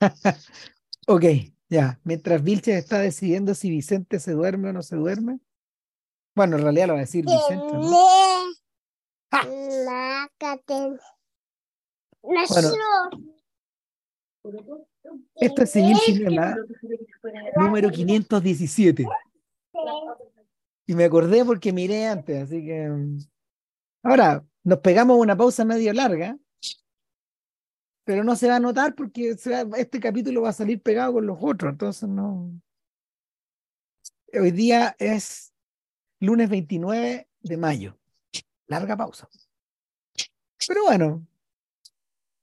[1.06, 1.24] ok,
[1.68, 2.00] ya.
[2.04, 5.40] Mientras Vilches está decidiendo si Vicente se duerme o no se duerme.
[6.34, 7.72] Bueno, en realidad lo va a decir Vicente.
[7.72, 7.80] ¿no?
[12.22, 12.70] Bueno,
[15.36, 16.56] esto es Civil Cinema
[17.56, 19.06] número 517.
[20.88, 22.90] Y me acordé porque miré antes, así que.
[24.02, 26.38] Ahora, nos pegamos una pausa medio larga,
[28.06, 31.38] pero no se va a notar porque este capítulo va a salir pegado con los
[31.40, 32.52] otros, entonces no.
[34.32, 35.52] Hoy día es
[36.20, 37.98] lunes 29 de mayo.
[38.68, 39.28] Larga pausa.
[40.68, 41.26] Pero bueno,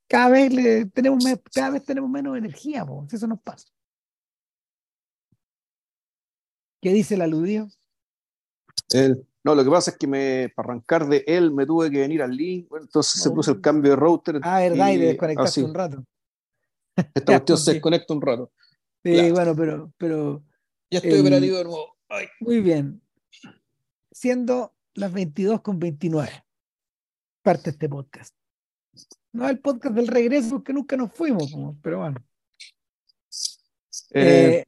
[0.10, 3.70] cada vez, le, tenemos, cada vez tenemos menos energía, si eso nos pasa.
[6.82, 7.70] ¿Qué dice el aludido?
[8.90, 12.00] El, no, lo que pasa es que me, para arrancar de él me tuve que
[12.00, 14.40] venir al link, entonces se puso el cambio de router.
[14.42, 16.04] Ah, verdad, y, desconectaste un rato.
[16.96, 18.52] Esta cuestión se desconecta un rato.
[19.04, 20.44] Sí, bueno, pero, pero.
[20.90, 21.98] Ya estoy operativo de nuevo.
[22.40, 23.02] Muy bien.
[24.12, 26.32] Siendo las 22 con 29,
[27.42, 28.34] parte este podcast.
[29.34, 32.24] No el podcast del regreso, que nunca nos fuimos, pero bueno.
[34.12, 34.66] Eh, eh,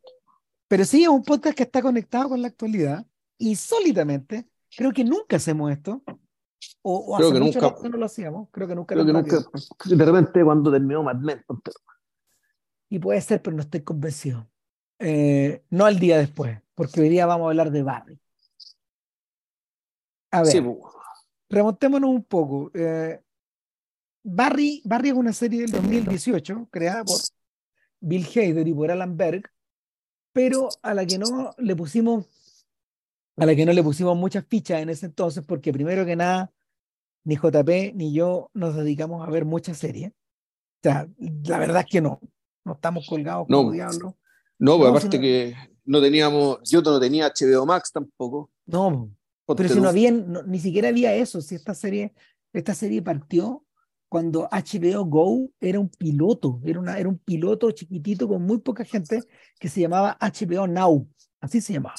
[0.67, 3.05] pero sí, es un podcast que está conectado con la actualidad
[3.37, 6.01] y sólidamente, creo que nunca hacemos esto.
[6.81, 8.49] O, creo que nunca no lo hacíamos.
[8.51, 9.49] Creo que nunca creo lo que nunca,
[9.85, 11.43] De repente, cuando terminó Mad Men.
[12.89, 14.47] Y puede ser, pero no estoy convencido.
[14.99, 18.19] Eh, no al día después, porque hoy día vamos a hablar de Barry.
[20.31, 20.63] A ver,
[21.49, 22.71] remontémonos un poco.
[24.23, 27.19] Barry, Barry es una serie del 2018 creada por
[27.99, 29.43] Bill Hader y por Alan Berg,
[30.33, 32.25] pero a la que no le pusimos
[33.38, 36.52] a la que no le pusimos muchas fichas en ese entonces, porque primero que nada,
[37.23, 40.11] ni JP ni yo nos dedicamos a ver muchas series.
[40.11, 42.19] O sea, la verdad es que no,
[42.63, 44.17] no estamos colgados como no, diablo.
[44.59, 48.51] No, pues aparte que no teníamos, yo no tenía HBO Max tampoco.
[48.66, 49.12] No,
[49.47, 52.13] pero si no había, ni siquiera había eso, si esta serie,
[52.53, 53.66] esta serie partió
[54.07, 58.85] cuando HBO Go era un piloto, era, una, era un piloto chiquitito con muy poca
[58.85, 59.22] gente
[59.59, 61.07] que se llamaba HBO Now,
[61.41, 61.95] así se llamaba.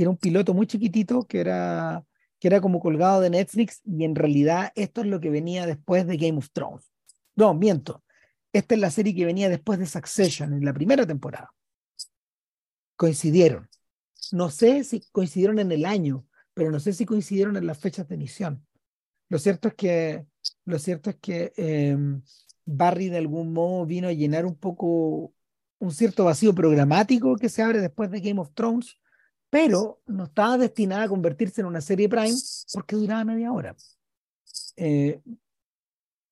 [0.00, 2.04] Era un piloto muy chiquitito que era,
[2.38, 6.06] que era como colgado de Netflix y en realidad esto es lo que venía después
[6.06, 6.90] de Game of Thrones.
[7.36, 8.02] No, miento.
[8.52, 11.52] Esta es la serie que venía después de Succession, en la primera temporada.
[12.96, 13.68] Coincidieron.
[14.32, 18.08] No sé si coincidieron en el año, pero no sé si coincidieron en las fechas
[18.08, 18.66] de emisión.
[19.28, 20.26] Lo cierto es que,
[20.64, 22.22] lo cierto es que em,
[22.64, 25.34] Barry de algún modo vino a llenar un poco
[25.78, 28.98] un cierto vacío programático que se abre después de Game of Thrones,
[29.50, 32.36] pero no estaba destinada a convertirse en una serie Prime
[32.72, 33.76] porque duraba media hora.
[34.76, 35.20] Eh,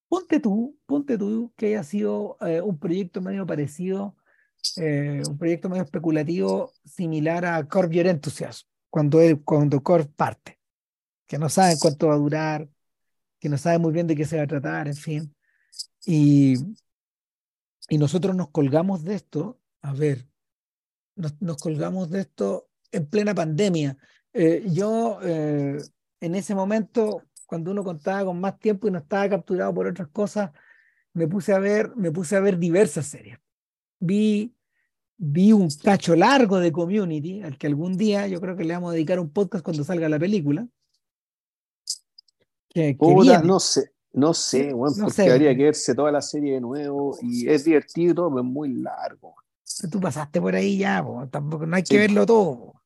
[0.09, 4.17] ponte tú, ponte tú que haya sido eh, un proyecto medio parecido,
[4.77, 10.61] eh, un proyecto medio especulativo similar a Corp Your Enthusiasm, cuando, él, cuando Corp parte,
[11.27, 12.69] que no saben cuánto va a durar,
[13.41, 15.35] que no sabe muy bien de qué se va a tratar, en fin.
[16.07, 16.55] Y,
[17.89, 20.29] y nosotros nos colgamos de esto, a ver,
[21.17, 23.97] nos, nos colgamos de esto en plena pandemia.
[24.33, 25.79] Eh, yo, eh,
[26.21, 30.09] en ese momento, cuando uno contaba con más tiempo y no estaba capturado por otras
[30.09, 30.51] cosas,
[31.13, 33.39] me puse a ver, me puse a ver diversas series.
[33.99, 34.55] Vi,
[35.17, 38.91] vi un cacho largo de Community, al que algún día yo creo que le vamos
[38.91, 40.69] a dedicar un podcast cuando salga la película
[43.43, 47.65] no sé, no sé, porque habría que verse toda la serie de nuevo y es
[47.65, 49.35] divertido, pero es muy largo.
[49.91, 52.83] Tú pasaste por ahí ya, tampoco no hay que verlo todo.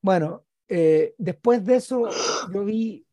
[0.00, 2.08] Bueno, eh, después de eso,
[2.52, 3.06] yo vi,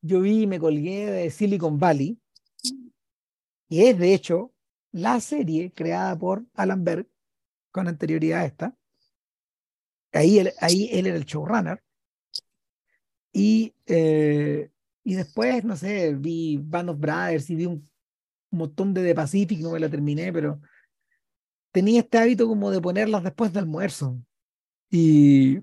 [0.00, 2.18] yo vi y me colgué de Silicon Valley,
[3.68, 4.52] y es de hecho
[4.92, 7.08] la serie creada por Alan Berg
[7.70, 8.76] con anterioridad a esta.
[10.12, 11.82] Ahí él, ahí él era el showrunner.
[13.32, 14.70] Y eh,
[15.06, 17.88] y después, no sé, vi Band of Brothers y vi un
[18.50, 20.60] montón de The Pacific, no me la terminé, pero
[21.76, 24.18] tenía este hábito como de ponerlas después del almuerzo.
[24.90, 25.58] Y,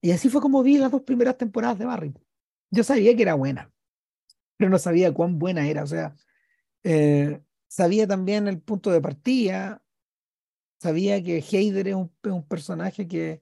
[0.00, 2.14] y así fue como vi las dos primeras temporadas de Barry.
[2.72, 3.72] Yo sabía que era buena,
[4.56, 5.84] pero no sabía cuán buena era.
[5.84, 6.16] O sea,
[6.82, 9.84] eh, sabía también el punto de partida,
[10.80, 12.10] sabía que Heider es un,
[12.48, 13.40] personaje que,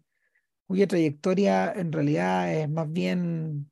[0.67, 3.71] cuya trayectoria en realidad es más bien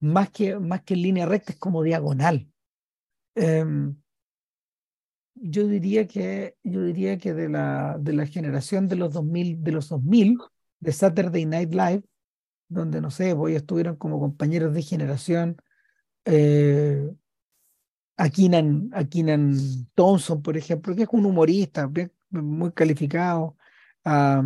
[0.00, 2.46] más que, más que en línea recta, es como diagonal.
[3.34, 3.96] Em,
[5.34, 9.72] yo diría que, yo diría que de, la, de la generación de los 2000, de
[9.72, 10.38] los 2000,
[10.80, 12.02] de Saturday Night Live,
[12.68, 15.56] donde, no sé, voy estuvieron como compañeros de generación,
[16.24, 17.10] eh,
[18.16, 19.56] a Keenan, a Keenan
[19.94, 21.90] Thompson, por ejemplo, que es un humorista
[22.30, 23.56] muy calificado,
[24.04, 24.42] a,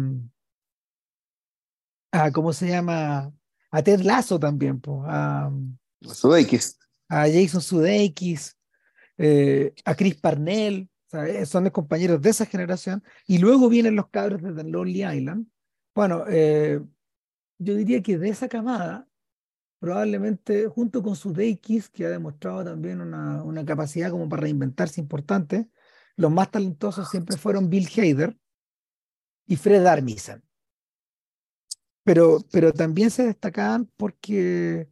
[2.13, 3.33] a, ¿cómo se llama?
[3.71, 5.51] A Ted Lasso también, a,
[6.01, 6.79] Sudeikis.
[7.09, 8.57] a Jason Sudeikis,
[9.19, 10.89] eh, a Chris Parnell,
[11.47, 15.47] son los compañeros de esa generación, y luego vienen los cabros de The Lonely Island.
[15.95, 16.81] Bueno, eh,
[17.59, 19.09] yo diría que de esa camada,
[19.81, 25.69] probablemente junto con Sudeikis, que ha demostrado también una, una capacidad como para reinventarse importante,
[26.17, 28.37] los más talentosos siempre fueron Bill Hader
[29.47, 30.43] y Fred Armisen.
[32.05, 34.89] Pero, pero también se destacaban porque,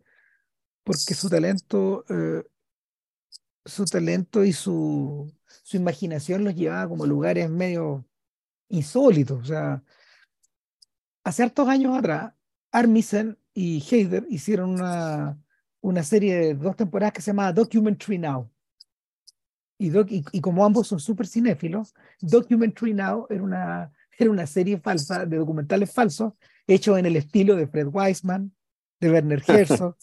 [0.84, 2.44] porque su talento, eh,
[3.66, 5.30] su talento y su,
[5.62, 8.06] su imaginación los llevaba como lugares medio
[8.68, 9.40] insólitos.
[9.40, 9.82] O sea,
[11.24, 12.32] hace hartos años atrás,
[12.70, 15.38] Armisen y Hader hicieron una,
[15.80, 18.50] una serie de dos temporadas que se llamaba Documentary Now.
[19.78, 19.90] Y,
[20.32, 25.36] y, como ambos son súper cinéfilos, Documentary Now era una, era una serie falsa de
[25.36, 26.32] documentales falsos
[26.66, 28.54] hechos en el estilo de Fred Weisman,
[29.00, 29.96] de Werner Herzog,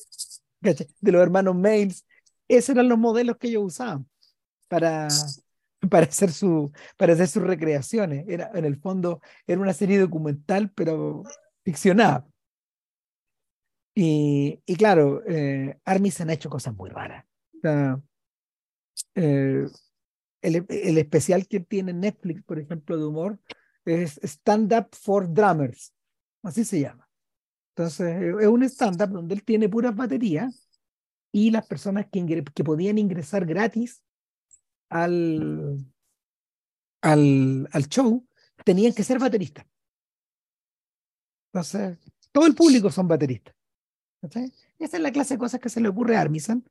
[0.61, 2.05] de los hermanos Mails.
[2.47, 4.07] Esos eran los modelos que ellos usaban
[4.67, 5.07] para,
[5.89, 8.25] para, hacer, su, para hacer sus recreaciones.
[8.27, 11.23] Era, en el fondo era una serie documental, pero
[11.63, 12.27] ficcionada.
[13.95, 17.25] Y, y claro, eh, Armisen ha hecho cosas muy raras.
[19.15, 19.67] Eh,
[20.41, 23.39] el, el, especial que tiene Netflix, por ejemplo, de humor,
[23.85, 25.93] es Stand Up for Drummers,
[26.41, 27.07] así se llama.
[27.75, 30.69] Entonces, es un stand-up donde él tiene puras baterías
[31.33, 34.03] y las personas que, podían ingresar gratis
[34.87, 35.83] al,
[37.01, 38.25] al, al show
[38.63, 39.65] tenían que ser bateristas.
[41.51, 41.97] Entonces,
[42.31, 43.55] todo el público son bateristas.
[44.21, 46.63] Esa es la clase de cosas que se le ocurre a Armisen.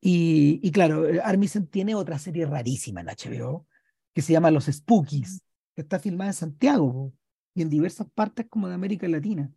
[0.00, 3.66] Y, y, claro, Armisen tiene otra serie rarísima en HBO
[4.12, 5.42] que se llama Los Spookies,
[5.74, 7.12] que está filmada en Santiago
[7.54, 9.52] y en diversas partes como de América Latina.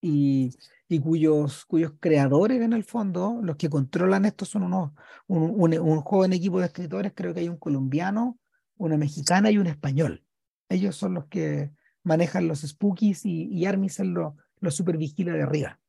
[0.00, 0.56] Y,
[1.02, 1.66] cuyos,
[2.00, 4.92] creadores en el fondo, los que controlan esto son unos,
[5.28, 8.38] un, joven equipo de escritores, creo que hay un colombiano,
[8.76, 10.24] una mexicana y un español.
[10.68, 11.70] Ellos son los que
[12.02, 15.80] manejan los spookies y, Armisen lo, lo supervigila de arriba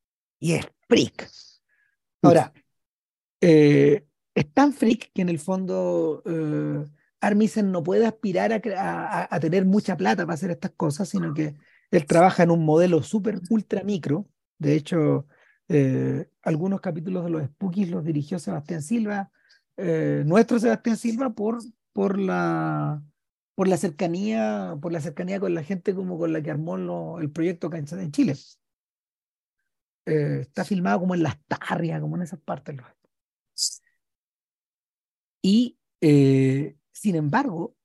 [0.42, 1.30] y es freak.
[2.24, 2.52] Ahora,
[3.40, 4.06] eh,
[4.36, 6.84] es tan freak que en el fondo eh,
[7.22, 11.56] Armisen no puede aspirar a, tener mucha plata para hacer estas cosas, sino que
[11.92, 14.28] él trabaja en un modelo súper ultra micro.
[14.58, 15.28] De hecho,
[15.68, 19.32] eh, algunos capítulos de los Spookies los dirigió Sebastián Silva,
[20.26, 21.58] nuestro Sebastián Silva, por,
[21.92, 23.02] por, la,
[23.56, 27.32] por, la cercanía, por la cercanía con la gente como con la que armó el
[27.32, 28.36] proyecto Cancha en Chile.
[30.06, 32.76] Eh, está filmado como en las tarrias, como en esas partes.
[35.42, 37.76] Y, eh, sin embargo,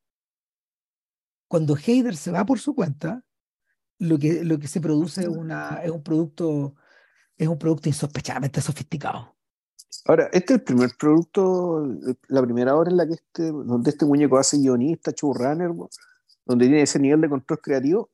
[1.49, 3.23] cuando Heider se va por su cuenta,
[3.99, 6.75] lo que, lo que se produce es, una, es, un producto,
[7.37, 9.35] es un producto insospechadamente sofisticado.
[10.05, 11.87] Ahora, este es el primer producto,
[12.29, 15.71] la primera hora en la que este, donde este muñeco hace guionista, showrunner,
[16.45, 18.11] donde tiene ese nivel de control creativo.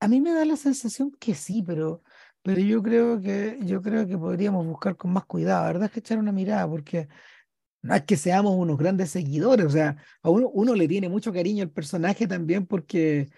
[0.00, 2.02] A mí me da la sensación que sí, pero
[2.42, 5.92] pero yo creo que, yo creo que podríamos buscar con más cuidado, la verdad es
[5.92, 7.08] que echar una mirada, porque
[7.82, 11.32] no es que seamos unos grandes seguidores, o sea, a uno, uno le tiene mucho
[11.32, 13.28] cariño al personaje también porque,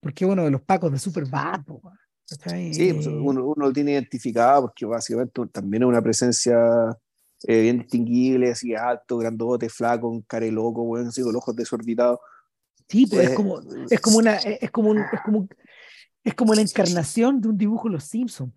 [0.00, 1.60] porque uno de los pacos de Superbad.
[2.72, 6.58] Sí, pues, uno, uno, lo tiene identificado porque básicamente también es una presencia
[7.44, 12.18] eh, bien distinguible, así alto, grandote, flaco, un care loco, bueno, así, con ojos desorbitados.
[12.88, 15.48] Sí, pues es, eh, como, es como una, es como un, es como
[16.24, 18.52] es como la encarnación de un dibujo de los Simpsons,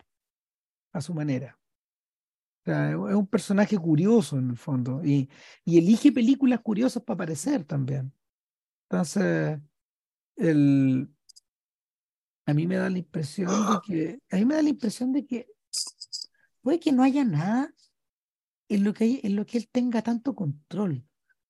[0.92, 1.58] a su manera.
[2.66, 5.30] es un personaje curioso en el fondo y,
[5.64, 8.12] y elige películas curiosas para aparecer también.
[8.90, 9.58] Entonces,
[10.36, 11.10] el,
[12.46, 15.26] a mí me da la impresión de que, a mí me da la impresión de
[15.26, 15.48] que
[16.62, 17.74] puede que no haya nada
[18.70, 21.06] en lo que, en lo que él tenga tanto control,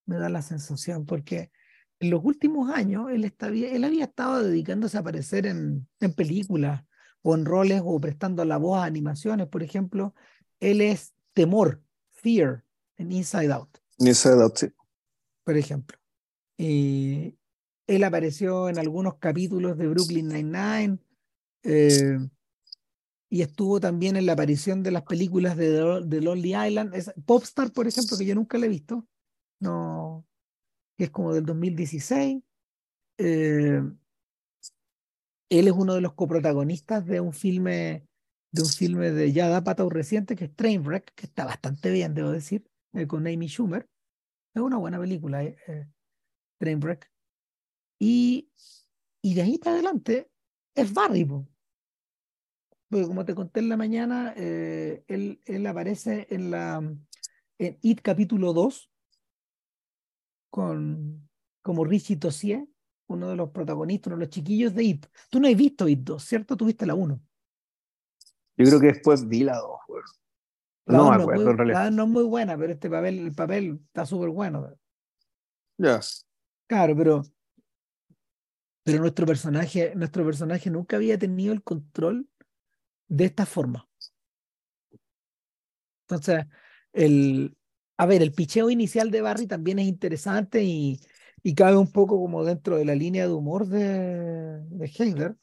[0.06, 1.52] me da la sensación, porque
[2.00, 6.84] en los últimos años él, él había estado dedicándose a aparecer en, en películas
[7.22, 10.16] o en roles o prestando la voz a animaciones, por ejemplo.
[10.60, 12.64] Él es Temor, Fear,
[12.98, 13.78] en Inside Out.
[14.00, 14.68] Inside Out, sí.
[15.44, 15.98] Por ejemplo.
[16.58, 17.38] Y
[17.96, 20.98] él apareció en algunos capítulos de Brooklyn Nine-Nine
[21.64, 22.18] eh,
[23.30, 26.94] y estuvo también en la aparición de las películas de, The Lonely Island.
[27.26, 29.08] Popstar, por ejemplo, que yo nunca le he visto.
[29.60, 30.26] No,
[30.98, 32.42] que es como del 2016.
[33.18, 33.82] Eh,
[35.50, 38.06] él es uno de los coprotagonistas de un filme
[38.52, 42.70] de un filme de Yada reciente que es Trainwreck, que está bastante bien, debo decir,
[42.94, 43.88] eh, con Amy Schumer.
[44.54, 45.88] Es una buena película, eh, eh,
[46.60, 47.11] Trainwreck.
[48.01, 48.50] Y,
[49.22, 50.31] y de ahí para adelante
[50.74, 51.24] es Barry.
[51.24, 56.77] Porque como te conté en la mañana, eh, él, él aparece en la
[57.60, 58.91] en It capítulo 2
[60.50, 61.29] con,
[61.62, 62.67] como Richie Tossier,
[63.08, 65.05] uno de los protagonistas, uno de los chiquillos de It.
[65.29, 66.58] Tú no has visto It 2, ¿cierto?
[66.58, 67.22] Tuviste la 1.
[68.58, 69.70] Yo creo que después vi la 2,
[70.88, 71.91] no me acuerdo, en realidad.
[71.91, 74.75] no es muy buena, pero este papel, el papel está súper bueno.
[75.77, 76.00] Ya.
[76.67, 77.24] Claro, pero,
[78.84, 82.28] pero nuestro personaje, nuestro personaje nunca había tenido el control
[83.08, 83.88] de esta forma.
[86.08, 86.46] Entonces,
[86.94, 87.56] el,
[87.98, 91.00] a ver, el picheo inicial de Barry también es interesante y,
[91.44, 95.36] y cabe un poco como dentro de la línea de humor de, de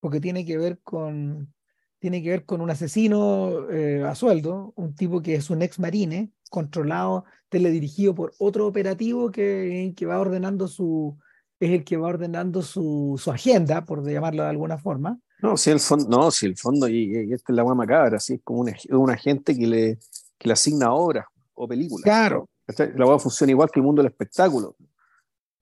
[0.00, 1.52] porque tiene que ver con,
[1.98, 5.78] tiene que ver con un asesino eh, a sueldo, un tipo que es un ex
[5.78, 11.18] marine, controlado, teledirigido por otro operativo que, que va ordenando su,
[11.60, 15.18] es el que va ordenando su, su agenda, por llamarlo de alguna forma.
[15.42, 18.16] No, si el fondo, no, si el fondo, y, y esta es la guama macabra,
[18.16, 19.98] así es como un, un agente que le,
[20.38, 22.04] que le asigna obras o películas.
[22.04, 22.48] Claro.
[22.78, 24.76] La guama funciona igual que el mundo del espectáculo.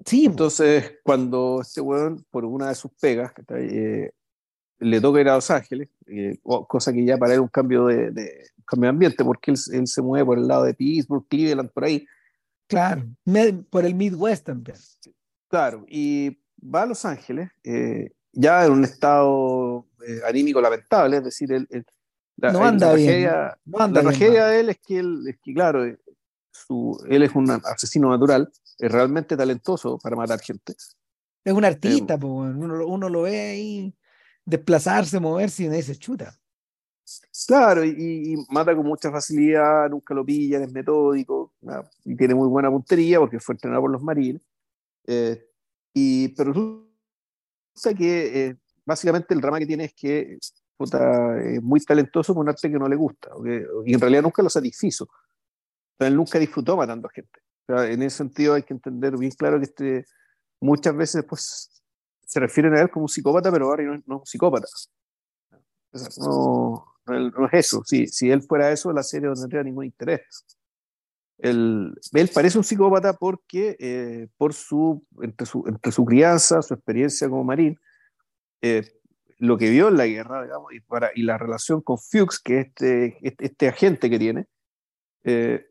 [0.05, 0.27] Sí.
[0.27, 4.11] Entonces, cuando este weón, por una de sus pegas, eh,
[4.79, 8.11] le toca ir a Los Ángeles, eh, cosa que ya para él un cambio de,
[8.11, 11.71] de cambio de ambiente, porque él, él, se mueve por el lado de Pittsburgh, Cleveland,
[11.71, 12.07] por ahí.
[12.67, 13.05] Claro,
[13.71, 14.77] por el Midwest también.
[15.55, 21.23] Claro, y va a Los Ángeles, eh, ya en un estado eh, anímico lamentable, es
[21.23, 21.87] decir, el, el,
[22.39, 24.51] la, no anda la bien, tragedia, no anda la bien, tragedia man.
[24.51, 25.97] de él es que, él, es que claro, eh,
[26.51, 30.75] su, él es un asesino natural, es realmente talentoso para matar gente.
[31.45, 33.95] Es un artista, pues, uno, uno lo ve ahí
[34.45, 36.37] desplazarse, moverse y uno dice, chuta.
[37.47, 41.85] Claro, y, y, mata con mucha facilidad, nunca lo pillan, es metódico, ¿no?
[42.05, 44.43] y tiene muy buena puntería porque fue entrenado por los marines.
[45.07, 45.49] Eh,
[45.93, 50.39] y, pero resulta que eh, básicamente el drama que tiene es que
[50.77, 53.31] puta, es muy talentoso con un arte que no le gusta,
[53.85, 55.05] y en realidad nunca lo satisfizo.
[55.05, 57.41] O sea, él nunca disfrutó matando a gente.
[57.69, 60.05] O sea, en ese sentido hay que entender bien claro que este,
[60.61, 61.83] muchas veces pues,
[62.27, 64.67] se refieren a él como un psicópata, pero Barry no, no es un psicópata.
[65.93, 67.83] O sea, no, no, no, es eso.
[67.85, 70.45] Si, si él fuera eso, la serie no tendría ningún interés.
[71.39, 77.45] Él, él parece un psicópata porque eh, por su entre, su, crianza, su experiencia como
[77.45, 77.79] marín,
[78.63, 78.89] eh,
[79.39, 83.19] lo que vio en la guerra, digamos, y, la relación con Fuchs, que es este,
[83.23, 84.47] este, este agente que tiene,
[85.25, 85.67] eh,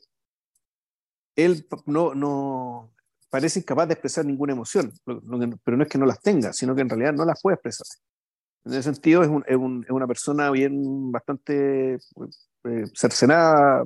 [1.35, 2.93] él no, no
[3.29, 6.81] parece incapaz de expresar ninguna emoción, pero no es que no las tenga, sino que
[6.81, 7.87] en realidad no las puede expresar.
[8.65, 11.97] En ese sentido es, un, es, un, es una persona bien bastante
[12.93, 13.85] cercenada,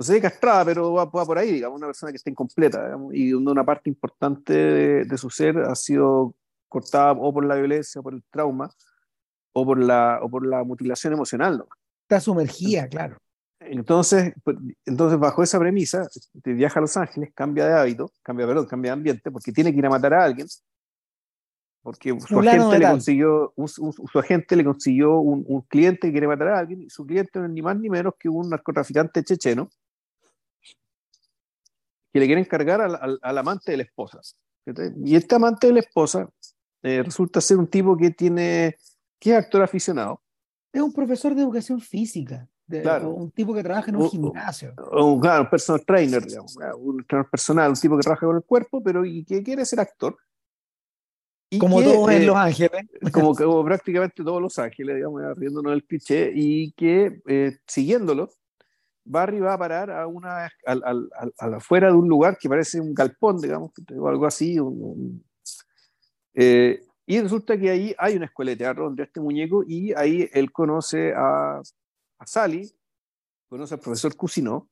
[0.00, 3.12] no sé, castrada, pero va, va, por ahí, digamos, una persona que está incompleta, digamos,
[3.14, 6.34] y donde una parte importante de, de, su ser ha sido
[6.70, 8.70] cortada o por la violencia, o por el trauma,
[9.52, 11.58] o por la, o por la mutilación emocional.
[11.58, 11.68] ¿no?
[12.04, 13.18] Está sumergida, claro.
[13.60, 14.32] Entonces,
[14.86, 16.08] entonces, bajo esa premisa,
[16.46, 19.80] viaja a Los Ángeles, cambia de hábito, cambia, perdón, cambia de ambiente, porque tiene que
[19.80, 20.46] ir a matar a alguien,
[21.82, 26.12] porque su agente, le consiguió, un, un, su agente le consiguió un, un, cliente que
[26.12, 28.48] quiere matar a alguien, y su cliente no es ni más ni menos que un
[28.48, 29.68] narcotraficante checheno
[32.12, 34.20] que le quiere encargar al, al, al amante de la esposa.
[35.04, 36.28] Y este amante de la esposa
[36.82, 38.76] eh, resulta ser un tipo que tiene,
[39.18, 40.22] que es actor aficionado.
[40.72, 42.48] Es un profesor de educación física.
[42.66, 43.10] De, claro.
[43.10, 44.74] Un tipo que trabaja en un, un gimnasio.
[44.92, 48.44] Un, claro, un personal trainer, digamos, un entrenador personal, un tipo que trabaja con el
[48.44, 50.16] cuerpo, pero y que quiere ser actor.
[51.52, 52.82] Y como que, todos en eh, Los Ángeles.
[53.12, 58.30] Como, como, prácticamente todos Los Ángeles, digamos, riéndonos del cliché, y que eh, siguiéndolo,
[59.10, 62.80] Barry va a parar a una, al, al, al, afuera de un lugar que parece
[62.80, 64.56] un galpón, digamos, o algo así.
[66.34, 70.30] Eh, y resulta que ahí hay una escuela de teatro donde este muñeco, y ahí
[70.32, 71.60] él conoce a,
[72.18, 72.70] a Sally,
[73.48, 74.68] conoce al profesor Cousineau,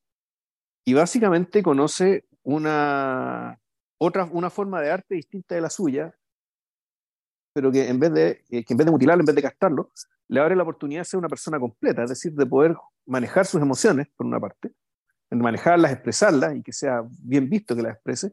[0.85, 3.59] y básicamente conoce una,
[3.99, 6.15] otra, una forma de arte distinta de la suya,
[7.59, 9.91] pero que en vez de, que en vez de mutilarlo, en vez de castrarlo,
[10.29, 13.61] le abre la oportunidad de ser una persona completa, es decir, de poder manejar sus
[13.61, 14.71] emociones, por una parte,
[15.29, 18.33] manejarlas, expresarlas y que sea bien visto que las exprese.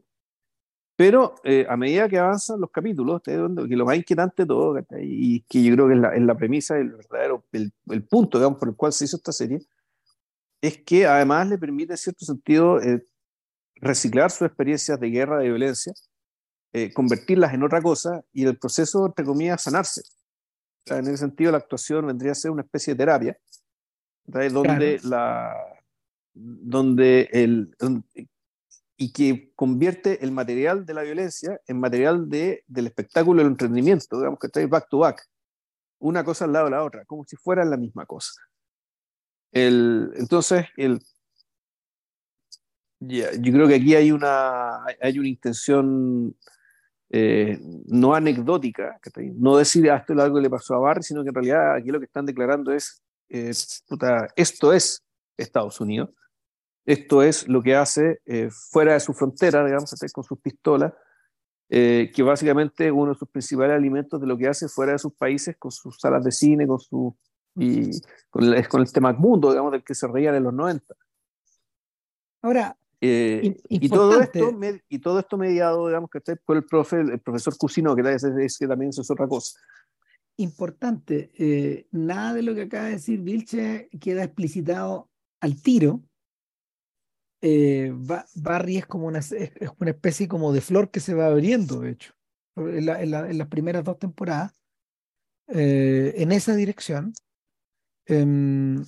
[0.94, 5.40] Pero eh, a medida que avanzan los capítulos, que lo más inquietante de todo, y
[5.40, 8.60] que yo creo que es la, es la premisa, el verdadero, el, el, punto digamos,
[8.60, 9.58] por el cual se hizo esta serie,
[10.60, 13.04] es que además le permite en cierto sentido eh,
[13.74, 15.92] reciclar sus experiencias de guerra, de violencia,
[16.72, 20.02] eh, convertirlas en otra cosa y el proceso, entre comillas, sanarse.
[20.02, 23.38] O sea, en ese sentido, la actuación vendría a ser una especie de terapia,
[24.24, 25.08] donde, claro.
[25.08, 25.54] la,
[26.34, 28.28] donde, el, donde
[28.96, 34.16] y que convierte el material de la violencia en material de, del espectáculo del entretenimiento,
[34.16, 35.22] digamos que está back to back,
[35.98, 38.40] una cosa al lado de la otra, como si fueran la misma cosa.
[39.52, 41.00] El, entonces, el,
[43.00, 46.34] yo creo que aquí hay una, hay una intención
[47.10, 48.98] eh, no anecdótica,
[49.34, 51.74] no decir ah, esto es algo que le pasó a Barry, sino que en realidad
[51.74, 53.52] aquí lo que están declarando es, eh,
[54.36, 55.04] esto es
[55.36, 56.10] Estados Unidos,
[56.84, 60.92] esto es lo que hace eh, fuera de su frontera, digamos, con sus pistolas,
[61.68, 65.56] que básicamente uno de sus principales alimentos de lo que hace fuera de sus países,
[65.58, 67.16] con sus salas de cine, con su
[67.56, 67.90] y
[68.30, 70.94] con el, con el tema mundo, digamos, del que se reían en los 90.
[72.42, 77.20] Ahora, eh, y, todo esto, y todo esto mediado, digamos, que por el, profe, el
[77.20, 79.58] profesor Cusino, que, es, que también eso es otra cosa.
[80.38, 85.10] Importante, eh, nada de lo que acaba de decir Vilche queda explicitado
[85.40, 86.02] al tiro.
[87.42, 87.92] Eh,
[88.34, 91.90] Barry es como una, es, una especie como de flor que se va abriendo, de
[91.90, 92.14] hecho,
[92.56, 94.52] en, en, las primeras dos temporadas,
[95.48, 97.12] en esa dirección.
[98.06, 98.84] Em,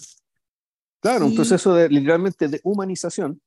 [1.00, 3.40] claro, un proceso de, literalmente de humanización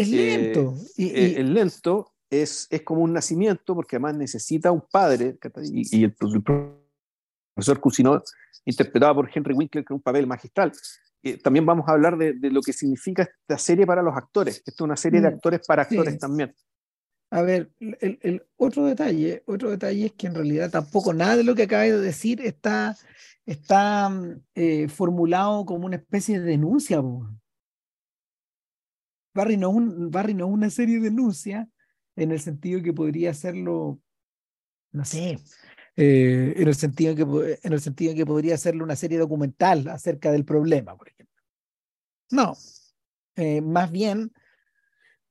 [0.00, 0.74] es lento.
[0.96, 6.14] Eh, y, lento es, es como un nacimiento, porque además necesita un padre, y, el,
[6.14, 8.22] profesor Cusino,
[8.64, 10.72] interpretado por Henry Winkler, que es un papel magistral.
[11.22, 14.58] Eh, también vamos a hablar de, de, lo que significa esta serie para los actores.
[14.58, 16.54] Esto es una serie de mm, actores para actores también.
[17.30, 21.44] A ver, el, el, otro detalle, otro detalle es que en realidad tampoco nada de
[21.44, 22.96] lo que acabé de decir está,
[23.44, 24.10] está
[24.54, 27.02] eh, formulado como una especie de denuncia.
[29.38, 31.68] Barry no, un, Barry no es una serie de denuncia
[32.16, 34.00] en el sentido que podría hacerlo,
[34.90, 35.38] no sé,
[35.94, 40.32] eh, en, el sentido que, en el sentido que podría hacerlo una serie documental acerca
[40.32, 41.40] del problema, por ejemplo.
[42.32, 42.56] No,
[43.36, 44.32] eh, más bien,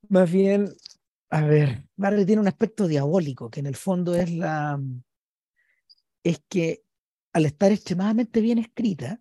[0.08, 0.70] más bien,
[1.30, 4.82] a ver, Barry tiene un aspecto diabólico que en el fondo es la,
[6.24, 6.82] es que
[7.34, 9.20] al estar extremadamente bien escrita,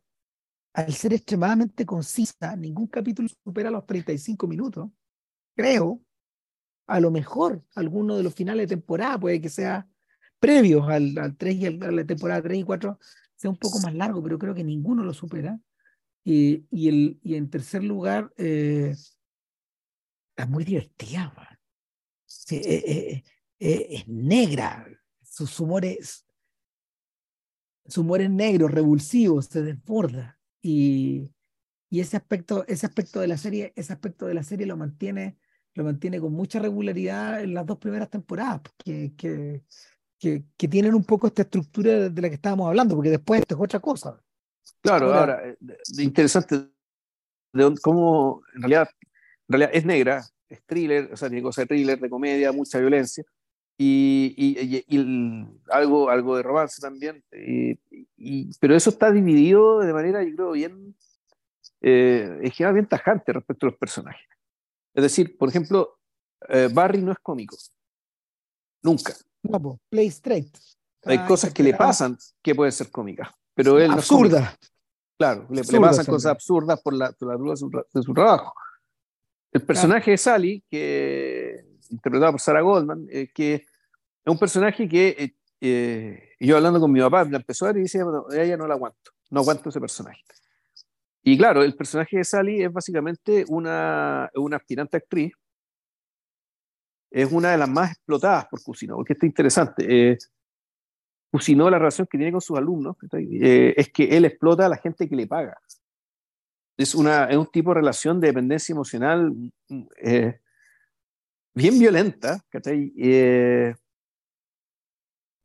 [0.76, 4.90] al ser extremadamente concisa, ningún capítulo supera los 35 minutos.
[5.56, 6.02] Creo,
[6.86, 9.88] a lo mejor alguno de los finales de temporada puede que sea
[10.38, 12.98] previos al, al 3 y a la temporada 3 y 4
[13.36, 15.58] sea un poco más largo, pero creo que ninguno lo supera.
[16.22, 18.94] Y, el, y en tercer lugar, eh,
[20.36, 21.58] es muy divertida.
[22.50, 23.22] Eh,
[23.58, 24.86] eh, es negra,
[25.22, 26.26] su, humor es,
[27.86, 31.31] su humor es negro, revulsivo, se desborda y,
[31.90, 35.38] y ese aspecto, ese aspecto de la serie, ese aspecto de la serie lo mantiene,
[35.75, 39.62] lo mantiene con mucha regularidad en las dos primeras temporadas, que, que,
[40.19, 43.61] que, tienen un poco esta estructura de la que estábamos hablando, porque después esto es
[43.61, 44.21] otra cosa.
[44.81, 45.57] Claro, ahora, eh,
[45.99, 46.69] interesante
[47.53, 48.88] de cómo en realidad,
[49.49, 52.79] en realidad es negra, es thriller, o sea, tiene cosas de thriller, de comedia, mucha
[52.79, 53.25] violencia,
[53.78, 57.22] y, y, y, algo, algo de romance también.
[57.32, 60.96] Y, pero eso está dividido de manera, yo creo, bien,
[61.82, 64.26] eh, es bien tajante respecto a los personajes.
[64.94, 65.98] Es decir, por ejemplo,
[66.48, 67.56] eh, Barry no es cómico.
[68.82, 69.14] Nunca.
[69.42, 70.56] No, play straight.
[71.04, 74.56] Hay cosas que le pasan que pueden ser cómicas, pero él Absurda.
[75.16, 78.52] claro, le, pasan cosas absurdas por la, por la de, su, de su trabajo.
[79.52, 81.45] El personaje de Sally, que
[81.90, 86.92] interpretado por Sarah Goldman, eh, que es un personaje que eh, eh, yo hablando con
[86.92, 89.68] mi papá, la empezó a ver y decía, bueno, ella no la aguanto, no aguanto
[89.68, 90.22] ese personaje.
[91.22, 95.33] Y claro, el personaje de Sally es básicamente una, una aspirante actriz,
[97.11, 100.12] es una de las más explotadas por Cusino, porque está interesante.
[100.12, 100.18] Eh,
[101.31, 105.09] Cusino, la relación que tiene con sus alumnos, es que él explota a la gente
[105.09, 105.59] que le paga.
[106.77, 109.33] Es, una, es un tipo de relación de dependencia emocional
[109.96, 110.40] eh,
[111.57, 113.75] bien violenta, eh,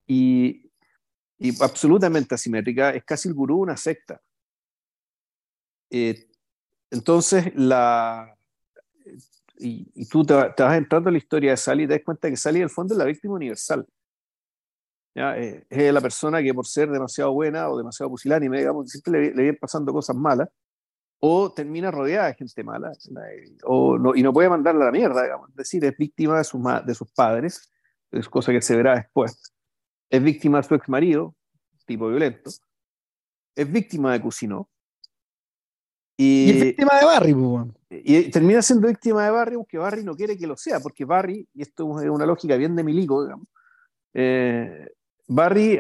[0.06, 0.69] y,
[1.38, 4.21] y, absolutamente asimétrica, es casi el gurú una secta.
[5.89, 6.28] Eh,
[6.89, 8.38] entonces, la,
[9.58, 12.30] y, y tú te, vas entrando en la historia de Sally y te das cuenta
[12.30, 13.88] que Sally, en el fondo, es la víctima universal.
[15.15, 15.38] ¿ya?
[15.38, 19.19] Eh, es la persona que por ser demasiado buena o demasiado pusilánime, digamos, siempre le,
[19.30, 20.50] le vienen pasando cosas malas,
[21.23, 22.91] o termina rodeada de gente mala,
[23.63, 25.49] o no, y no puede mandarla a la mierda, digamos.
[25.51, 27.71] Es decir, es víctima de, sus, de sus padres,
[28.12, 29.53] es cosa que se verá después.
[30.10, 31.36] Es víctima de su ex marido,
[31.86, 32.49] tipo violento.
[33.55, 34.67] Es víctima de Cusino.
[36.17, 37.36] Y, es víctima de Barry,
[37.89, 41.47] Y termina siendo víctima de Barry, aunque Barry no quiere que lo sea, porque Barry,
[41.53, 43.47] y esto es una lógica bien de Milico, digamos,
[44.15, 44.88] eh,
[45.27, 45.77] Barry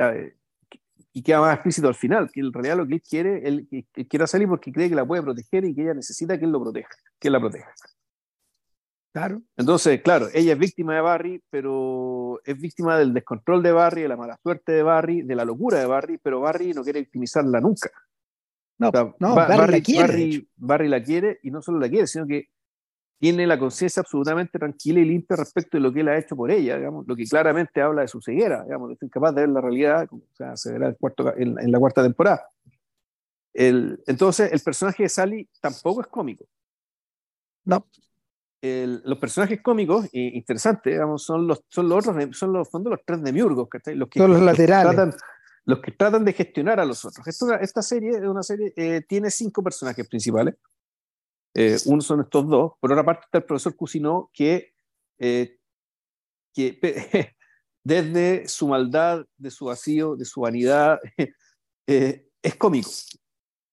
[1.13, 3.67] y queda más explícito al final, que en realidad lo que él quiere, él,
[4.09, 6.61] quiere salir porque cree que la puede proteger y que ella necesita que él lo
[6.61, 7.73] proteja, que él la proteja.
[9.13, 9.41] Claro.
[9.57, 14.07] Entonces, claro, ella es víctima de Barry, pero es víctima del descontrol de Barry, de
[14.07, 17.59] la mala suerte de Barry, de la locura de Barry, pero Barry no quiere victimizarla
[17.59, 17.91] nunca.
[18.77, 20.47] No, no Barry, la quiere.
[20.55, 22.47] Barry, la quiere y no solo la quiere, sino que
[23.21, 26.49] tiene la conciencia absolutamente tranquila y limpia respecto de lo que él ha hecho por
[26.49, 29.61] ella, digamos, lo que claramente habla de su ceguera, digamos, es incapaz de ver la
[29.61, 32.47] realidad, o sea, se verá el cuarto, en, la cuarta temporada.
[33.53, 36.45] El, entonces, el personaje de Sally tampoco es cómico.
[37.63, 37.85] No
[38.63, 42.99] los personajes cómicos eh, interesantes, digamos, son los, son los otros, son los fondos los
[43.05, 44.95] tres demiurgos, Los que, son los laterales.
[44.95, 45.13] Tratan,
[45.65, 47.27] los que tratan de gestionar a los otros.
[47.27, 50.55] Esta, esta serie, una serie eh, tiene cinco personajes principales.
[51.53, 52.73] Eh, uno son estos dos.
[52.79, 54.73] Por otra parte está el profesor Cousineau, que,
[55.17, 55.59] que
[57.83, 60.99] desde su maldad, de su vacío, de su vanidad,
[61.87, 62.89] es cómico.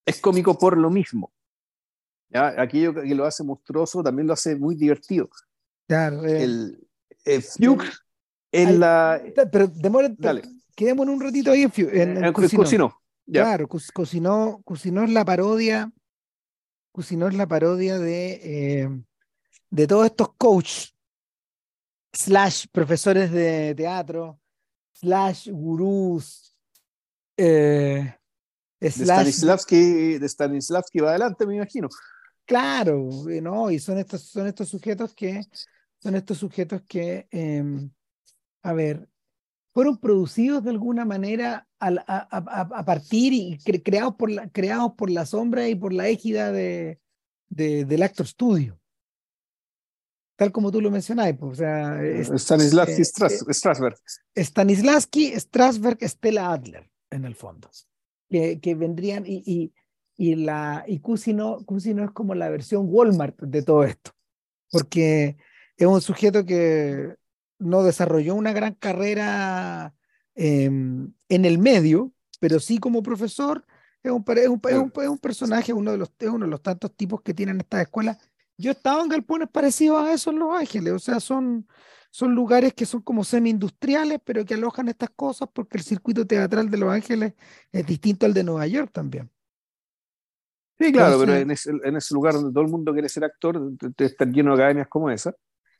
[0.05, 1.33] Es cómico por lo mismo.
[2.33, 5.31] Aquello que lo hace monstruoso también lo hace muy divertido.
[5.87, 6.25] Claro.
[6.25, 6.89] Eh, el,
[7.25, 8.05] el Fuchs
[8.53, 9.23] en la.
[9.51, 10.11] Pero demora.
[10.77, 13.01] Quedemos en un ratito ahí en, en, Cocinó.
[13.31, 15.91] Claro, cocinó, cocinó es la parodia.
[16.93, 18.89] Cocinó es la parodia de, eh,
[19.71, 20.95] de todos estos coaches,
[22.13, 24.41] slash profesores de teatro,
[24.93, 26.57] slash gurús,
[27.37, 28.15] eh,
[28.81, 31.89] de Stanislavski, de Stanislavski va adelante, me imagino.
[32.45, 33.09] Claro,
[33.43, 33.71] ¿no?
[33.71, 35.43] Y son estos, son estos sujetos que,
[35.99, 37.91] son estos sujetos que, em,
[38.63, 39.09] a ver,
[39.79, 45.25] fueron producidos de alguna manera a, a, partir y creados, por la, creados por la
[45.25, 46.99] sombra y por la égida de,
[47.49, 48.77] del Actor Studio.
[50.35, 52.01] Tal como tú lo mencionabas, pues, o sea,
[52.37, 53.97] Stanislavski eh, eh, Strasberg.
[54.37, 57.71] Stanislavski Strasberg, Stella Adler, en el fondo.
[58.29, 59.73] Que, que vendrían y
[60.17, 64.11] y, la, y Cusino, es como la versión Walmart de todo esto,
[64.73, 65.37] porque
[65.77, 67.15] es un sujeto que
[67.59, 69.95] no desarrolló una gran carrera
[70.35, 73.65] em, en el medio, pero sí como profesor,
[74.03, 77.21] es un, es un, es un, personaje, uno de, los, uno de los tantos tipos
[77.23, 78.19] que tienen estas escuelas.
[78.57, 81.67] Yo he estado en galpones parecidos a eso en Los Ángeles, o sea, son,
[82.11, 86.71] son lugares que son como semi-industriales, pero que alojan estas cosas porque el circuito teatral
[86.71, 87.35] de Los Ángeles
[87.73, 89.31] es distinto al de Nueva York también.
[90.79, 93.61] Sí, claro, pero en ese, en ese, lugar donde todo el mundo quiere ser actor,
[93.97, 95.35] estar lleno de academias como esa.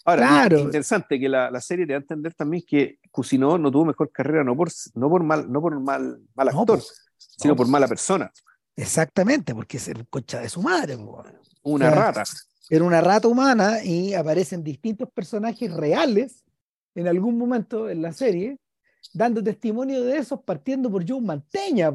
[0.09, 0.57] Ahora, claro.
[0.57, 3.85] es interesante que la, la, serie te da a entender también que Cusinó no tuvo
[3.85, 6.81] mejor carrera no por, no por, mal, no por mal, mal actor,
[7.17, 8.33] sino por mala persona.
[8.75, 10.97] Exactamente, porque es el concha de su madre.
[11.63, 12.25] Una rata.
[12.71, 16.45] Era una rata humana y aparecen distintos personajes reales
[16.95, 18.59] en algún momento en la serie,
[19.13, 21.93] dando testimonio de eso, partiendo por Joe Manteña.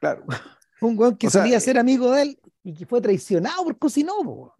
[0.00, 0.24] Claro.
[0.80, 4.54] Un weón que solía ser amigo de él y que fue traicionado por Cosinó.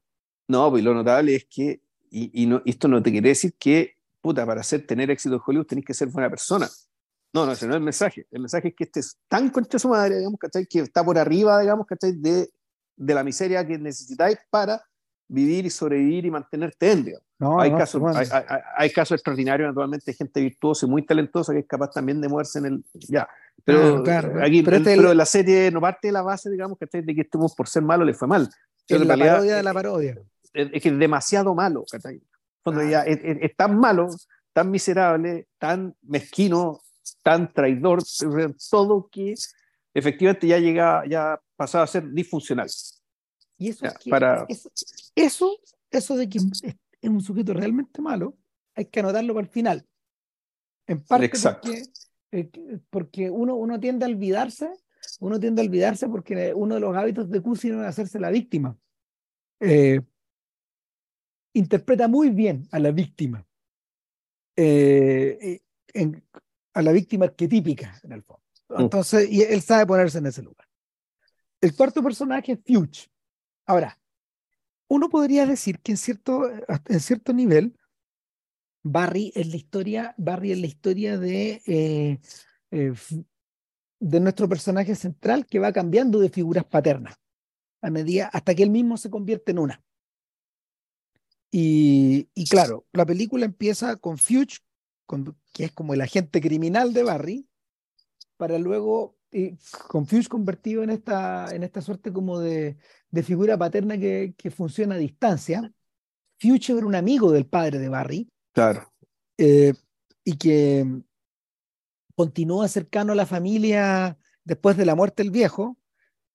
[0.48, 3.96] No, pues lo notable es que, y, y, no, esto no te quiere decir que,
[4.20, 6.68] puta, para hacer, tener éxito en Hollywood tenés que ser buena persona.
[7.32, 8.26] No, no, ese no es el mensaje.
[8.30, 10.66] El mensaje es que este es tan concha su madre, digamos, ¿cachai?
[10.66, 12.12] Que está por arriba, digamos, ¿cachai?
[12.12, 12.50] De,
[12.96, 14.82] de la miseria que necesitáis para
[15.28, 18.26] vivir y sobrevivir y mantenerte en, No, hay, casos, hay,
[18.76, 22.58] hay, casos extraordinarios, naturalmente, gente virtuosa y muy talentosa que es capaz también de moverse
[22.60, 22.84] en el.
[22.94, 23.28] Ya,
[23.62, 24.02] pero,
[24.42, 27.54] aquí, pero, este la serie no parte de la base, digamos, que de que estemos
[27.54, 28.48] por ser malo le fue mal.
[28.86, 30.18] Es la parodia de la parodia.
[30.52, 31.84] Es, que es demasiado malo,
[32.62, 34.08] Cuando ya es, tan malo,
[34.52, 36.80] tan miserable, tan mezquino,
[37.22, 38.02] tan traidor,
[38.70, 39.34] todo que
[39.94, 42.68] efectivamente ya llega, ya pasaba a ser disfuncional.
[43.56, 44.46] Y eso, para...
[45.14, 45.58] eso,
[45.90, 48.37] eso, de que es un sujeto realmente malo,
[48.74, 49.87] hay que anotarlo para el final.
[50.87, 51.68] En parte Exacto.
[51.68, 51.82] porque
[52.30, 52.50] eh,
[52.90, 54.70] porque uno, uno tiende a olvidarse,
[55.20, 58.76] uno tiende a olvidarse porque uno de los hábitos de Cusino es hacerse la víctima.
[59.61, 60.00] Eh,
[61.52, 63.46] interpreta muy bien a la víctima,
[64.56, 65.61] eh,
[66.74, 68.42] a la víctima arquetípica, en el fondo.
[68.68, 68.80] Mm.
[68.80, 70.66] Entonces, y él sabe ponerse en ese lugar.
[71.61, 73.11] El cuarto personaje es Fuchs.
[73.66, 73.98] Ahora,
[74.88, 76.48] uno podría decir que en cierto,
[76.87, 77.76] en cierto nivel,
[78.82, 82.18] Barry es la historia, Barry es la historia de, eh,
[82.70, 82.92] eh,
[84.00, 87.16] de nuestro personaje central que va cambiando de figuras paternas
[87.82, 89.82] a medida hasta que él mismo se convierte en una.
[91.50, 94.62] Y, y claro, la película empieza con Fuchs,
[95.52, 97.48] que es como el agente criminal de Barry,
[98.37, 99.16] para luego,
[99.88, 102.76] con Fuchs convertido en esta, en esta suerte como de,
[103.11, 105.72] de figura paterna que, que funciona a distancia.
[106.38, 108.92] Fuchs era un amigo del padre de Barry, Claro.
[109.37, 109.72] Eh,
[110.24, 110.84] y que
[112.16, 115.78] continúa cercano a la familia después de la muerte del viejo.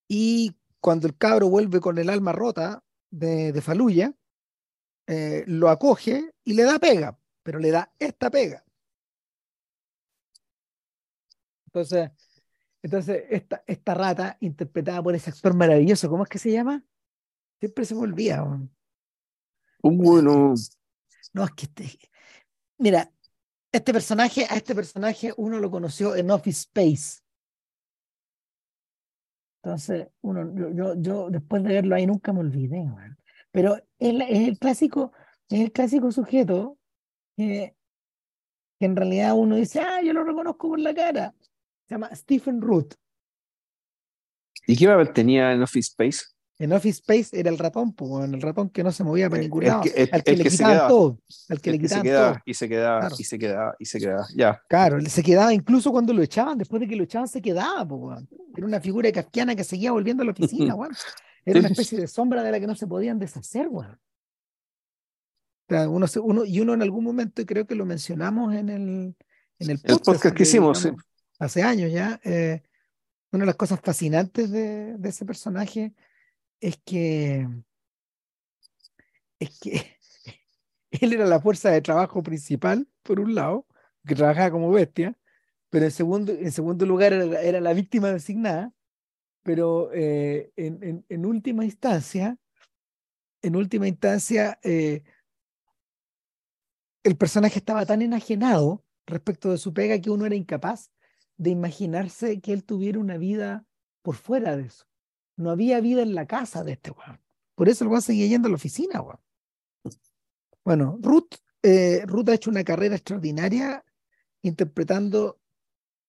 [0.07, 4.13] Y cuando el cabro vuelve con el alma rota de, de Faluya,
[5.07, 8.63] eh, lo acoge y le da pega, pero le da esta pega.
[11.67, 12.11] Entonces,
[12.81, 16.83] entonces esta, esta rata, interpretada por ese actor maravilloso, ¿cómo es que se llama?
[17.59, 18.43] Siempre se me olvida.
[18.43, 20.53] Un bueno.
[21.33, 21.99] No, es que este,
[22.77, 23.11] mira,
[23.71, 27.23] este personaje, a este personaje uno lo conoció en Office Space.
[29.63, 32.85] Entonces, uno, yo, yo, después de verlo ahí nunca me olvidé,
[33.53, 35.13] pero es, es, el clásico,
[35.47, 36.77] es el clásico sujeto
[37.37, 37.75] que,
[38.79, 41.33] que en realidad uno dice, ah, yo lo reconozco por la cara.
[41.87, 42.95] Se llama Stephen Root.
[44.65, 46.25] ¿Y qué papel tenía en Office Space?
[46.57, 49.65] En Office Space era el ratón, pues, el ratón que no se movía para ningún
[49.65, 52.41] lado, al que, le quitaban todo, al que le quitaban todo.
[52.45, 54.61] Y se quedaba, y se quedaba, y se quedaba, ya.
[54.69, 58.23] Claro, se quedaba incluso cuando lo echaban, después de que lo echaban se quedaba, pues,
[58.55, 60.93] Era una figura kafkiana que seguía volviendo a la oficina, weón.
[61.45, 63.99] Era una especie de sombra de la que no se podían deshacer, weón.
[65.69, 69.15] uno, uno, y uno en algún momento, y creo que lo mencionamos en el,
[69.59, 70.87] en el podcast, que, hicimos,
[71.39, 72.63] hace años ya, eh,
[73.31, 75.93] una de las cosas fascinantes de, de ese personaje
[76.59, 77.47] es que,
[79.39, 79.97] es que
[80.91, 83.67] él era la fuerza de trabajo principal, por un lado,
[84.05, 85.17] que trabajaba como bestia,
[85.69, 88.71] pero en segundo, en segundo lugar era, la víctima designada,
[89.43, 92.37] pero eh, en, última instancia,
[93.41, 95.03] en última instancia, eh,
[97.03, 100.91] el personaje estaba tan enajenado respecto de su pega que uno era incapaz
[101.37, 103.65] de imaginarse que él tuviera una vida
[104.01, 104.85] por fuera de eso.
[105.35, 107.19] No había vida en la casa de este weón.
[107.55, 109.19] Por eso el weón seguía yendo a la oficina, weón.
[110.63, 113.83] Bueno, Ruth, eh, Ruth ha hecho una carrera extraordinaria
[114.41, 115.41] interpretando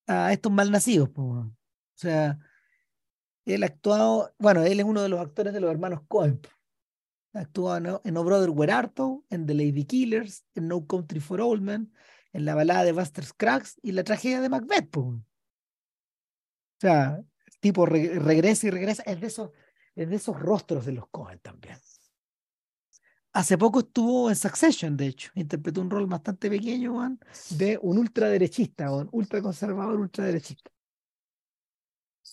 [0.07, 1.51] a estos malnacidos, O
[1.95, 2.39] sea,
[3.45, 6.41] él ha actuado, bueno, él es uno de los actores de los hermanos Coen.
[7.35, 11.41] Ha actuado en, No Brother Where Arto, en The Lady Killers, en No Country for
[11.41, 11.93] Old Men,
[12.33, 14.97] en la balada de Buster Scruggs y la tragedia de Macbeth.
[14.97, 15.23] O
[16.81, 17.21] sea,
[17.61, 19.51] tipo regresa y regresa, es de, esos,
[19.95, 21.79] es de esos rostros de los Cohen también.
[23.33, 27.19] Hace poco estuvo en Succession, de hecho, interpretó un rol bastante pequeño
[27.51, 30.71] de un ultraderechista, un ultraconservador ultraderechista,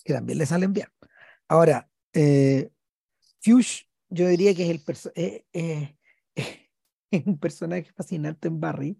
[0.04, 0.88] que también le salen bien.
[1.48, 2.70] Ahora, eh,
[3.40, 5.98] Fuchs, yo diría que es, el eh, eh,
[7.10, 8.98] es un personaje fascinante en Barry,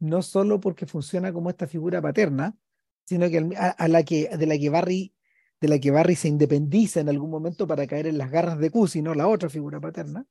[0.00, 2.56] no solo porque funciona como esta figura paterna,
[3.04, 5.14] sino que a, la que de la que Barry
[5.60, 8.70] de la que Barry se independiza en algún momento para caer en las garras de
[8.70, 10.24] Cusi, no la otra figura paterna,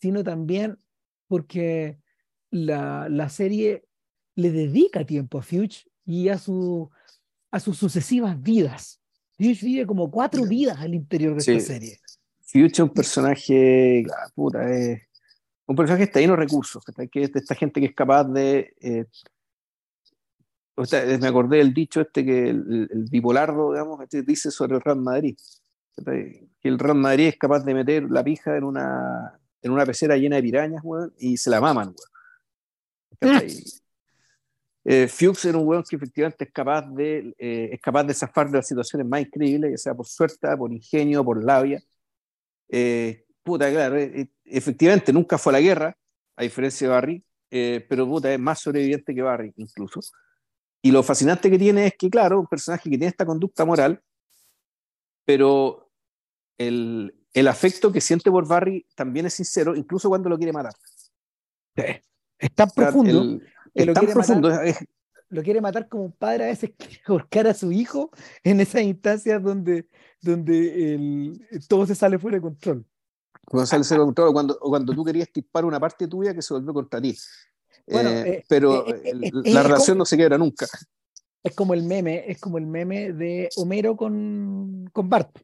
[0.00, 0.78] sino también
[1.28, 2.00] porque
[2.50, 3.84] la, la serie
[4.34, 6.90] le dedica tiempo a Fuchs y a, su,
[7.50, 9.00] a sus sucesivas vidas.
[9.36, 12.00] Fuchs vive como cuatro vidas al interior de esta serie.
[12.40, 14.60] Fuchs es un personaje, puta,
[15.66, 18.24] un personaje que está lleno de recursos, que es de esta gente que es capaz
[18.24, 19.04] de eh,
[20.78, 24.80] o sea, me acordé del dicho este que el, bipolardo, digamos, este dice sobre el
[24.80, 25.36] Real Madrid.
[26.04, 30.16] Que el Real Madrid es capaz de meter la pija en una, en una pecera
[30.16, 31.96] llena de pirañas, weón, y se la maman,
[33.20, 33.42] weón.
[34.90, 38.50] Eh, Fuchs era un weón que efectivamente es capaz de, eh, es capaz de zafar
[38.50, 41.82] de las situaciones más increíbles, ya sea por suerte, por ingenio, por labia.
[42.70, 43.98] Eh, puta, claro,
[44.46, 45.94] efectivamente nunca fue a la guerra,
[46.36, 47.24] a diferencia de Barry,
[47.86, 50.00] pero puta, es más sobreviviente que Barry, incluso.
[50.80, 54.00] Y lo fascinante que tiene es que, claro, un personaje que tiene esta conducta moral,
[55.26, 55.92] pero
[56.56, 60.72] el, el afecto que siente por Barry también es sincero, incluso cuando lo quiere matar.
[62.38, 63.38] Es tan profundo.
[63.80, 64.50] Es lo tan profundo.
[65.30, 68.10] lo quiere matar como un padre a veces quiere ahorcar a su hijo
[68.42, 69.88] en esas instancias donde,
[70.20, 72.84] donde el, todo se sale fuera de control.
[73.46, 76.54] Cuando sale fuera de control, cuando, cuando tú querías tispar una parte tuya que se
[76.54, 77.16] volvió contra ti.
[77.86, 80.66] Eh, eh, pero eh, la relación no se quiebra nunca.
[81.42, 85.38] Es como el meme, es como el meme de Homero con, con Bart.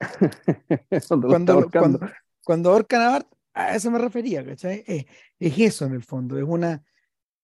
[1.08, 2.00] cuando, cuando,
[2.42, 4.82] cuando, ahorcan a Bart, a eso me refería, ¿cachai?
[4.86, 5.06] Es,
[5.38, 6.82] eso en el fondo, es una,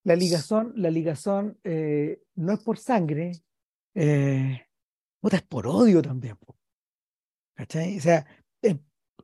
[0.06, 3.32] la ligazón, la ligazón no es por sangre,
[3.94, 4.62] eh,
[5.22, 6.36] es por odio también.
[7.54, 7.98] ¿Cachai?
[7.98, 8.26] O sea,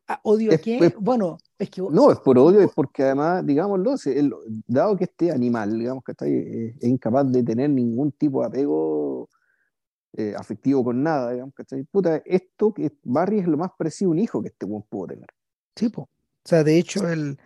[0.07, 0.93] Ah, ¿Odio a quién?
[0.99, 1.81] bueno, es que...
[1.81, 3.95] No, es por odio, es porque además, digámoslo,
[4.67, 9.29] dado que este animal, digamos que está es, incapaz de tener ningún tipo de apego
[10.13, 11.83] eh, afectivo con nada, digamos, ¿cachai?
[11.85, 15.07] Puta, esto que Barry es lo más parecido a un hijo que este buen pudo
[15.07, 15.29] tener.
[15.75, 16.09] Sí, O
[16.43, 17.39] sea, de hecho, el,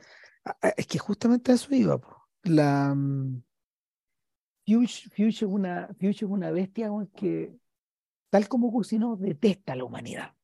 [0.76, 2.02] es que justamente eso iba,
[2.44, 2.94] La...
[2.96, 3.44] Mm,
[4.66, 5.90] Fuchs, es una,
[6.24, 7.58] una bestia que,
[8.30, 10.38] tal como Cusino, detesta a la humanidad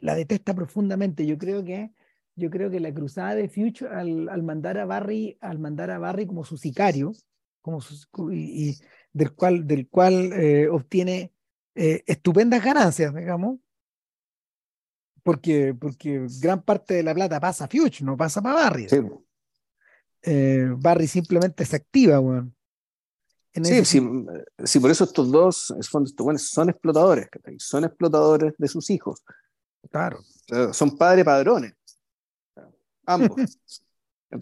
[0.00, 1.26] la detesta profundamente.
[1.26, 1.90] Yo creo que
[2.38, 6.26] yo creo que la cruzada de Future al, mandar a Barry, al mandar a Barry
[6.26, 7.12] como su sicario,
[7.62, 7.80] como
[8.30, 8.76] y,
[9.12, 11.32] del cual, del cual eh, obtiene
[11.74, 13.58] eh, estupendas ganancias, digamos,
[15.22, 18.86] porque, porque gran parte de la plata pasa a Future, no pasa para Barry.
[20.26, 22.54] Eh, Barry simplemente se activa, weón.
[23.62, 24.02] Sí,
[24.64, 26.06] sí, por eso estos dos son,
[26.38, 27.26] son explotadores,
[27.58, 29.24] son explotadores de sus hijos.
[29.90, 30.20] Claro.
[30.72, 31.72] son padres padrones.
[33.06, 33.58] Ambos.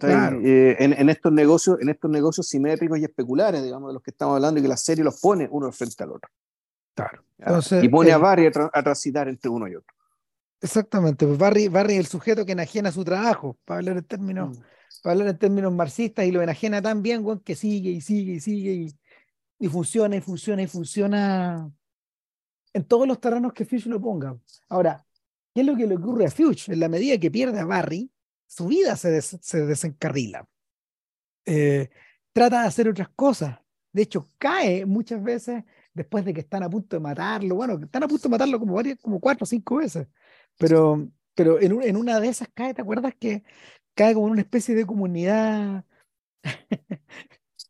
[0.01, 4.35] Eh, en, estos negocios, en estos negocios simétricos y especulares, digamos, de los que estamos
[4.35, 6.29] hablando, y que la serie los pone uno frente al otro.
[6.95, 7.23] Claro.
[7.81, 9.93] y pone a Barry a, transitar entre uno y otro.
[10.59, 14.57] Exactamente, pues Barry, Barry es el sujeto que enajena su trabajo, para hablar en términos,
[14.57, 14.63] mm.
[15.01, 18.39] Para hablar en términos marxistas, y lo enajena tan bien, que sigue y sigue y
[18.39, 18.95] sigue
[19.59, 21.71] y, funciona y funciona y funciona
[22.73, 24.37] en todos los terrenos que Fuchs lo ponga.
[24.69, 25.05] Ahora,
[25.53, 26.69] ¿qué es lo que le ocurre a Fuchs?
[26.69, 28.11] En la medida que pierde a Barry,
[28.45, 30.47] su vida se, se desencarrila.
[31.45, 31.89] Eh,
[32.33, 33.57] trata de hacer otras cosas.
[33.93, 37.55] De hecho, cae muchas veces después de que están a punto de matarlo.
[37.55, 40.07] Bueno, están a punto de matarlo como, varias, como cuatro o cinco veces.
[40.57, 43.43] Pero, pero en una de esas cae, ¿te acuerdas que
[43.95, 45.85] cae como en una especie de comunidad?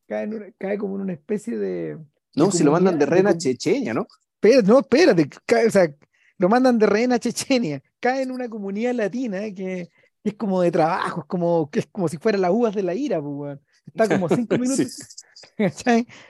[0.07, 1.97] cae, cae como en una especie de...
[2.35, 4.07] No, si lo mandan de rehén a Chechenia, ¿no?
[4.41, 5.29] Pero, no, espérate,
[5.65, 5.95] o sea,
[6.38, 9.89] lo mandan de rehén a Chechenia, cae en una comunidad latina que,
[10.23, 12.93] es como de trabajo, es como, que es como si fuera las uvas de la
[12.93, 14.97] ira, pues, está como cinco minutos.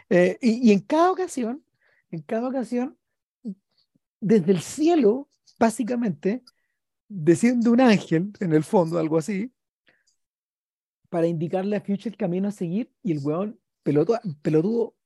[0.10, 1.64] Eh, y, y, en cada ocasión,
[2.12, 2.98] en cada ocasión,
[4.20, 6.44] desde el cielo, básicamente,
[7.08, 9.55] desciende un ángel, en el fondo, algo así,
[11.16, 14.98] para indicarle a Future el camino a seguir y el weón pelotudo, pelotudo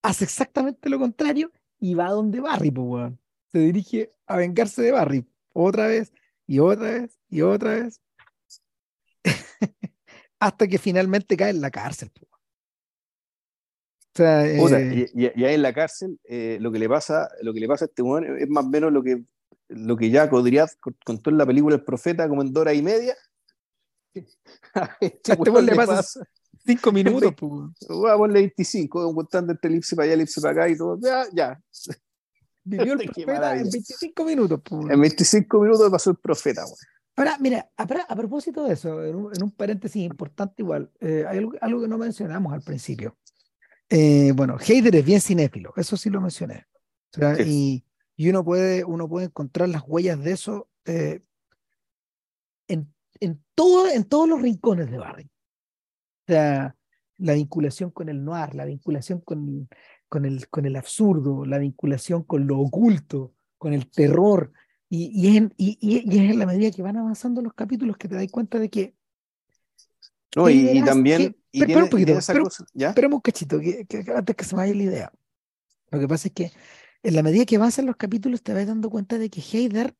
[0.00, 3.20] hace exactamente lo contrario y va a donde Barry, pues weón.
[3.52, 6.10] Se dirige a vengarse de Barry otra vez
[6.46, 8.00] y otra vez y otra vez
[10.40, 12.10] hasta que finalmente cae en la cárcel.
[12.14, 12.30] Pues.
[14.14, 17.60] O sea, eh, y, ahí en la cárcel eh, lo que le pasa lo que
[17.60, 19.22] le pasa a este weón es más o menos lo que
[19.68, 20.70] lo que ya Codriad
[21.04, 23.14] contó en la película El Profeta como en hora y media
[25.00, 26.02] este, este le pasa
[26.66, 27.34] cinco minutos.
[27.88, 30.98] Voy a ponerle 25, contando entre elipse para allá, elipse para acá y todo.
[31.00, 31.60] Ya, ya.
[32.64, 34.60] Vivió el profeta en 25 minutos.
[34.90, 36.64] En 25 minutos pasó el profeta.
[37.14, 41.80] Ahora, mira, a, a, propósito de eso, en un, paréntesis importante igual, eh, hay algo,
[41.80, 43.16] que no mencionamos al principio.
[43.88, 46.66] Eh, bueno, Heider es bien cinéfilo, eso sí lo mencioné.
[47.42, 47.84] y,
[48.16, 51.22] y, uno, puede, uno puede encontrar las huellas de eso eh,
[52.68, 52.95] en en,
[53.56, 55.24] todo, en todos los rincones de Barry.
[55.24, 56.76] O sea,
[57.18, 59.68] la vinculación con el noir, la vinculación con,
[60.08, 64.52] con, el, con el absurdo, la vinculación con lo oculto, con el terror.
[64.88, 68.14] Y, y, es, y, es en la medida que van avanzando los capítulos que te
[68.14, 68.94] das cuenta de que.
[70.36, 71.36] No, y, también.
[71.50, 75.12] Espera un poquito, espera un cachito, que, antes que se me vaya la idea.
[75.90, 76.52] Lo que pasa es que
[77.02, 79.96] en la medida que avanzan los capítulos te vas dando cuenta de que Heider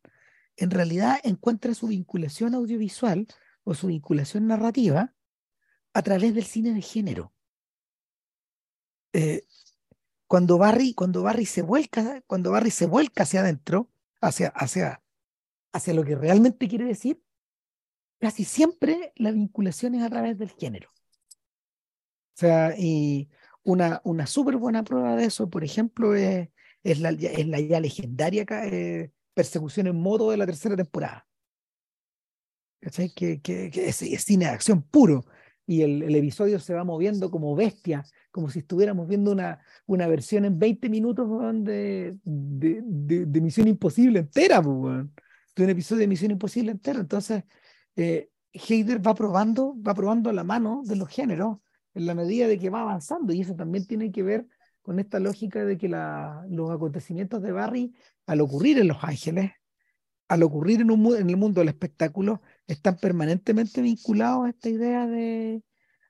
[0.56, 3.26] en realidad encuentra su vinculación audiovisual
[3.66, 5.12] o su vinculación narrativa
[5.92, 7.34] a través del cine de género.
[9.12, 9.44] Eh,
[10.28, 15.02] cuando, Barry, cuando Barry se vuelca, cuando Barry se vuelca hacia adentro, hacia, hacia,
[15.72, 17.20] hacia lo que realmente quiere decir,
[18.20, 20.90] casi siempre la vinculación es a través del género.
[20.94, 23.28] O sea, y
[23.64, 26.50] una, una súper buena prueba de eso, por ejemplo, es,
[26.84, 31.25] es, la, es la ya legendaria eh, persecución en moto de la tercera temporada.
[32.80, 33.10] ¿Cachai?
[33.14, 35.24] Que, que, es, cine de acción puro.
[35.66, 40.06] Y el, el, episodio se va moviendo como bestia, como si estuviéramos viendo una, una
[40.06, 41.28] versión en 20 minutos
[41.64, 42.82] de, de,
[43.26, 45.06] de, Misión Imposible entera, pues,
[45.56, 47.00] de un episodio de Misión Imposible entera.
[47.00, 47.42] Entonces,
[47.96, 51.58] eh, Heider va probando, va probando la mano de los géneros
[51.94, 54.46] en la medida de que va avanzando, y eso también tiene que ver
[54.82, 57.94] con esta lógica de que la, los acontecimientos de Barry,
[58.26, 59.50] al ocurrir en Los Ángeles,
[60.28, 65.06] al ocurrir en, un, en el mundo del espectáculo, están permanentemente vinculados a esta idea
[65.06, 65.62] de,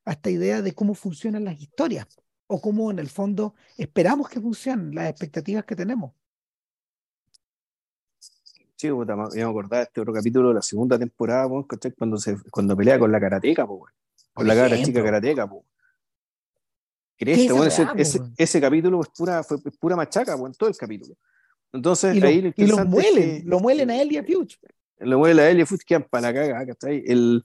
[0.04, 2.07] a esta idea de cómo funcionan las historias
[2.46, 6.12] o cómo en el fondo esperamos que funcionen las expectativas que tenemos.
[8.76, 11.48] Sí, me acordar de este otro capítulo de la segunda temporada,
[11.96, 15.50] cuando, se, cuando pelea con la karateca, con la cara chica karateca.
[17.16, 21.16] ese, ese, capítulo es pura, fue, pura machaca, en todo el capítulo.
[21.72, 24.59] Entonces, y, ahí y lo muelen, lo muelen a él y a Fuchs.
[24.99, 27.44] Lo muelen a él y a Fuchs, quedan para la caga, El,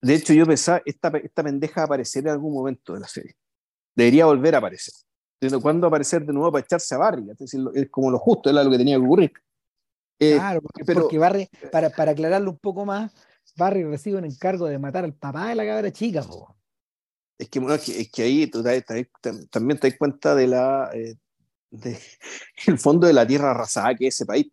[0.00, 3.34] de hecho, yo pensaba, esta, esta pendeja aparecer en algún momento de la serie.
[3.94, 4.94] Debería volver a aparecer.
[5.60, 7.30] ¿Cuándo aparecer de nuevo para echarse a Barry?
[7.30, 9.32] Es, decir, es como lo justo, es lo que tenía que ocurrir.
[10.18, 13.12] Eh, claro, porque, Barry, para, para aclararlo un poco más,
[13.56, 16.56] Barry recibe un encargo de matar al papá de la cabra chica, po.
[17.38, 17.58] Es que,
[18.00, 18.64] es que, ahí tú
[19.50, 21.16] también te das cuenta de la, eh,
[21.80, 21.98] de,
[22.66, 24.48] el fondo de la tierra arrasada que es ese país,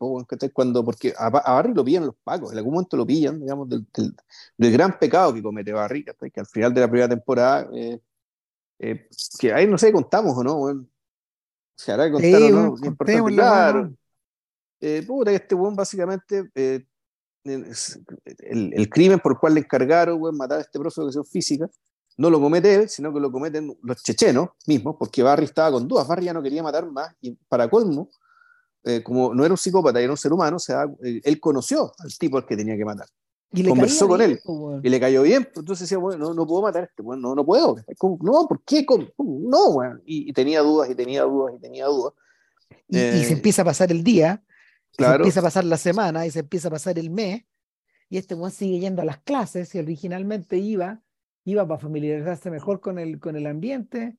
[0.53, 3.85] cuando, porque a, Barry lo pillan los pacos, en algún momento lo pillan, digamos, del,
[4.57, 7.99] del, gran pecado que comete Barry, que al final de la primera temporada, eh,
[8.79, 9.07] eh,
[9.39, 10.87] que ahí no sé, contamos o no, bueno,
[11.75, 13.93] se hará que contar o no, importante, claro.
[14.79, 16.87] Eh, puta, este buen básicamente, el,
[18.43, 21.69] el, crimen por el cual le encargaron, matar a este profesor de educación física,
[22.17, 25.87] no lo comete él, sino que lo cometen los chechenos mismos, porque Barry estaba con
[25.87, 26.07] dudas.
[26.07, 28.09] Barry ya no quería matar más, y para colmo,
[28.83, 31.93] eh, como no era un psicópata, era un ser humano, o sea, eh, él conoció
[31.97, 33.07] al tipo al que tenía que matar.
[33.55, 34.41] Y conversó con él
[34.81, 35.43] y le cayó bien.
[35.43, 37.75] Pues, entonces decía, bueno, no, no puedo matar a este, bueno, no, no puedo.
[38.21, 38.83] No, ¿por qué?
[39.19, 39.99] No, bueno.
[40.05, 42.13] Y, tenía dudas y tenía dudas y tenía dudas.
[42.87, 44.43] Y, se eh, empieza a pasar el día,
[44.97, 45.13] claro.
[45.13, 47.43] se empieza a pasar la semana y se empieza a pasar el mes.
[48.09, 51.02] Y este buen sigue yendo a las clases y originalmente iba
[51.45, 54.17] iba para familiarizarse mejor con el, con el ambiente.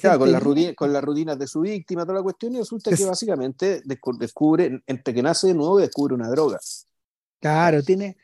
[0.00, 2.90] Claro, con, la rutina, con las rutinas de su víctima, toda la cuestión, y resulta
[2.94, 6.58] que básicamente descubre, entre que nace de nuevo, descubre una droga.
[7.40, 8.16] Claro, tiene.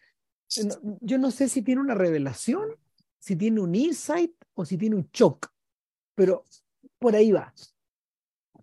[1.01, 2.77] Yo no sé si tiene una revelación,
[3.21, 5.53] si tiene un insight o si tiene un shock,
[6.17, 6.45] pero
[6.99, 7.55] por ahí va.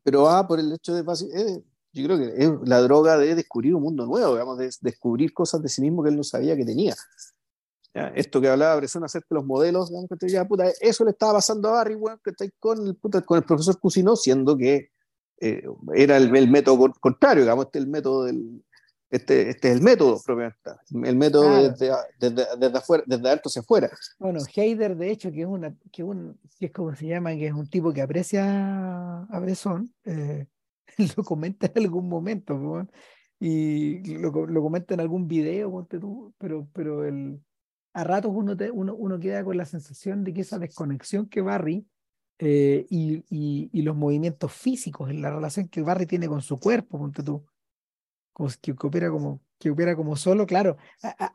[0.03, 0.99] Pero va por el hecho de.
[1.01, 1.63] Eh,
[1.93, 5.61] yo creo que es la droga de descubrir un mundo nuevo, digamos, de descubrir cosas
[5.61, 6.95] de sí mismo que él no sabía que tenía.
[7.93, 9.91] Esto que hablaba Bresson acerca de los modelos,
[10.79, 14.91] eso le estaba pasando a Barry, que con el, con el profesor Cusino, siendo que
[15.41, 15.63] eh,
[15.95, 18.63] era el, método contrario, digamos, este es el método del,
[19.09, 20.69] este, este es el método propiamente,
[21.03, 23.89] el método desde, desde, desde, afuera, desde adentro hacia afuera.
[24.19, 27.47] Bueno, Heider, de hecho, que es una, que un, que es como se llama, que
[27.47, 30.45] es un tipo que aprecia a Bresson, eh,
[31.17, 32.87] lo comenta en algún momento,
[33.39, 35.87] y lo, lo, comenta en algún video,
[36.37, 37.41] pero, pero el,
[37.93, 41.85] a ratos uno, uno, uno, queda con la sensación de que esa desconexión que Barry
[42.39, 46.97] eh, y, y, los movimientos físicos en la relación que Barry tiene con su cuerpo,
[46.97, 47.45] ponte tú,
[48.31, 50.77] como, que, opera como, que opera como solo, claro,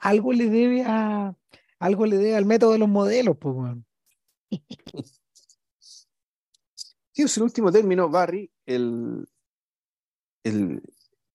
[0.01, 1.37] algo le debe a
[1.79, 3.85] algo le debe al método de los modelos, pues bueno.
[7.13, 9.25] Sí, es el último término, Barry, el,
[10.43, 10.83] el,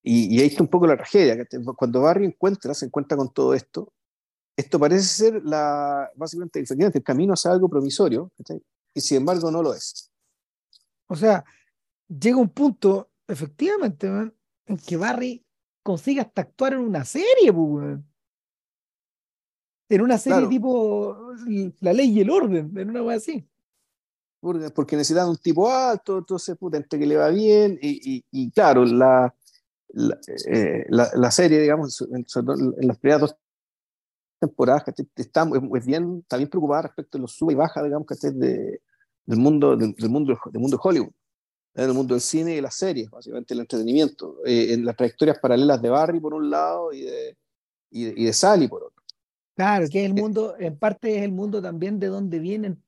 [0.03, 1.37] y, y ahí está un poco la tragedia.
[1.77, 3.93] Cuando Barry encuentra, se encuentra con todo esto,
[4.59, 8.29] esto parece ser la, básicamente el camino hacia algo promisorio,
[8.93, 10.11] y sin embargo no lo es.
[11.07, 11.45] O sea,
[12.07, 15.45] llega un punto, efectivamente, en que Barry
[15.81, 17.99] consigue hasta actuar en una serie, pues,
[19.87, 21.33] en una serie tipo
[21.79, 23.47] La Ley y el Orden, en una cosa así.
[24.41, 29.33] Porque necesitan un tipo alto, entonces, puta, entre que le va bien, y, claro, la,
[30.47, 32.25] eh, la, la, serie, digamos, en,
[32.77, 33.35] en las primeras dos
[34.39, 38.07] temporadas que está, es bien, está bien preocupada respecto a los sub y baja, digamos,
[38.07, 38.81] que de,
[39.25, 41.11] del mundo del, mundo del mundo de Hollywood,
[41.75, 44.95] en el mundo del cine y de las series, básicamente el entretenimiento, eh, en las
[44.95, 47.37] trayectorias paralelas de Barry por un lado y de,
[47.91, 49.03] y de, Sally por otro.
[49.55, 52.83] Claro, que es el eh, mundo, en parte es el mundo también de donde vienen,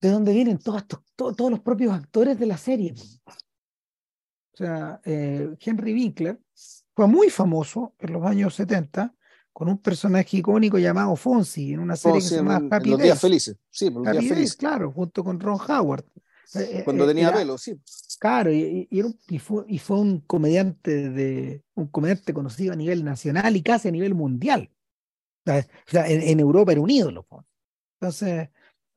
[0.00, 0.84] de donde vienen todos,
[1.14, 2.94] todos los propios actores de la serie.
[3.26, 6.40] O sea, eh, Henry Winkler
[6.94, 9.14] fue muy famoso en los años 70
[9.58, 13.20] con un personaje icónico llamado Fonzie en una serie que se llama Papi Los Días
[13.20, 14.54] Felices, sí, los días felices.
[14.54, 16.04] claro, junto con Ron Howard.
[16.54, 17.76] Eh, eh, Cuando eh, tenía pelo, sí.
[18.20, 23.56] Claro, y, y, fue, y, fue, un comediante de un comediante conocido a nivel nacional
[23.56, 24.70] y casi a nivel mundial.
[25.44, 25.52] O
[25.86, 27.26] sea, en, Europa era un ídolo.
[28.00, 28.50] Entonces,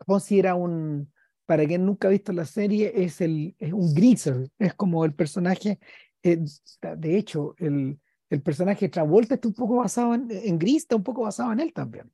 [0.06, 1.12] Fonzie era un,
[1.48, 5.16] para quien nunca ha visto la serie, es, el, es un greaser, es como el
[5.16, 5.80] personaje,
[6.22, 8.00] de hecho, el,
[8.32, 11.60] el personaje Travolta está un poco basado en, en Gris, está un poco basado en
[11.60, 12.10] él también.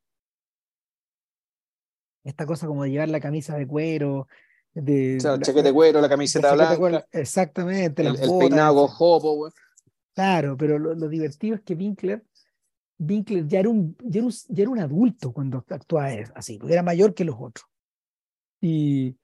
[2.23, 4.27] Esta cosa como de llevar la camisa de cuero,
[4.73, 7.07] de, o sea, el chaquete de cuero, la camiseta blanca.
[7.11, 8.01] exactamente.
[8.01, 9.49] El, el peinado jopo,
[10.13, 12.25] Claro, pero lo, divertido es que Winkler,
[12.97, 14.23] Winkler ya era, un, ya,
[14.55, 17.67] era un, adulto cuando actuaba así, era mayor que los otros.
[18.59, 19.15] Y,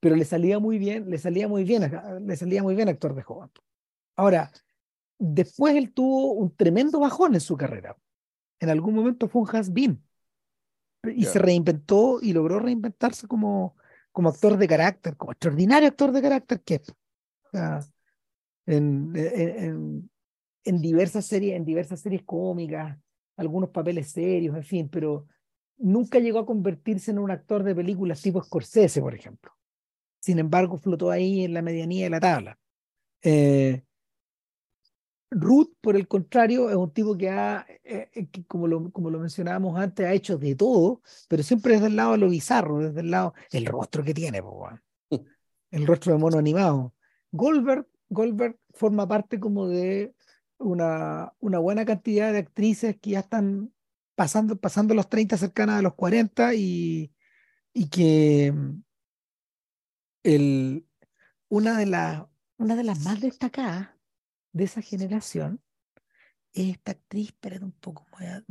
[0.00, 1.88] pero le salía muy bien, le salía muy bien,
[2.26, 3.50] le salía muy bien actor de joven.
[4.16, 4.50] Ahora,
[5.20, 7.96] después él tuvo un tremendo bajón en su carrera.
[8.58, 10.02] En algún momento fue un has-been.
[11.14, 13.76] Y se reinventó y logró reinventarse como,
[14.12, 16.82] como actor de carácter, como extraordinario actor de carácter que
[18.66, 20.10] en, en,
[20.64, 22.98] en, diversas series, en diversas series cómicas,
[23.36, 25.26] algunos papeles serios, en fin, pero
[25.78, 29.52] nunca llegó a convertirse en un actor de películas tipo Scorsese, por ejemplo.
[30.20, 32.58] Sin embargo, flotó ahí en la medianía de la tabla.
[33.22, 33.82] Eh,
[35.30, 39.20] Ruth, por el contrario, es un tipo que ha, eh, eh, como, lo, como lo
[39.20, 43.00] mencionábamos antes, ha hecho de todo, pero siempre desde el lado de lo bizarro, desde
[43.00, 44.42] el lado, el rostro que tiene,
[45.70, 46.94] el rostro de mono animado.
[47.30, 50.14] Goldberg, Goldberg forma parte como de
[50.58, 53.72] una, una buena cantidad de actrices que ya están
[54.16, 57.12] pasando, pasando los 30, cercanas a los 40 y,
[57.72, 58.52] y que
[60.24, 60.86] el,
[61.48, 62.24] una, de las
[62.58, 63.99] una de las más destacadas
[64.52, 65.62] de esa generación
[66.52, 68.42] es esta actriz, espérate un poco, voy a,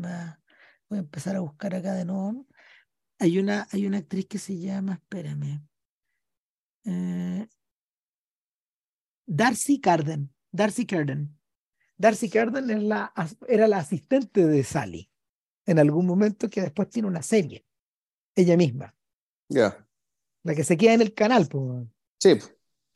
[0.87, 2.47] voy a, empezar a buscar acá de nuevo.
[3.19, 5.61] Hay una, hay una actriz que se llama, espérame,
[6.85, 7.47] eh,
[9.25, 10.33] Darcy Carden.
[10.51, 11.37] Darcy Carden.
[11.97, 13.13] Darcy Carden es la,
[13.47, 15.11] era la asistente de Sally
[15.65, 17.63] en algún momento que después tiene una serie,
[18.35, 18.95] ella misma.
[19.49, 19.87] Ya.
[20.43, 21.87] La que se queda en el canal, pues.
[22.19, 22.39] Sí.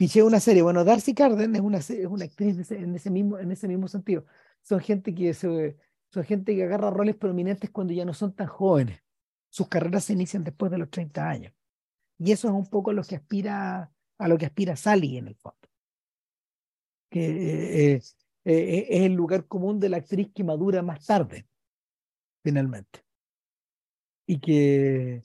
[0.04, 0.62] Piché una serie.
[0.62, 4.26] Bueno, Darcy Carden es una, es una actriz en ese, mismo, en ese mismo sentido.
[4.62, 9.02] Son gente que son gente que agarra roles prominentes cuando ya no son tan jóvenes.
[9.50, 11.54] Sus carreras se inician después de los 30 años.
[12.18, 15.36] Y eso es un poco lo que aspira, a lo que aspira Sally en el
[15.36, 15.70] fondo.
[17.10, 18.02] Que eh, eh,
[18.44, 21.48] eh, es el lugar común de la actriz que madura más tarde,
[22.44, 23.06] finalmente.
[24.28, 25.22] Y que,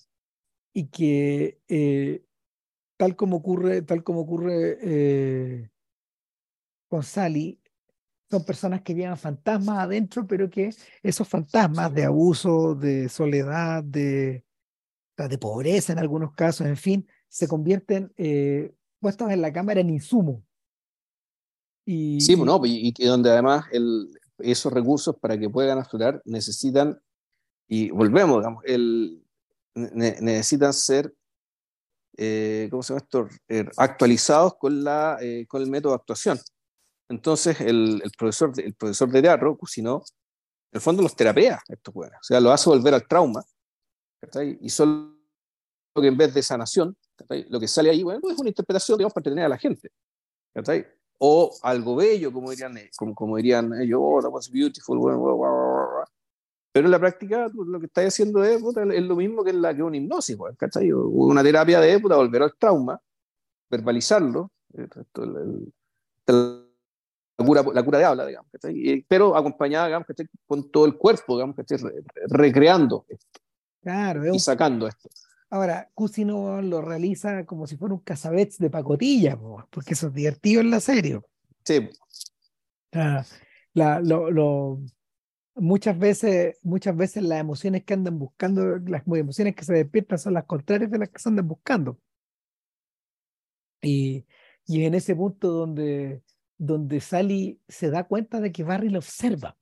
[0.73, 2.28] y que
[2.99, 5.71] tal como ocurre, tal como ocurre eh,
[6.89, 7.59] con Sally,
[8.31, 10.71] son personas que llevan fantasmas adentro, pero que
[11.03, 14.45] esos fantasmas de abuso, de soledad, de,
[15.17, 19.91] de pobreza en algunos casos, en fin, se convierten eh, puestos en la cámara en
[19.91, 20.45] insumo.
[21.87, 27.01] Y, sí, bueno, y, donde además el, esos recursos para que puedan aflorar necesitan,
[27.67, 29.23] y volvemos, digamos, el,
[29.75, 31.15] necesitan ser
[32.21, 33.29] eh, ¿cómo se llama esto?
[33.49, 36.39] Eh, actualizados con, la, eh, con el método de actuación.
[37.09, 40.03] Entonces, el, el, profesor, el profesor de teatro, en
[40.73, 43.43] el fondo los terapea estos O sea, lo hace volver al trauma.
[44.61, 45.15] Y solo
[45.95, 46.97] que en vez de sanación,
[47.49, 49.91] lo que sale ahí, bueno, es una interpretación, digamos, para entretener a la gente.
[51.19, 54.99] O algo bello, como dirían, como, como dirían ellos, oh, that was beautiful,
[56.73, 59.83] pero en la práctica lo que estás haciendo es, es lo mismo que, la, que
[59.83, 60.93] una hipnosis, ¿cachai?
[60.93, 63.01] Una terapia de puta, volver al trauma,
[63.71, 64.87] verbalizarlo, eh,
[66.27, 68.51] la, cura, la cura de habla, digamos,
[69.09, 70.07] pero acompañada digamos,
[70.47, 71.57] con todo el cuerpo, digamos,
[72.29, 73.41] recreando esto
[73.83, 75.09] claro, y sacando esto.
[75.51, 79.39] Ahora, Cusino lo realiza como si fuera un cazabets de pacotilla,
[79.71, 81.21] porque eso es divertido en la serie.
[81.65, 81.89] Sí.
[82.93, 84.81] la, lo, lo,
[85.59, 90.35] muchas veces, muchas veces las emociones que andan buscando, las emociones que se despiertan son
[90.35, 91.99] las contrarias de las que se andan buscando.
[93.83, 94.27] Y,
[94.67, 96.23] y en ese punto donde,
[96.57, 99.57] donde Sally se da cuenta de que Barry lo observa.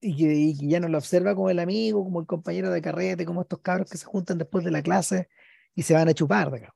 [0.00, 3.42] Y que, ya no lo observa como el amigo, como el compañero de carrete, como
[3.42, 5.28] estos cabros que se juntan después de la clase
[5.74, 6.72] y se van a chupar.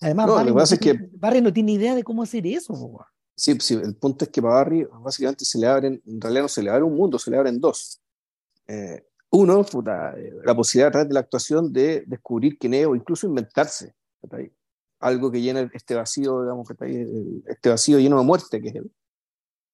[0.00, 0.26] Además,
[1.12, 2.74] Barry, no tiene, idea de cómo hacer eso.
[3.38, 6.48] Sí, sí, el punto es que para Barry básicamente se le abren, en realidad no
[6.48, 8.02] se le abre un mundo, se le abren dos.
[8.66, 12.96] Eh, uno, eh, la posibilidad a través de la actuación de descubrir quién es o
[12.96, 13.94] incluso inventarse.
[14.98, 16.68] Algo que llena este vacío, digamos,
[17.46, 18.90] este vacío lleno de muerte que es él.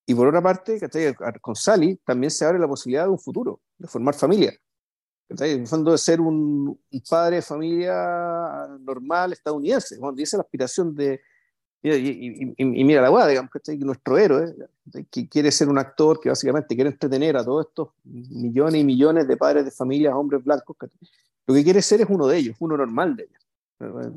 [0.05, 0.79] Y por otra parte,
[1.41, 4.53] con Sally también se abre la posibilidad de un futuro, de formar familia.
[5.27, 10.43] En el fondo de ser un, un, padre de familia normal estadounidense, cuando dice la
[10.43, 11.19] aspiración de,
[11.93, 14.55] y, mira la weá, digamos, que nuestro héroe,
[15.11, 19.27] que quiere ser un actor que básicamente quiere entretener a todos estos millones y millones
[19.27, 20.75] de padres de familias, hombres blancos,
[21.47, 23.45] lo que quiere ser es uno de ellos, uno normal de ellos.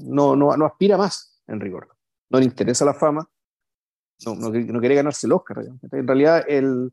[0.03, 1.89] No, no, no aspira más, en rigor.
[2.31, 3.29] No le interesa la fama,
[4.25, 5.64] no, no, no quiere ganarse el Oscar.
[5.93, 6.93] En realidad, él,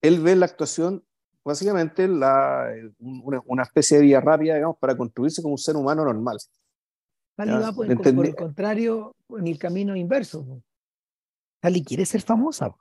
[0.00, 1.02] él ve la actuación
[1.44, 6.04] básicamente la, una, una, especie de vía rápida, digamos, para construirse como un ser humano
[6.04, 6.38] normal.
[7.36, 10.62] Sally va por, el contrario en el camino inverso.
[11.60, 12.74] Sally quiere ser famosa.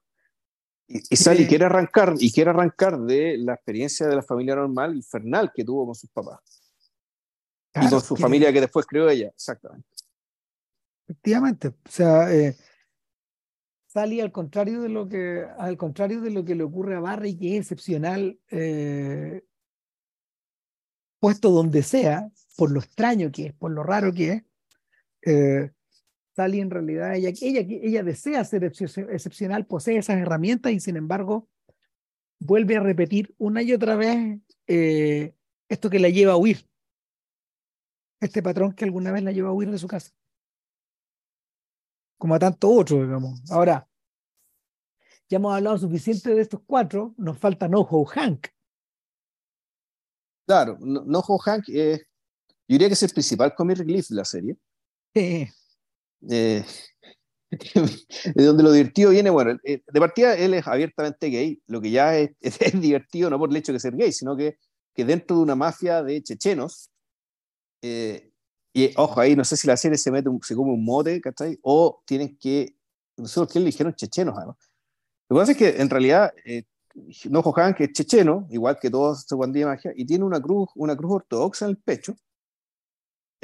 [0.88, 4.96] Y, y Sally quiere arrancar, y quiere arrancar de la experiencia de la familia normal
[4.96, 6.40] infernal que tuvo con sus papás.
[7.76, 9.88] y con su familia que después creó ella, exactamente.
[11.08, 11.70] Efectivamente.
[11.70, 12.56] O sea, eh,
[13.88, 17.38] Sally, al contrario de lo que, al contrario de lo que le ocurre a Barry,
[17.38, 19.44] que es excepcional, eh,
[21.20, 24.44] puesto donde sea, por lo extraño que es, por lo raro que es,
[25.26, 25.72] eh,
[26.36, 31.48] Sally en realidad, ella, ella, ella desea ser excepcional, posee esas herramientas y sin embargo
[32.40, 35.36] vuelve a repetir una y otra vez eh,
[35.70, 36.68] esto que la lleva a huir.
[38.20, 40.12] Este patrón que alguna vez la lleva a huir de su casa.
[42.18, 43.42] Como a tanto otro, digamos.
[43.52, 43.88] Ahora,
[45.30, 48.48] ya hemos hablado suficiente de estos cuatro, nos falta Noho Hank.
[50.46, 52.06] Claro, Noho Hank es,
[52.74, 54.58] yo diría que es el principal comic relief de la serie.
[55.14, 55.48] Sí.
[56.30, 56.66] Eh,
[58.36, 61.92] de donde lo divertido viene, bueno, eh, de partida él es abiertamente gay, lo que
[61.92, 64.58] ya es, es, divertido no por el hecho de ser gay, sino que,
[64.96, 66.90] que dentro de una mafia de chechenos,
[67.84, 68.32] eh,
[68.74, 71.60] y ojo, ahí no sé si la serie se mete, se come un mote, ¿cachai?
[71.62, 72.76] O tienen que,
[73.18, 74.58] no sé por qué le dijeron chechenos, además.
[75.30, 76.64] Lo que pasa es que en realidad eh,
[77.30, 80.96] no Johan, que es checheno, igual que todos de magia, y tiene una cruz, una
[80.96, 82.16] cruz ortodoxa en el pecho.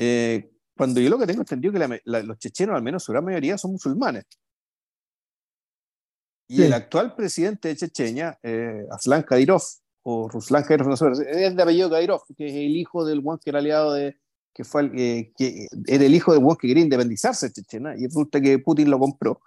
[0.02, 3.58] Eh, cuando yo lo que tengo entendido que los chechenos, al menos su gran mayoría,
[3.58, 4.26] son musulmanes.
[6.48, 9.62] Y el actual presidente de Chechenia, eh, Aslan Kadyrov,
[10.04, 13.40] o Ruslan Kadyrov, no sé, es de apellido Kadyrov, que es el hijo del one
[13.44, 14.18] que era aliado de,
[14.54, 17.96] que fue el, eh, que era el hijo de Wong que quería independizarse de Chechena,
[17.98, 19.42] y resulta que Putin lo compró,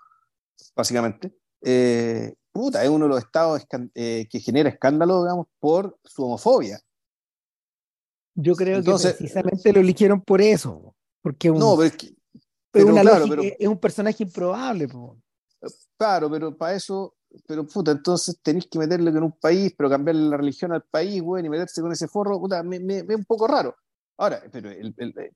[0.77, 1.33] básicamente.
[1.63, 3.63] Eh, puta, es uno de los estados
[3.95, 6.79] eh, que genera escándalo, digamos, por su homofobia.
[8.35, 12.15] Yo creo que precisamente lo eligieron por eso, porque un, no, pero es, que,
[13.59, 14.89] es un personaje improbable.
[15.99, 17.15] Claro, pero para eso,
[17.47, 21.23] pero puta, entonces tenéis que meterle en un país, pero cambiarle la religión al país,
[21.23, 23.77] güey, y meterse con ese forro, puta, me, me, me, un poco raro.
[24.17, 24.71] Ahora, pero,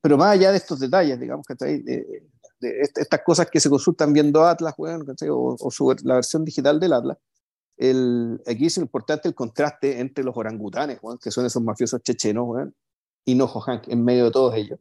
[0.01, 2.23] pero más allá de estos detalles, digamos, que de,
[2.61, 7.19] de estas cosas que se consultan viendo Atlas, o, o la versión digital del Atlas,
[7.77, 12.86] el, aquí es importante el contraste entre los orangutanes, que son esos mafiosos chechenos, y
[13.35, 14.79] Nojo Hank, en medio de todos ellos.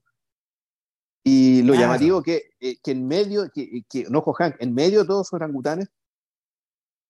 [1.24, 5.08] Y lo llamativo que, eh, que en medio, que, que Nojo Hank, en medio de
[5.08, 5.88] todos esos orangutanes,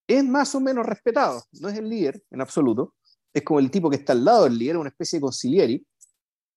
[0.08, 1.44] es más o menos respetado.
[1.60, 2.94] No es el líder en absoluto.
[3.34, 5.86] Es como el tipo que está al lado del líder, una especie de concilieri,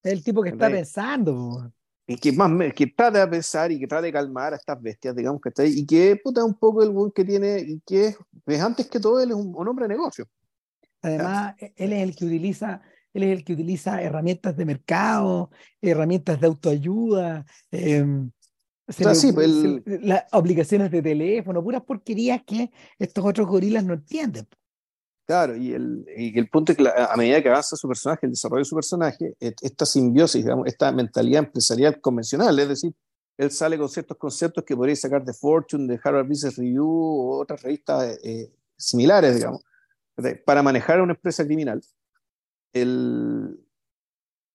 [0.03, 1.73] es el tipo que está pensando.
[2.07, 5.15] Y que, más, que trata de pensar y que trata de calmar a estas bestias,
[5.15, 8.17] digamos que está ahí, y que puta un poco el buen que tiene, y que
[8.47, 10.27] es, antes que todo él es un, hombre de negocio.
[11.03, 12.81] Además, él es el que utiliza,
[13.15, 15.51] él es el que utiliza herramientas de mercado,
[15.81, 18.31] herramientas de autoayuda, em,
[18.87, 19.25] pues,
[20.03, 24.47] las obligaciones de teléfono, puras porquerías que estos otros gorilas no entienden.
[25.27, 28.33] Claro, y el, y el punto es que a medida que avanza su personaje, el
[28.33, 32.95] desarrollo de su personaje, esta simbiosis, digamos, esta mentalidad empresarial convencional, es decir,
[33.37, 37.41] él sale con ciertos conceptos que podría sacar de Fortune, de Harvard Business Review o
[37.41, 39.63] otras revistas eh, similares, digamos,
[40.47, 41.81] para manejar una empresa criminal.
[42.73, 43.59] El,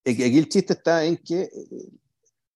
[0.04, 1.88] aquí el chiste está en que eh,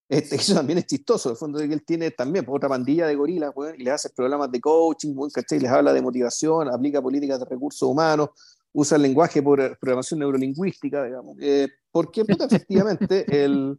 [0.09, 3.07] este, eso también es chistoso, el fondo de que él tiene también pues, otra pandilla
[3.07, 5.61] de gorilas, y les hace programas de coaching, ¿cachai?
[5.61, 8.31] les habla de motivación, aplica políticas de recursos humanos,
[8.73, 13.79] usa el lenguaje por programación neurolingüística, digamos, eh, porque efectivamente el,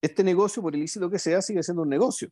[0.00, 2.28] este negocio, por ilícito que sea, sigue siendo un negocio.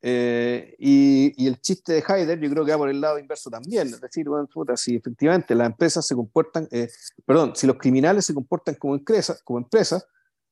[0.00, 3.50] Eh, y, y, el chiste de Haider yo creo que va por el lado inverso
[3.50, 6.88] también, es decir, bueno, puta, si efectivamente las empresas se comportan, eh,
[7.26, 10.06] perdón, si los criminales se comportan como empresas, como empresas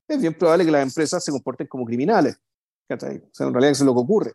[0.07, 2.37] es bien probable que las empresas se comporten como criminales.
[2.89, 4.33] O sea, en realidad eso es lo que ocurre.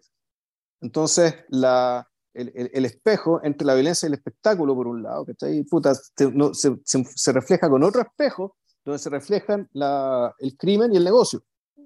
[0.81, 5.25] Entonces, la, el, el, espejo entre la violencia y el espectáculo, por un lado,
[5.71, 5.93] Puta,
[6.33, 11.05] no, se, se, refleja con otro espejo donde se reflejan la, el crimen y el
[11.05, 11.43] negocio.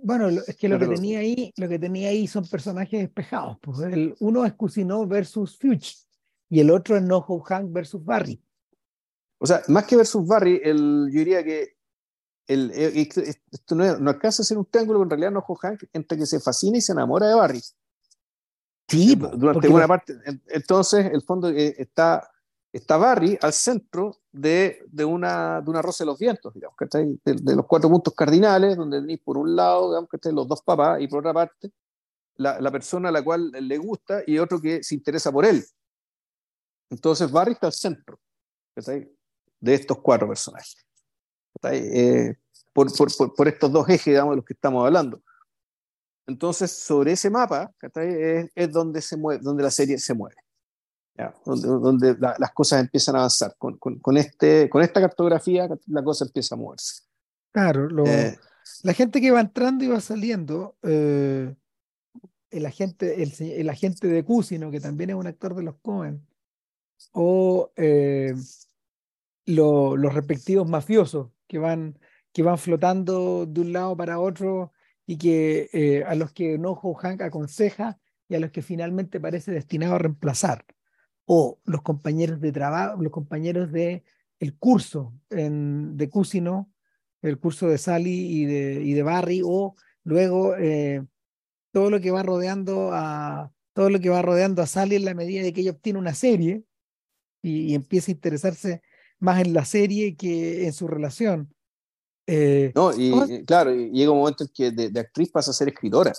[0.06, 3.58] Bueno, es que lo que, tenía ahí, lo que tenía ahí son personajes espejados.
[3.60, 6.06] Pues el, uno es Cusino versus Fuchs
[6.48, 8.40] y el otro es Noho Hank versus Barry.
[9.38, 11.78] O sea, más que versus Barry, el, yo diría que
[12.46, 13.08] el, eh,
[13.50, 16.38] esto no, no, alcanza a ser un triángulo, en realidad no Hank entre que se
[16.38, 17.60] fascina y se enamora de Barry.
[18.86, 20.14] Sí, durante una parte.
[20.46, 22.30] Entonces, el fondo eh, está,
[22.72, 27.18] está Barry al centro de, de, una, de una rosa de los vientos, digamos, de,
[27.24, 31.00] de, los cuatro puntos cardinales, donde tenéis por un lado, digamos, que los dos papás,
[31.00, 31.72] y por otra parte,
[32.36, 35.64] la, la, persona a la cual le gusta y otro que se interesa por él.
[36.90, 38.20] Entonces, Barry está al centro
[38.74, 40.76] de estos cuatro personajes.
[41.62, 42.34] Eh,
[42.74, 45.22] por, por, por, estos dos ejes, digamos, de los que estamos hablando.
[46.26, 50.36] Entonces, sobre ese mapa es, es, donde, se mueve, donde la serie se mueve,
[51.44, 53.54] donde, donde las cosas empiezan a avanzar.
[53.58, 57.02] Con, con, con, este, con esta cartografía, la cosa empieza a moverse.
[57.52, 58.38] Claro, lo, eh,
[58.82, 61.54] la gente que va entrando y va saliendo, eh,
[62.50, 66.26] el, agente, el, el, agente de Cusino, que también es un actor de los Cohen,
[67.12, 67.70] o
[69.46, 71.98] lo, los respectivos mafiosos que van,
[72.32, 74.72] que van flotando de un lado para otro
[75.06, 77.98] y que eh, a los que Nojo Hank aconseja
[78.28, 80.64] y a los que finalmente parece destinado a reemplazar.
[81.26, 84.04] O los compañeros de trabajo, los compañeros de
[84.38, 86.70] el curso en, de Cusino,
[87.22, 89.74] el curso de Sally y de, y de Barry, o
[90.04, 91.04] luego eh,
[91.72, 95.12] todo lo que va rodeando a todo lo que va rodeando a Sally en la
[95.14, 96.64] medida de que ella obtiene una serie,
[97.42, 98.82] y, empieza a interesarse
[99.18, 101.54] más en la serie que en su relación.
[102.26, 106.12] Eh, no, y, claro, llega un momento en que de, actriz pasa a ser escritora.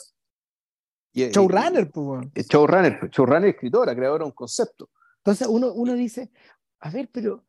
[1.13, 2.47] showrunner, pues.
[2.47, 4.89] Showrunner, showrunner, escritora, creadora de un concepto.
[5.17, 6.31] Entonces uno, uno dice,
[6.79, 7.45] a ver, pero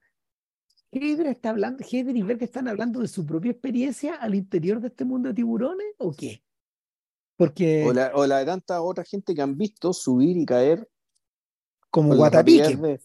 [0.91, 4.89] Heather está hablando, Heather y Berg están hablando de su propia experiencia al interior de
[4.89, 6.43] este mundo de tiburones o qué?
[7.37, 7.85] Porque...
[7.87, 10.89] O la, o la de tanta otra gente que han visto subir y caer
[11.91, 13.01] como guatapique.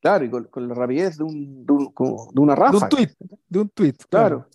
[0.00, 2.78] claro, y con, la rapidez de, un, de, una ráfaga.
[2.78, 3.16] De un tweet.
[3.48, 4.48] De un tweet claro.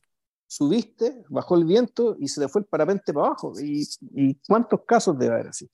[0.48, 3.54] Subiste, bajó el viento y se le fue el parapente para abajo.
[3.62, 5.70] ¿Y, y cuántos casos debe haber así?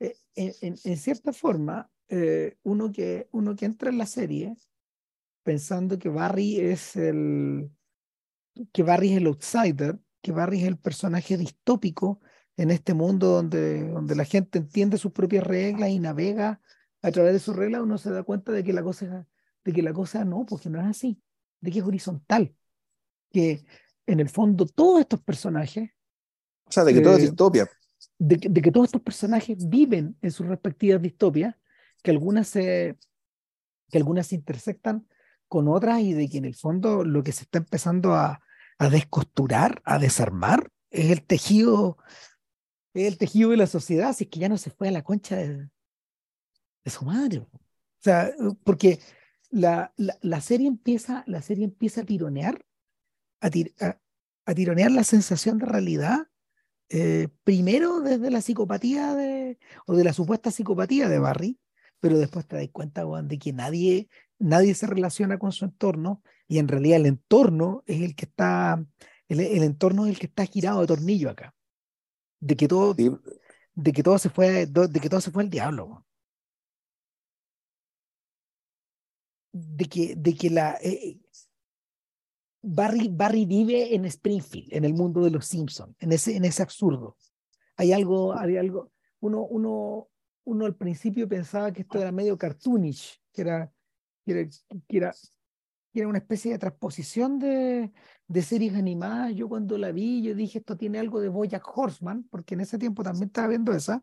[0.00, 4.54] Eh, en, en, cierta forma, eh, uno, que, uno que entra en la serie
[5.42, 7.70] pensando que Barry es el
[8.70, 12.20] que Barry es el outsider, que Barry es el personaje distópico
[12.58, 16.60] en este mundo donde, donde la gente entiende sus propias reglas y navega
[17.00, 19.26] a través de sus reglas, uno se da cuenta de que la cosa,
[19.64, 21.18] de que la cosa no, porque no es así,
[21.62, 22.54] de que es horizontal,
[23.30, 23.64] que
[24.06, 25.90] en el fondo todos estos personajes...
[26.66, 27.70] O sea, de que todo es eh, distopia.
[28.18, 31.56] De, de, que todos estos personajes viven en sus respectivas distopias,
[32.02, 32.98] que algunas se,
[33.90, 35.06] que algunas se intersectan
[35.48, 38.40] con otras y de que en el fondo lo que se está empezando a,
[38.78, 41.98] a descosturar, a desarmar, es el tejido,
[42.94, 45.36] es el tejido de la sociedad, así que ya no se fue a la concha
[45.36, 45.68] de,
[46.86, 47.38] su madre.
[47.38, 47.48] O
[48.00, 48.32] sea,
[48.64, 48.98] porque
[49.50, 52.64] la, la, serie empieza, la serie empieza a tironear,
[53.40, 53.50] a,
[54.46, 56.28] a, tironear la sensación de realidad,
[56.88, 61.60] eh, primero desde la psicopatía de, o de la supuesta psicopatía de Barry,
[62.02, 64.08] pero después te das cuenta de que nadie,
[64.40, 68.84] nadie se relaciona con su entorno y en realidad el entorno es el que está,
[69.28, 71.54] el, entorno es el que está girado de tornillo acá.
[72.40, 76.04] De que todo, de que todo se fue, de que todo se fue al diablo.
[79.52, 81.20] De que, de que la eh,
[82.62, 86.64] Barry, Barry vive en Springfield, en el mundo de los Simpsons, en ese, en ese
[86.64, 87.16] absurdo.
[87.76, 88.90] Hay algo, hay algo,
[89.20, 90.08] uno, uno,
[90.44, 93.72] uno al principio pensaba que esto era medio cartoonish, que era,
[94.24, 94.50] que
[94.88, 95.12] era,
[95.94, 97.92] era, una especie de transposición de,
[98.26, 99.34] de, series animadas.
[99.34, 102.78] Yo cuando la vi, yo dije, esto tiene algo de Bojack Horseman, porque en ese
[102.78, 104.02] tiempo también estaba viendo esa.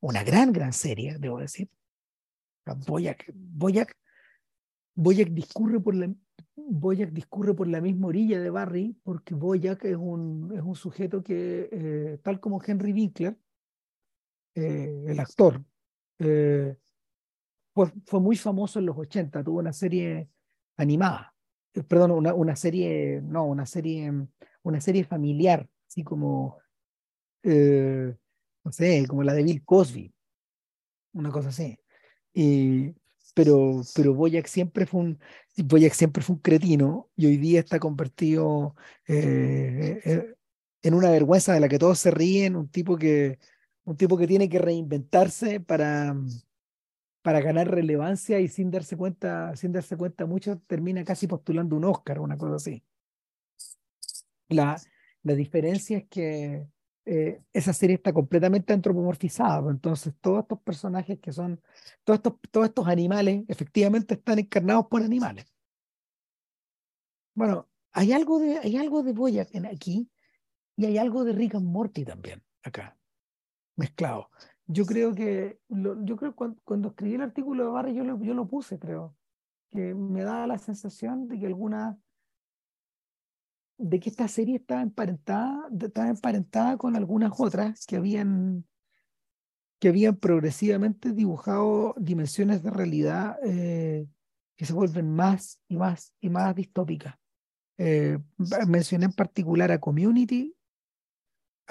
[0.00, 1.68] Una gran, gran serie, debo decir.
[2.86, 3.96] Bojack, Bojack,
[4.94, 6.12] Bojack discurre por la,
[6.54, 11.22] Boyack discurre por la misma orilla de Barry, porque Boyack es un, es un sujeto
[11.22, 13.36] que, eh, tal como Henry Winkler,
[14.54, 15.62] eh, el actor.
[16.18, 16.76] Eh,
[17.74, 20.28] fue, muy famoso en los 80, tuvo una serie
[20.76, 21.34] animada,
[21.74, 24.12] eh, perdón, una, una, serie, no, una serie,
[24.62, 26.58] una serie familiar, así como,
[27.42, 30.12] no sé, como la de Bill Cosby,
[31.14, 31.78] una cosa así.
[33.34, 35.18] Pero, pero Boyack siempre fue un
[35.56, 38.74] Boyack siempre fue un cretino y hoy día está convertido
[40.82, 43.38] en una vergüenza de la que todos se ríen, un tipo que
[43.84, 46.14] un tipo que tiene que reinventarse para,
[47.22, 51.84] para ganar relevancia y sin darse cuenta, sin darse cuenta mucho, termina casi postulando un
[51.84, 52.82] Oscar o una cosa así.
[54.48, 54.80] La,
[55.22, 56.66] la diferencia es que
[57.04, 61.60] eh, esa serie está completamente antropomorfizada, pues, entonces todos estos personajes que son,
[62.04, 65.46] todos estos, todos estos animales, efectivamente están encarnados por animales.
[67.34, 70.08] Bueno, hay algo de, hay algo de aquí
[70.76, 72.96] y hay algo de Rick and Morty también acá
[73.76, 74.30] mezclado.
[74.66, 78.34] Yo creo que, yo creo cuando, cuando, escribí el artículo de Barry, yo lo, yo
[78.34, 79.16] lo puse, creo,
[79.70, 81.98] que me da la sensación de que alguna,
[83.78, 88.64] de que esta serie estaba emparentada, estaba emparentada con algunas otras que habían,
[89.80, 94.06] que habían progresivamente dibujado dimensiones de realidad eh,
[94.56, 97.16] que se vuelven más y más y más distópicas.
[97.78, 98.18] Eh,
[98.68, 100.54] mencioné en particular a Community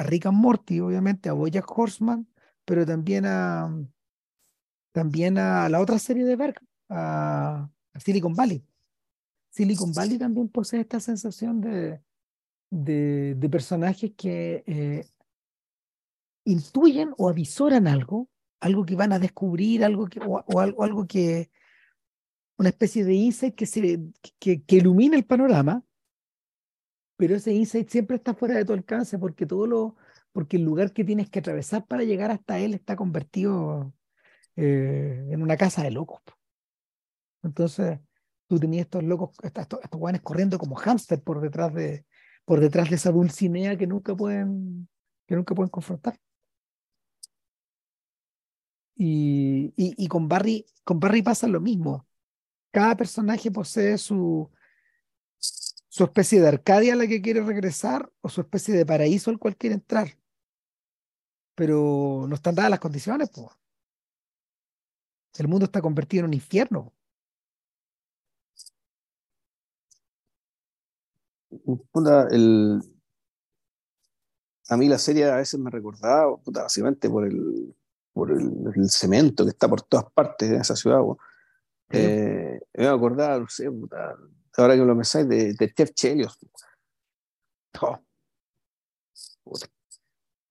[0.02, 2.28] a Rick and Morty, obviamente, a Bojack Horseman,
[2.66, 3.70] pero también a
[4.92, 6.56] también a la otra serie de Berg,
[6.90, 8.66] a, Silicon Valley.
[9.50, 12.02] Silicon Valley también posee esta sensación de,
[12.70, 15.06] de, personajes que eh,
[16.46, 18.30] intuyen o avisoran algo,
[18.60, 21.52] algo que van a descubrir, algo que, o, algo, algo que,
[22.58, 24.00] una especie de insight que, se,
[24.40, 25.84] que, que ilumina el panorama,
[27.22, 29.96] pero ese insight siempre está fuera de tu alcance porque todo lo,
[30.32, 33.94] porque el lugar que tienes que atravesar para llegar hasta él está convertido
[34.56, 36.20] eh, en una casa de locos.
[37.44, 38.00] Entonces,
[38.48, 42.08] tú tenías estos locos, estos, guanes corriendo como hámster por detrás de,
[42.44, 44.90] por detrás de esa dulcinea que nunca pueden,
[45.28, 46.18] que nunca pueden confrontar.
[48.96, 52.08] Y, y, y, con Barry, con Barry pasa lo mismo.
[52.72, 54.50] cada personaje posee su,
[55.92, 59.38] su especie de Arcadia a la que quiere regresar o su especie de paraíso al
[59.38, 60.18] cual quiere entrar.
[61.54, 63.48] Pero no están dadas las condiciones, pues.
[65.38, 66.94] El mundo está convertido en un infierno.
[72.32, 72.82] el,
[74.70, 77.76] a mí la serie a veces me recordaba, básicamente por el,
[78.14, 81.02] por el, cemento que está por todas partes de esa ciudad.
[81.90, 83.70] Eh, me acordaba, no sé,
[84.58, 86.38] ahora que lo pensáis, de, de Chef Chelios.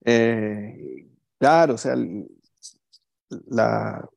[0.03, 1.95] Eh, claro, o sea,
[3.47, 4.09] la,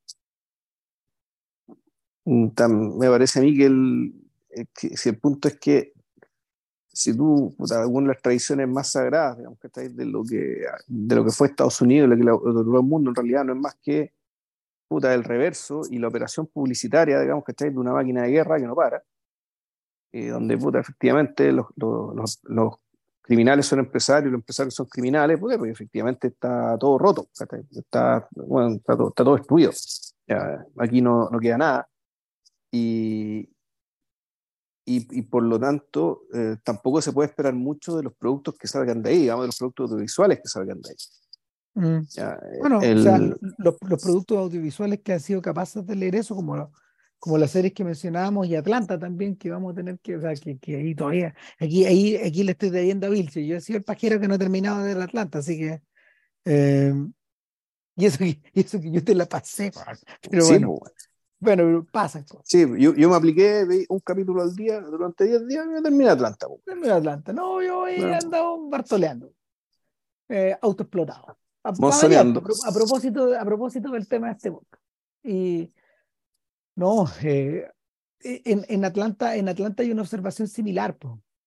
[2.24, 4.14] me parece a mí que, el,
[4.72, 5.92] si el punto es que
[6.94, 11.16] si tú, alguna de las tradiciones más sagradas, digamos, que estáis de lo que, de
[11.16, 13.74] lo que fue Estados Unidos, de lo que el mundo en realidad no es más
[13.82, 14.12] que
[14.86, 18.58] puta, el reverso y la operación publicitaria, digamos, que estáis de una máquina de guerra
[18.58, 19.02] que no para,
[20.16, 22.74] eh, donde puta, efectivamente los, los, los,
[23.20, 28.76] criminales son empresarios, los empresarios son criminales, porque, porque efectivamente está todo roto, está, bueno,
[28.76, 29.72] está, todo, está todo destruido.
[30.28, 31.88] Ya, aquí no, no queda nada.
[32.70, 33.48] Y,
[34.84, 39.02] y, por lo tanto eh, tampoco se puede esperar mucho de los productos que salgan
[39.02, 40.96] de ahí, digamos, de los productos audiovisuales que salgan de ahí.
[41.76, 42.06] Mm.
[42.60, 46.70] bueno, o sea, los, los, productos audiovisuales que han sido capaces de leer eso, como,
[47.24, 50.34] como las series que mencionábamos y Atlanta también, que vamos a tener que, o sea,
[50.34, 53.78] que, que ahí todavía, aquí, ahí, aquí le estoy debiendo a Vilche, yo he sido
[53.78, 55.80] el pajero que no he terminado de ver Atlanta, así que...
[56.44, 56.92] Eh,
[57.96, 59.72] y eso, y eso que yo te la pasé,
[60.30, 60.76] pero bueno.
[60.78, 60.92] Pues,
[61.38, 65.82] bueno, pasa Sí, yo, yo, me apliqué un capítulo al día durante 10 días y
[65.82, 66.46] terminé Atlanta.
[66.62, 67.32] Terminé Atlanta.
[67.32, 69.32] No, yo he andado bartoleando.
[70.28, 71.38] Eh, autoexplotado.
[71.62, 74.68] A, a, propósito, a propósito del tema de este book.
[75.22, 75.72] Y
[76.76, 77.70] no, eh,
[78.20, 80.96] en, en, Atlanta, en Atlanta hay una observación similar.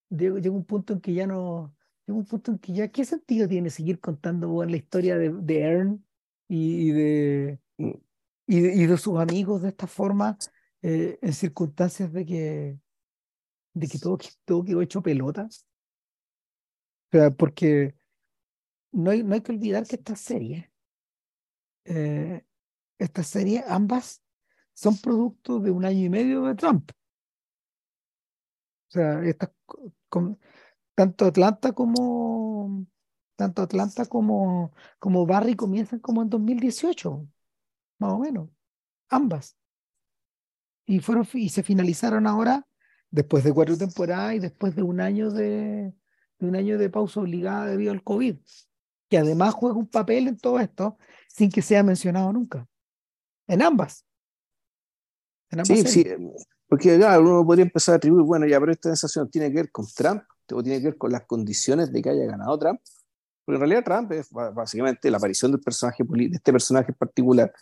[0.10, 1.76] Llega, un punto en que ya no.
[2.06, 2.88] Llega un punto en que ya.
[2.90, 6.06] ¿Qué sentido tiene seguir contando la historia de, de Ern
[6.48, 7.60] y, y de.
[7.78, 7.92] Mm
[8.48, 10.38] y, y de sus amigos de esta forma
[10.82, 12.80] eh, en circunstancias de que,
[13.74, 15.44] de que todo, todo quedó hecho pelota.
[15.44, 17.96] O sea, porque
[18.92, 20.72] no hay, no hay que olvidar que esta serie,
[21.86, 22.44] eh,
[22.98, 24.24] esta serie, ambas
[24.78, 26.92] son productos de un año y medio de Trump.
[28.90, 29.50] O sea, estas,
[30.94, 32.86] tanto Atlanta como
[33.36, 37.28] tanto Atlanta como, como Barry comienzan como en 2018
[38.00, 38.50] más o menos,
[39.10, 39.58] ambas.
[40.86, 42.68] Y, fueron, y se finalizaron ahora,
[43.10, 45.94] después de cuatro temporadas y después de un año de,
[46.40, 48.38] de un año de pausa obligada debido al COVID,
[49.10, 50.98] que además juega un papel en todo esto
[51.28, 52.68] sin que sea mencionado nunca.
[53.48, 54.07] En ambas.
[55.64, 56.06] Sí, sí,
[56.68, 59.72] porque claro, uno podría empezar a atribuir, bueno, ya, pero esta sensación tiene que ver
[59.72, 62.82] con Trump o tiene que ver con las condiciones de que haya ganado Trump.
[63.46, 67.54] Porque en realidad Trump es básicamente la aparición del personaje de este personaje en particular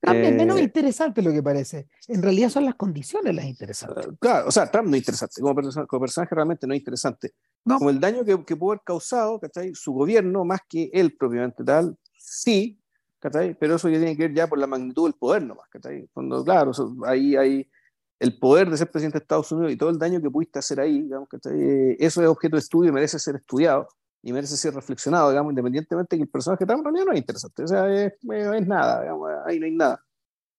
[0.00, 1.88] Trump es menos eh, interesante lo que parece.
[2.06, 4.06] En realidad son las condiciones las interesantes.
[4.06, 5.40] Eh, claro, o sea, Trump no es interesante.
[5.40, 5.54] Como,
[6.00, 7.34] personaje realmente no es interesante.
[7.64, 9.74] Como el daño que, que pudo haber causado ¿cachai?
[9.74, 12.77] su gobierno, más que él propiamente tal, sí,
[13.18, 13.54] ¿cachai?
[13.58, 15.68] pero eso ya tiene que ver ya por la magnitud del poder nomás.
[15.68, 16.08] ¿cachai?
[16.12, 16.72] Cuando, claro,
[17.06, 17.70] ahí hay
[18.18, 20.80] el poder de ser presidente de Estados Unidos y todo el daño que pudiste hacer
[20.80, 21.96] ahí, digamos, ¿cachai?
[21.98, 23.88] eso es objeto de estudio y merece ser estudiado
[24.22, 27.62] y merece ser reflexionado, digamos, independientemente de que el personaje en realidad no es interesante,
[27.62, 30.04] o sea, es, es nada, digamos, ahí no hay nada.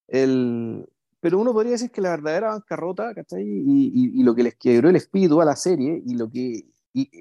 [0.08, 0.88] El,
[1.20, 3.44] pero uno podría decir que la verdadera bancarrota, ¿cachai?
[3.44, 7.12] Y, y, lo que les quebró el espíritu a la serie, y lo que, y,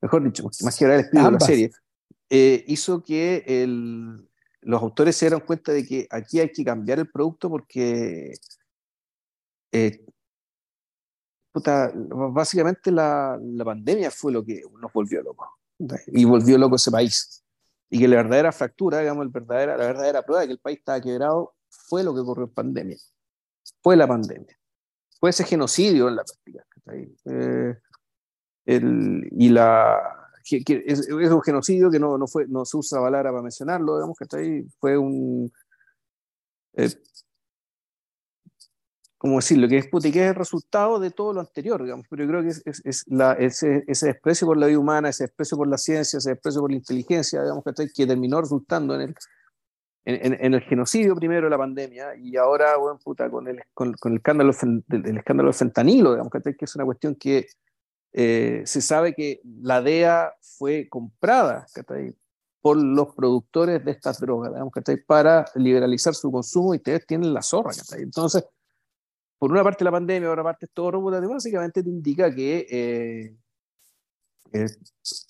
[0.00, 1.70] mejor dicho, más que el espíritu a la serie,
[2.30, 4.29] eh, hizo que el,
[4.62, 8.34] los autores se dieran cuenta de que aquí hay que cambiar el producto porque
[9.72, 10.04] eh,
[11.52, 15.48] básicamente la, la, pandemia fue lo que nos volvió locos.
[16.08, 17.42] Y volvió loco ese país.
[17.88, 20.78] Y que la verdadera fractura, digamos, el verdadera, la verdadera prueba de que el país
[20.78, 22.96] estaba quebrado fue lo que ocurrió en pandemia.
[23.82, 24.58] Fue la pandemia.
[25.18, 26.66] Fue ese genocidio en la práctica.
[27.24, 27.76] Eh,
[28.66, 30.19] el, y la,
[30.64, 33.96] que, es, es, un genocidio que no, no, fue, no se usa palabra para mencionarlo,
[33.96, 35.52] digamos, que fue un...
[36.74, 36.88] Eh,
[39.22, 42.42] decirlo, que es, que es el resultado de todo lo anterior, digamos, pero yo creo
[42.42, 45.76] que es, es, la, ese, ese, desprecio por la vida humana, ese desprecio por la
[45.76, 49.14] ciencia, ese desprecio por la inteligencia, digamos, que, que terminó resultando en el,
[50.06, 53.92] en, en, el genocidio primero de la pandemia y ahora, bueno, puta, con el, con,
[53.94, 54.52] con el, escándalo,
[54.88, 57.46] el, escándalo del fentanilo, digamos, que, es una cuestión que
[58.12, 61.66] eh, se sabe que la DEA fue comprada
[62.60, 64.72] por los productores de estas drogas, digamos,
[65.06, 67.72] para liberalizar su consumo y ustedes tienen la zorra.
[67.96, 68.44] Entonces,
[69.38, 73.36] por una parte la pandemia, por otra parte todo robot, básicamente te indica que eh,
[74.52, 74.66] eh,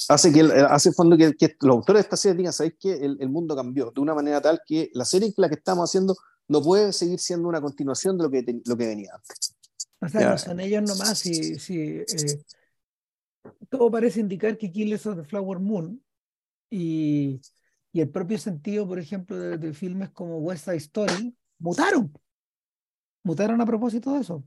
[0.08, 3.54] hace que hace fondo que, los autores de esta serie digan, ¿sabéis que el, mundo
[3.54, 6.16] cambió de una manera tal que la serie que la que estamos haciendo
[6.48, 9.54] no puede seguir siendo una continuación de lo que, lo que venía antes?
[10.00, 12.06] O sea, no son ellos nomás, si, si eh,
[13.70, 16.02] todo parece indicar que Killers of the Flower Moon
[16.68, 17.40] y,
[17.92, 22.12] el propio sentido, por ejemplo, de, filmes como West Side Story mutaron.
[23.22, 24.44] Mutaron a propósito de eso,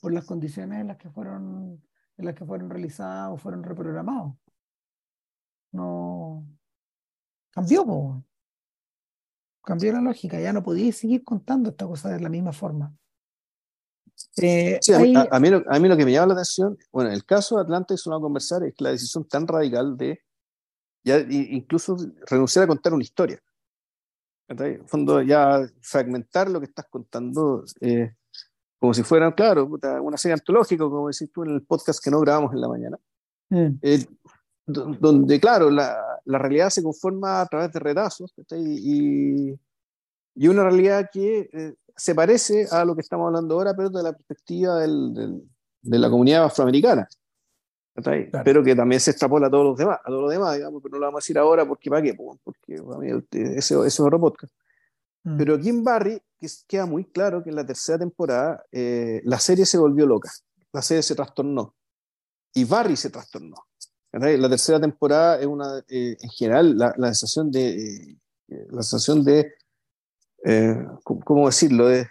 [0.00, 1.82] por las condiciones en las que fueron
[2.18, 4.34] en las que fueron realizados o fueron reprogramados.
[5.72, 6.46] No
[7.50, 8.24] cambió,
[9.62, 12.94] cambió la lógica, ya no podía seguir contando esta cosa de la misma forma.
[14.36, 17.56] Eh, a, mí, lo, a, mí, lo, que me llama la atención, bueno, el caso
[17.56, 20.20] de Atlanta es una conversar, es que la decisión tan radical de
[21.04, 21.96] ya incluso
[22.26, 23.42] renunciar a contar una historia.
[24.48, 28.14] En fondo, ya fragmentar lo que estás contando eh,
[28.82, 29.70] como si fuera, claro,
[30.02, 32.98] una serie antológica, como decís tú en el podcast que no grabamos en la mañana,
[33.48, 33.66] mm.
[33.80, 34.04] eh,
[34.66, 39.56] donde, claro, la, la, realidad se conforma a través de retazos y,
[40.34, 44.02] y, una realidad que eh, se parece a lo que estamos hablando ahora, pero desde
[44.02, 45.42] la perspectiva del,
[45.82, 47.08] de la comunidad afroamericana.
[48.44, 50.92] Pero que también se extrapola a todos los demás, a todos los demás, digamos, pero
[50.92, 54.00] no lo vamos a decir ahora porque para qué, porque para mí ese, ese es
[54.00, 54.52] otro podcast.
[55.24, 55.36] Mm.
[55.36, 56.22] Pero aquí en Barry
[56.66, 60.30] queda muy claro que en la tercera temporada eh, la serie se volvió loca,
[60.72, 61.74] la serie se trastornó
[62.54, 63.56] y Barry se trastornó.
[64.12, 68.16] La tercera temporada es una, eh, en general, la, la, sensación de,
[68.48, 69.54] eh, la sensación de,
[71.04, 71.90] ¿cómo decirlo?
[71.90, 72.08] es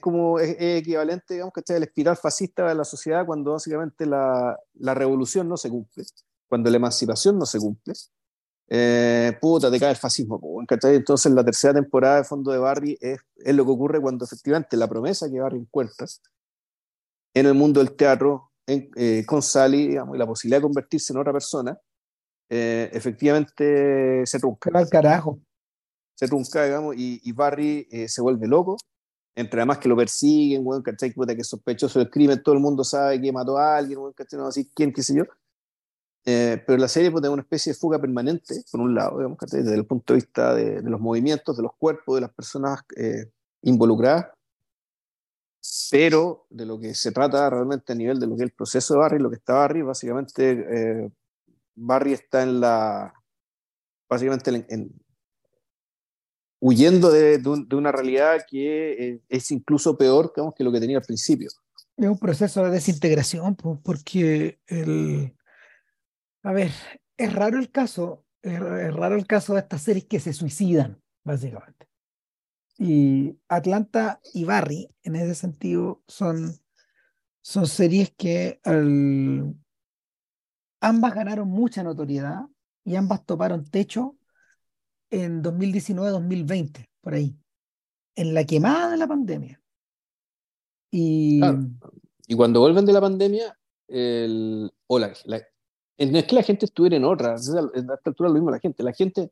[0.00, 4.94] como es, equivalente, digamos, que el espiral fascista de la sociedad cuando básicamente la, la
[4.94, 6.04] revolución no se cumple,
[6.48, 7.94] cuando la emancipación no se cumple,
[8.68, 10.40] eh, puta, te cae el fascismo.
[10.68, 14.76] Entonces, la tercera temporada de Fondo de Barry es, es, lo que ocurre cuando efectivamente
[14.76, 16.06] la promesa que Barry encuentra
[17.34, 21.18] en el mundo del teatro eh, con Sally digamos, y la posibilidad de convertirse en
[21.20, 21.78] otra persona,
[22.48, 24.70] eh, efectivamente se trunca.
[24.74, 25.38] Al carajo.
[26.16, 28.76] Se trunca, digamos, y, y Barry eh, se vuelve loco.
[29.36, 31.12] Entre además que lo persiguen, bueno, ¿cachai?
[31.12, 34.14] Puta, que es sospechoso del crimen, todo el mundo sabe que mató a alguien, bueno,
[34.14, 34.38] ¿cachai?
[34.38, 35.24] No así quién, qué sé yo.
[36.28, 39.74] Eh, pero la serie puede una especie de fuga permanente, por un lado, digamos, desde
[39.74, 43.30] el punto de vista de, los movimientos, de los cuerpos, de las personas eh,
[43.62, 44.26] involucradas,
[45.90, 48.94] pero de lo que se trata realmente a nivel de lo que es el proceso
[48.94, 51.12] de Barry, lo que está Barry, básicamente eh,
[51.76, 53.14] Barry está en la,
[54.08, 54.90] básicamente en,
[56.60, 57.40] huyendo de,
[57.72, 61.48] una realidad que es incluso peor digamos, que lo que tenía al principio.
[61.96, 65.34] Es un proceso de desintegración, porque el,
[66.42, 66.70] a ver,
[67.16, 71.88] es raro el caso, es, raro el caso de estas series que se suicidan, básicamente.
[72.78, 76.52] Y Atlanta y Barry, en ese sentido, son,
[77.42, 78.60] son series que
[80.80, 82.42] ambas ganaron mucha notoriedad
[82.84, 84.15] y ambas toparon techo
[85.10, 87.36] en 2019-2020, por ahí,
[88.14, 89.60] en la quemada de la pandemia.
[90.90, 91.40] Y,
[92.26, 95.12] y cuando vuelven de la pandemia, el, o la,
[95.98, 98.82] no es que la gente estuviera en otra, a esta altura lo mismo la gente,
[98.82, 99.30] la gente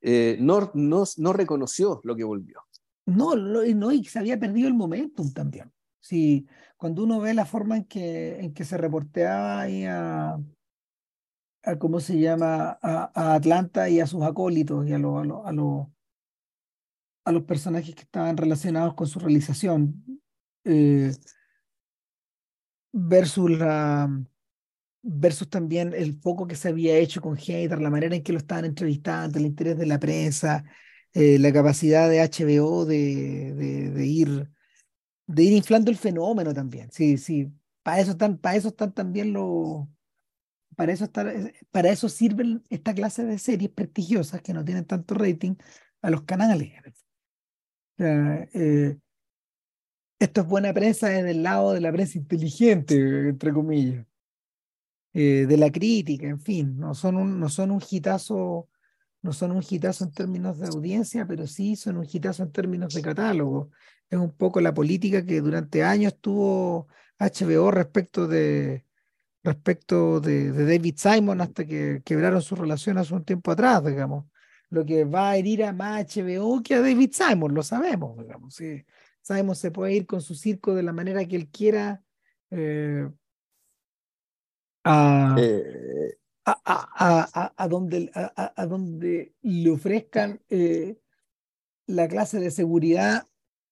[0.00, 2.60] eh, no, no, no, reconoció lo que volvió.
[3.06, 5.72] No, no, y se había perdido el momentum también.
[6.00, 10.38] Sí, cuando uno ve la forma en que, en que se reporteaba ahí a,
[11.68, 12.78] a ¿cómo se llama?
[12.82, 15.88] A, Atlanta y a sus acólitos y a, a,
[17.24, 20.02] a, los personajes que estaban relacionados con su realización,
[20.64, 21.12] eh,
[22.92, 23.58] versus
[25.02, 28.38] versus también el foco que se había hecho con Hater, la manera en que lo
[28.38, 30.64] estaban entrevistando, el interés de la prensa,
[31.12, 33.54] eh, la capacidad de HBO de,
[33.94, 34.50] de, ir
[35.26, 36.90] de ir inflando el fenómeno también.
[36.90, 37.52] Sí, sí.
[37.82, 39.86] Para eso están, para eso están también los
[40.76, 45.14] para eso eh, para eso sirven esta clase de series prestigiosas que no tienen tanto
[45.14, 45.56] rating
[46.02, 46.72] a los canales.
[47.98, 48.96] Eh,
[50.18, 52.94] esto es buena prensa desde el lado de la prensa inteligente,
[53.28, 54.06] entre comillas.
[55.14, 58.68] Eh, de la crítica, en fin, no son un, no son un hitazo,
[59.22, 62.94] no son un hitazo en términos de audiencia, pero sí son un hitazo en términos
[62.94, 63.70] de catálogo.
[64.10, 66.88] Es un poco la política que durante años tuvo
[67.18, 68.84] HBO respecto de
[69.48, 74.26] respecto de, David Simon hasta que quebraron su relación hace un tiempo atrás, digamos.
[74.70, 78.54] Lo que va a herir a más HBO que a David Simon, lo sabemos, digamos.
[78.54, 78.84] Sí.
[79.22, 82.02] Sabemos se puede ir con su circo de la manera que él quiera,
[82.50, 83.08] eh,
[84.84, 90.98] eh, a, a, a, donde, a, donde le ofrezcan eh,
[91.86, 93.26] la clase de seguridad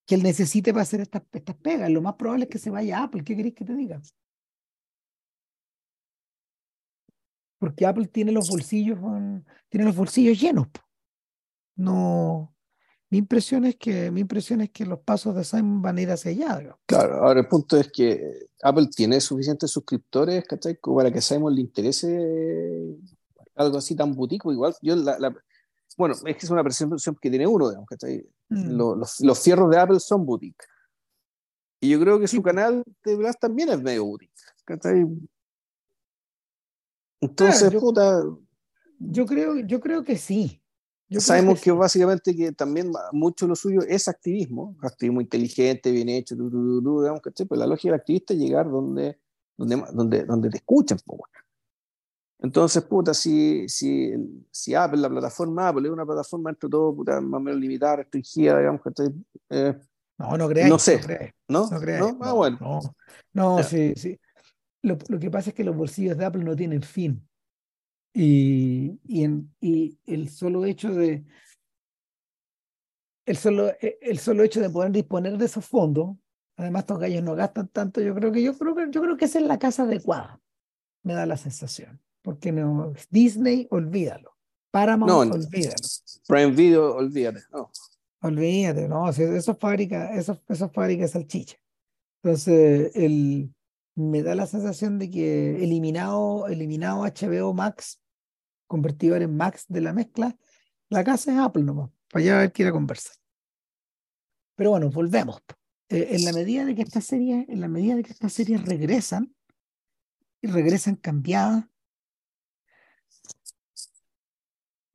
[0.07, 1.91] que él necesite para hacer estas, estas pegas.
[1.91, 3.25] Lo más probable es que se vaya a Apple.
[3.25, 4.01] ¿Qué querés que te diga?
[7.67, 8.99] Porque Apple tiene los bolsillos,
[9.69, 10.69] tiene los bolsillos llenos.
[11.75, 12.55] No,
[13.11, 16.11] mi impresión es que mi impresión es que los pasos de Simon van a ir
[16.11, 16.77] hacia allá.
[16.87, 20.79] Claro, ahora el punto es que Apple tiene suficientes suscriptores, ¿cachai?
[20.81, 22.97] Para que Simon le interese
[23.57, 24.53] algo así tan butico.
[24.53, 25.35] Igual, yo la,
[25.97, 28.25] bueno, es que es una percepción que tiene uno, digamos, ¿cachai?
[28.49, 28.77] Mm.
[28.77, 30.65] Los, los, fierros de Apple son boutique.
[31.81, 34.33] Y yo creo que su canal de Blas también es medio boutique,
[34.65, 35.05] ¿cachai?
[37.29, 38.23] Entonces, yo, puta.
[38.99, 40.63] Yo creo, yo creo que sí.
[41.19, 47.21] Sabemos que, básicamente que también mucho lo suyo es activismo, activismo inteligente, bien hecho, digamos,
[47.23, 49.21] Pues la lógica del activista es llegar donde,
[49.57, 50.99] donde, donde, donde te escuchan.
[52.41, 54.13] Entonces, puta, si, si,
[54.51, 57.97] si Apple, la plataforma Apple, es una plataforma entre todo, puta, más o menos limitada,
[57.97, 58.81] restringida, digamos,
[59.51, 59.79] eh,
[60.19, 60.69] no, no crees.
[60.69, 61.01] No sé.
[61.49, 61.81] No, ¿No?
[61.99, 62.19] ¿No?
[62.23, 62.59] Ah, bueno.
[62.61, 62.81] No,
[63.33, 64.19] no sí, sí.
[64.87, 67.29] Lo, lo, que pasa es que los bolsillos de Apple no tienen fin.
[68.15, 71.25] Y, y, el solo hecho de
[73.27, 76.17] el solo, e, el solo hecho de poder disponer de esos fondos,
[76.57, 79.25] además estos gallos no gastan tanto, yo creo que yo creo que yo creo que
[79.25, 80.41] esa es la casa adecuada,
[81.03, 82.01] me da la sensación.
[82.23, 84.37] Porque no, Disney, olvídalo.
[84.71, 85.75] Paramount, olvídalo.
[86.29, 87.41] Prime Video, olvídate.
[87.53, 87.71] No.
[88.23, 91.57] Olvídate, no, eso fábrica, eso, eso fábrica salchicha.
[92.23, 93.53] Entonces, el,
[93.97, 98.01] me da la sensación de que eliminado, eliminado HBO Max
[98.67, 100.37] convertidor en Max de la mezcla,
[100.89, 103.17] la casa es Apple nomás, para allá a ver qué ir a conversar.
[104.55, 105.43] Pero bueno, volvemos.
[105.89, 108.65] Eh, en la medida de que estas series, en la medida de que estas series
[108.65, 109.35] regresan,
[110.43, 111.65] y regresan cambiadas,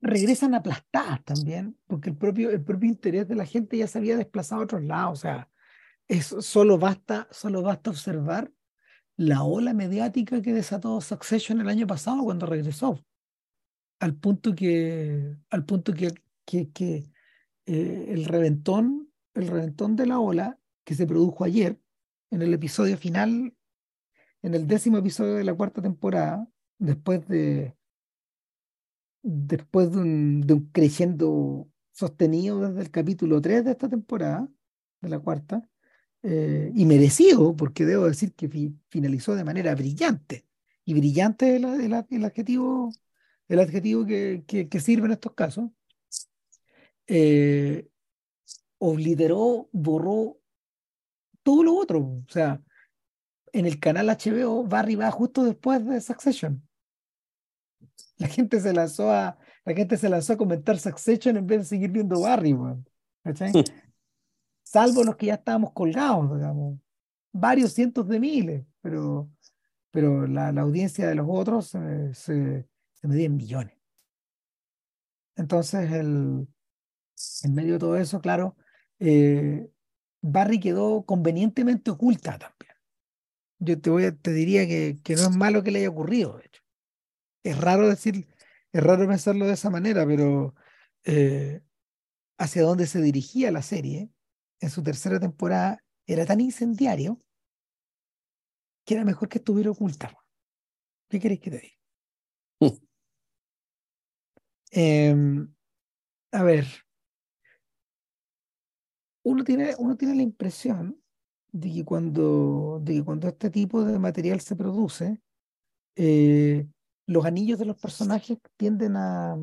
[0.00, 4.16] regresan aplastadas también, porque el propio, el propio interés de la gente ya se había
[4.16, 5.18] desplazado a otros lados.
[5.18, 5.50] O sea,
[6.08, 8.52] eso solo basta, solo basta observar
[9.16, 12.98] la ola mediática que desató Succession el año pasado cuando regresó.
[14.00, 16.12] Al punto que, al punto que,
[16.44, 17.04] que,
[17.66, 21.80] eh, el reventón, el reventón de la ola que se produjo ayer
[22.30, 23.54] en el episodio final,
[24.42, 26.48] en el décimo episodio de la cuarta temporada,
[26.78, 27.76] después de
[29.22, 34.48] después de un, de creciendo sostenido desde el capítulo 3 de esta temporada,
[35.00, 35.68] de la cuarta,
[36.22, 40.46] eh, y merecido, porque debo decir que finalizó de manera brillante.
[40.84, 41.62] Y brillante es
[42.10, 42.90] el adjetivo
[43.52, 45.70] el adjetivo que, que, sirve en estos casos,
[47.06, 47.86] eh,
[48.78, 50.38] obliteró, borró
[51.42, 51.98] todo lo otro.
[52.00, 52.62] O sea,
[53.52, 56.66] en el canal HBO, Barry va justo después de Succession.
[58.16, 61.64] La gente se lanzó a, la gente se lanzó a comentar Succession en vez de
[61.66, 62.56] seguir viendo Barry,
[64.72, 66.80] Salvo los que ya estábamos colgados, digamos.
[67.30, 69.30] Varios cientos de miles, pero,
[69.90, 73.76] pero la, la audiencia de los otros eh, se, se medía en millones.
[75.36, 76.48] Entonces, el,
[77.42, 78.56] en medio de todo eso, claro,
[78.98, 79.68] eh,
[80.22, 82.74] Barry quedó convenientemente oculta también.
[83.58, 86.46] Yo te, voy te diría que, que, no es malo que le haya ocurrido, de
[86.46, 86.62] hecho.
[87.42, 88.26] Es raro decir,
[88.72, 90.54] es raro pensarlo de esa manera, pero
[91.04, 91.60] eh,
[92.38, 94.10] hacia dónde se dirigía la serie
[94.62, 97.20] en su tercera temporada era tan incendiario
[98.86, 100.16] que era mejor que estuviera oculta.
[101.08, 101.76] ¿Qué queréis que te diga?
[104.74, 105.54] Em,
[106.32, 106.64] a ver,
[109.22, 110.98] uno tiene, uno tiene la impresión
[111.52, 115.20] de que cuando, de que cuando este tipo de material se produce,
[115.94, 116.66] eh,
[117.06, 119.36] los anillos de los personajes tienden a,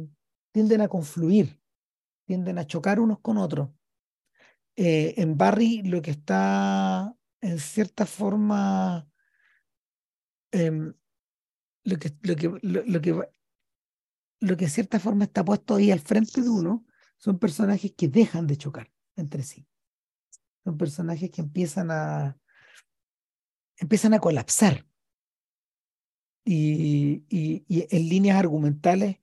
[0.52, 1.62] tienden a confluir,
[2.26, 3.70] tienden a chocar unos con otros.
[4.76, 9.10] Eh, en Barry lo que está en cierta forma
[10.52, 10.94] em,
[11.84, 13.30] lo que, lo que, lo que
[14.42, 16.86] lo que en cierta forma está puesto ahí al frente de uno
[17.18, 19.68] son personajes que dejan de chocar entre sí.
[20.64, 22.38] Son personajes que empiezan a
[23.78, 24.86] empiezan a colapsar.
[26.46, 29.18] Y, y, en líneas argumentales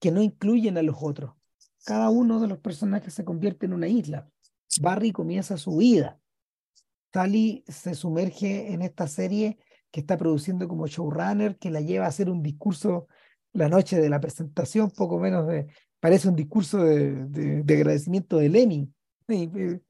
[0.00, 1.34] que no incluyen a los otros.
[1.84, 4.28] Cada uno de los personajes se convierte en una isla.
[4.80, 6.18] Barry comienza su vida.
[7.12, 9.58] Sally se sumerge en esta serie
[9.90, 13.08] que está produciendo como showrunner, que la lleva a hacer un discurso
[13.54, 15.66] la noche de la presentación, poco menos de,
[15.98, 18.94] parece un discurso de, de, agradecimiento de Lenin.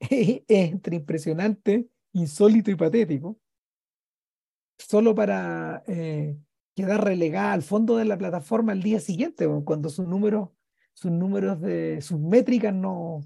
[0.00, 3.38] Es entre impresionante, insólito y patético,
[4.78, 6.38] solo para eh,
[6.74, 10.48] quedar relegada al fondo de la plataforma al día siguiente, cuando sus números,
[10.94, 13.20] sus números de sus métricas no,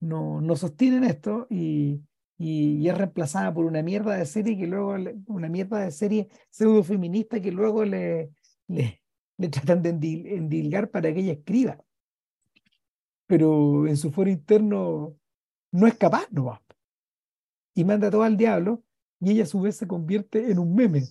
[0.00, 2.02] no, no sostienen esto y,
[2.38, 4.96] y, es reemplazada por una mierda de serie que luego,
[5.26, 8.30] una mierda de serie pseudo feminista que luego le,
[8.68, 9.02] le,
[9.38, 11.78] le tratan de endilgar para que ella escriba.
[13.26, 15.16] Pero en su foro interno
[15.72, 16.62] no es capaz, no va.
[17.74, 18.82] Y manda todo al diablo
[19.20, 21.02] y ella a su vez se convierte en un meme.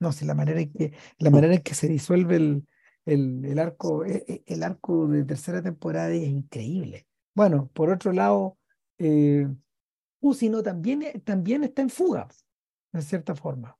[0.00, 2.66] No sé, la manera en que, la manera en que se disuelve el,
[3.06, 7.06] el, el arco, el, e, el, arco de tercera temporada es increíble.
[7.34, 8.56] Bueno, por otro lado,
[8.98, 9.48] eh,
[10.20, 12.28] Usino también, también está en fuga,
[12.92, 13.76] en cierta forma.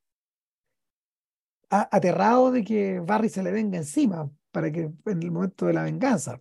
[1.70, 5.82] aterrado de que Barry se le venga encima para que en el momento de la
[5.82, 6.40] venganza.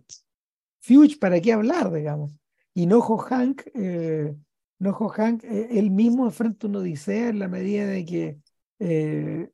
[0.80, 2.32] Fuge, ¿para qué hablar, digamos?
[2.74, 4.34] Y Nojo Hank, eh,
[4.78, 8.38] Nojo Hank, eh, él mismo enfrenta una odisea en la medida de que
[8.78, 9.50] eh,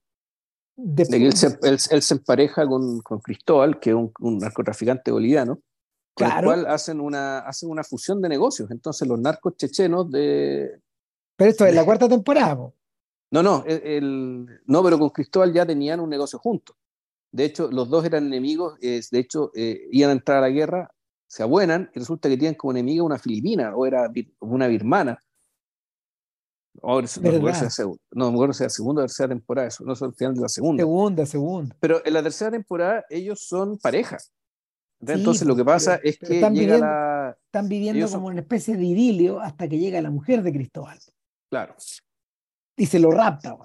[0.76, 5.10] de que él, se, él, se, empareja con, con, Cristóbal, que es un, un narcotraficante
[5.10, 5.60] boliviano,
[6.14, 8.70] con el cual hacen una, hacen una fusión de negocios.
[8.70, 10.80] Entonces los narcos chechenos de...
[11.36, 12.70] Pero esto es la cuarta temporada.
[13.32, 16.76] No, no, el, no, pero con Cristóbal ya tenían un negocio juntos.
[17.32, 20.90] De hecho, los dos eran enemigos, de hecho, eh, iban a entrar a la guerra,
[21.28, 24.10] se abuenan y resulta que tienen como enemiga una filipina o era
[24.40, 25.22] una birmana.
[28.10, 30.40] no, me acuerdo si era segunda o tercera temporada, eso no es el final de
[30.40, 30.80] la segunda.
[30.80, 31.76] Segunda, segunda.
[31.78, 34.18] Pero en la tercera temporada ellos son pareja.
[35.06, 36.86] Entonces lo que pasa es que están viviendo,
[37.46, 40.98] Están viviendo como una especie de idilio hasta que llega la mujer de Cristóbal.
[41.50, 41.74] Claro.
[42.76, 43.56] Y se lo rapta,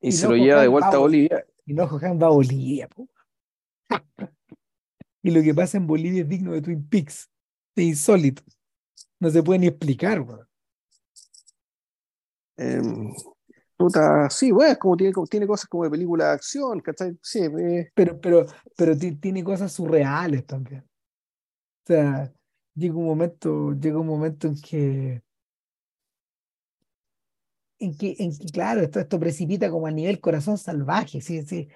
[0.00, 1.44] Y, se lo lleva de vuelta a Bolivia.
[1.64, 2.88] Y no Johan va a Bolivia,
[5.22, 7.30] y lo que pasa en Bolivia es digno de Twin Peaks.
[7.76, 8.42] Es insólito.
[9.20, 10.24] No se puede ni explicar,
[12.56, 13.12] em,
[14.30, 17.18] sí, bueno, como tiene, tiene cosas como de película de acción, ¿cachai?
[17.22, 17.40] Sí,
[17.94, 18.46] pero, pero,
[18.76, 20.80] pero tiene cosas surreales también.
[20.80, 22.32] O sea,
[22.74, 25.22] llega un momento, llega un momento en que
[27.82, 31.68] en que, en que claro, esto, precipita como a nivel corazón salvaje, sí, sí.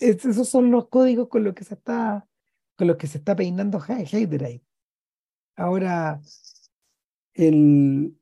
[0.00, 2.26] esos son los códigos con los que se está,
[2.76, 4.60] con los que se está peinando Heider.
[5.56, 6.20] Ahora,
[7.34, 8.16] el,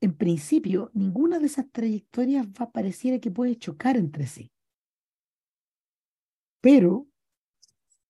[0.00, 4.50] en principio, ninguna de esas trayectorias va, pareciera que puede chocar entre sí.
[6.60, 7.06] Pero,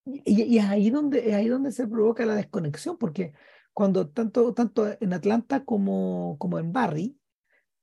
[0.04, 3.32] y, es, ahí donde, es ahí donde se provoca la desconexión, porque
[3.72, 7.18] cuando tanto, tanto en Atlanta como, como en Barry,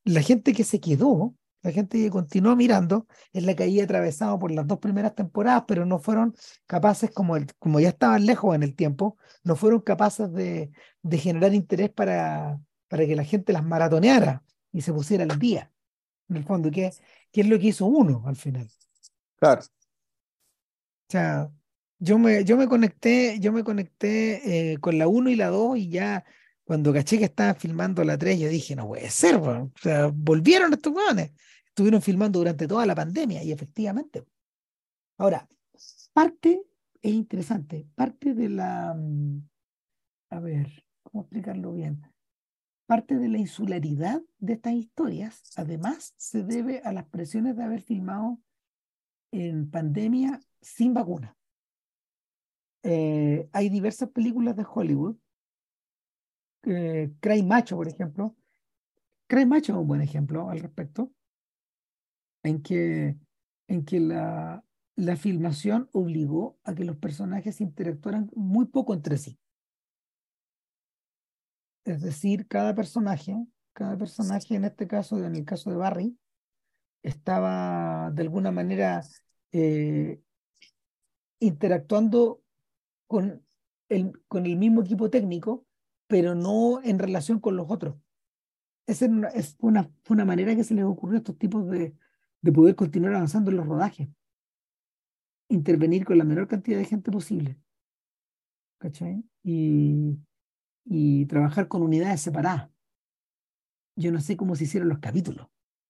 [0.04, 4.40] la gente que se quedó, la gente que continuó mirando, es la que había atravesado
[4.40, 6.34] por las dos primeras temporadas, pero no fueron
[6.66, 10.72] capaces, como, el, como ya estaban lejos en el tiempo, no fueron capaces de,
[11.02, 15.72] de generar interés para, para que la gente las maratoneara y se pusiera al día,
[16.30, 16.92] en el fondo, ¿qué,
[17.32, 18.70] qué es lo que hizo uno al final?
[19.38, 19.62] Claro.
[19.62, 21.50] O sea,
[22.00, 25.78] yo me, yo me conecté, yo me conecté eh, con la 1 y la 2
[25.78, 26.26] y ya
[26.64, 30.74] cuando caché que estaban filmando la 3, yo dije, no puede ser, o sea, volvieron
[30.74, 31.32] estos hueones.
[31.66, 34.26] Estuvieron filmando durante toda la pandemia y efectivamente.
[35.18, 35.48] Ahora,
[36.12, 36.62] parte,
[37.02, 39.48] es interesante, parte de la, mm,
[40.32, 42.02] a ver, ¿cómo explicarlo bien?
[42.88, 47.82] Parte de la insularidad de estas historias, además, se debe a las presiones de haber
[47.82, 48.40] filmado
[49.32, 51.38] en pandemia sin vacuna.
[52.84, 55.18] Eh, hay diversas películas de Hollywood
[56.64, 58.36] eh, Cray Macho, por ejemplo.
[59.28, 61.12] Cray Macho es un buen ejemplo al respecto,
[62.44, 63.18] en que,
[63.68, 64.64] en que la,
[64.96, 69.40] la filmación obligó a que los personajes interactuaran muy poco entre sí.
[71.88, 73.34] Es decir, cada personaje,
[73.72, 76.18] cada personaje en este caso, en el caso de Barry,
[77.02, 79.04] estaba de alguna manera
[79.54, 80.20] eh,
[81.40, 82.44] interactuando
[83.08, 83.42] con
[83.88, 85.66] el, con el mismo equipo técnico,
[86.08, 87.96] pero no en relación con los otros.
[88.86, 91.96] Esa es una, es una, una manera que se les ocurrió a estos tipos de,
[92.42, 94.10] de poder continuar avanzando en los rodajes.
[95.48, 97.58] Intervenir con la menor cantidad de gente posible.
[98.78, 99.24] ¿Cachai?
[99.42, 100.18] Y,
[100.90, 102.70] y trabajar con unidades separadas.
[103.96, 105.48] Yo no sé cómo se hicieron los capítulos,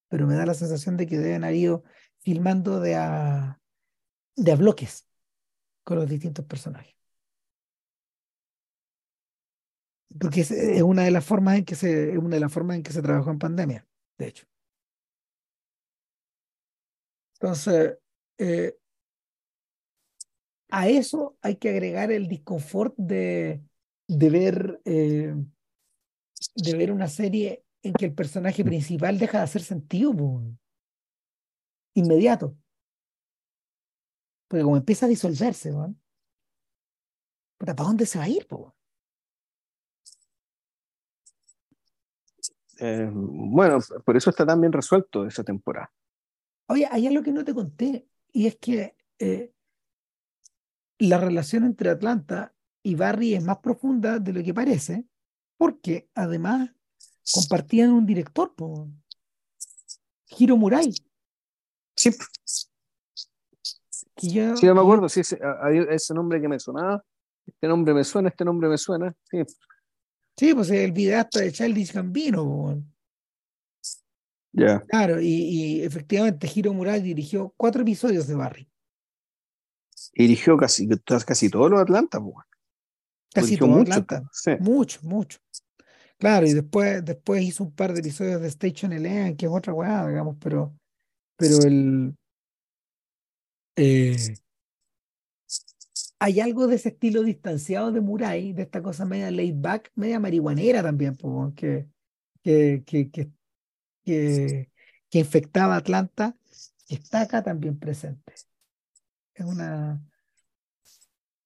[0.08, 1.84] pero me da la sensación de que deben haber ido
[2.20, 3.62] filmando de a,
[4.36, 5.08] de a bloques
[5.84, 6.98] con los distintos personajes.
[10.20, 12.84] porque es, una de las formas en que se es una de las formas en
[12.84, 13.88] que se trabajó en pandemia,
[14.18, 14.48] de hecho.
[17.40, 17.98] Entonces,
[18.40, 18.78] eh,
[20.70, 23.62] a eso hay que agregar el disconfort de,
[24.08, 25.36] de ver eh,
[26.56, 30.14] de ver una serie en que el personaje principal deja de hacer sentido
[31.94, 32.58] inmediato.
[34.48, 35.74] Porque como empieza a disolverse,
[37.58, 38.48] ¿para dónde se va a ir?
[38.48, 38.78] Po?
[42.80, 45.92] eh, bueno, por eso está tan bien resuelto esa temporada.
[46.68, 49.54] Oye, hay algo que no te conté, y es que eh,
[51.00, 52.54] la relación entre Atlanta
[52.88, 55.06] y Barry es más profunda de lo que parece,
[55.58, 56.70] porque además
[57.34, 58.88] compartían un director, po,
[60.38, 60.94] Hiro Murai.
[61.96, 62.12] Sí.
[64.16, 67.04] Que yo, Sí, yo me acuerdo, sí, ese, a- ese nombre que me sonaba,
[67.46, 69.40] este nombre me suena, este nombre me suena, sí,
[70.40, 72.82] Sí, pues el videasta de Childish Gambino,
[74.54, 74.80] ya.
[74.88, 78.70] Claro, y, y efectivamente Hiro Murai dirigió cuatro episodios de Barry.
[80.14, 80.88] Y dirigió casi,
[81.26, 82.48] casi todos los Atlanta, pues.
[83.34, 84.30] Casi todo mucho, Atlanta.
[84.32, 84.52] sí.
[84.60, 85.40] Mucho, mucho.
[86.18, 89.74] Claro, y después, después hizo un par de episodios de Station Eleven, que es otra
[89.74, 90.76] weá, digamos, pero,
[91.38, 92.16] pero el
[93.78, 94.18] eh,
[96.20, 100.20] hay algo de ese estilo distanciado de Murai, de esta cosa media laid back, media
[100.20, 101.88] marihuanera también, po, weón, que,
[102.42, 103.30] que, que, que,
[104.04, 104.72] que,
[105.10, 106.36] que infectaba a Atlanta,
[106.88, 108.34] que está acá también presente.
[109.36, 110.04] Es una,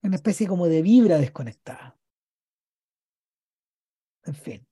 [0.02, 1.96] una especie como de vibra desconectada.
[4.24, 4.66] En fin.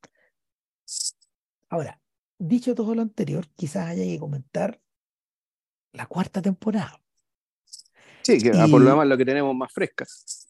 [1.69, 2.01] Ahora,
[2.39, 4.81] dicho todo lo anterior, quizás haya que comentar
[5.93, 7.01] la cuarta temporada.
[8.23, 10.05] Sí, que ah, por Y- lo demás lo que tenemos más fresca.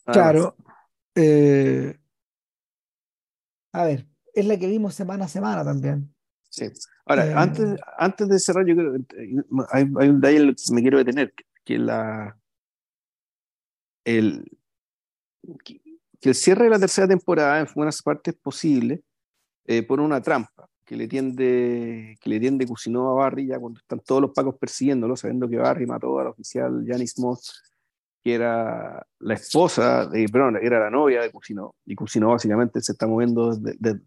[0.06, 0.56] Nada Claro.
[1.14, 1.98] eh,
[3.72, 6.14] a ver, es la que vimos semana a semana también.
[6.48, 6.66] Sí.
[7.04, 9.16] Ahora, Eh, antes, antes de cerrar, yo creo que
[9.70, 12.36] hay, hay un detalle que me quiero detener, que, que la
[14.04, 14.44] el
[15.64, 15.80] que,
[16.22, 19.02] el cierre de la tercera temporada en buenas partes posible
[19.64, 24.00] eh, pone una trampa que le tiende que le tiende a Barry ya cuando están
[24.00, 27.62] todos los pacos persiguiéndolo, sabiendo que Barry mató al oficial Janice Moss,
[28.24, 32.90] que era la esposa, de, perdón, era la novia de Cusinó, y Cusinó básicamente se
[32.90, 34.02] está moviendo desde,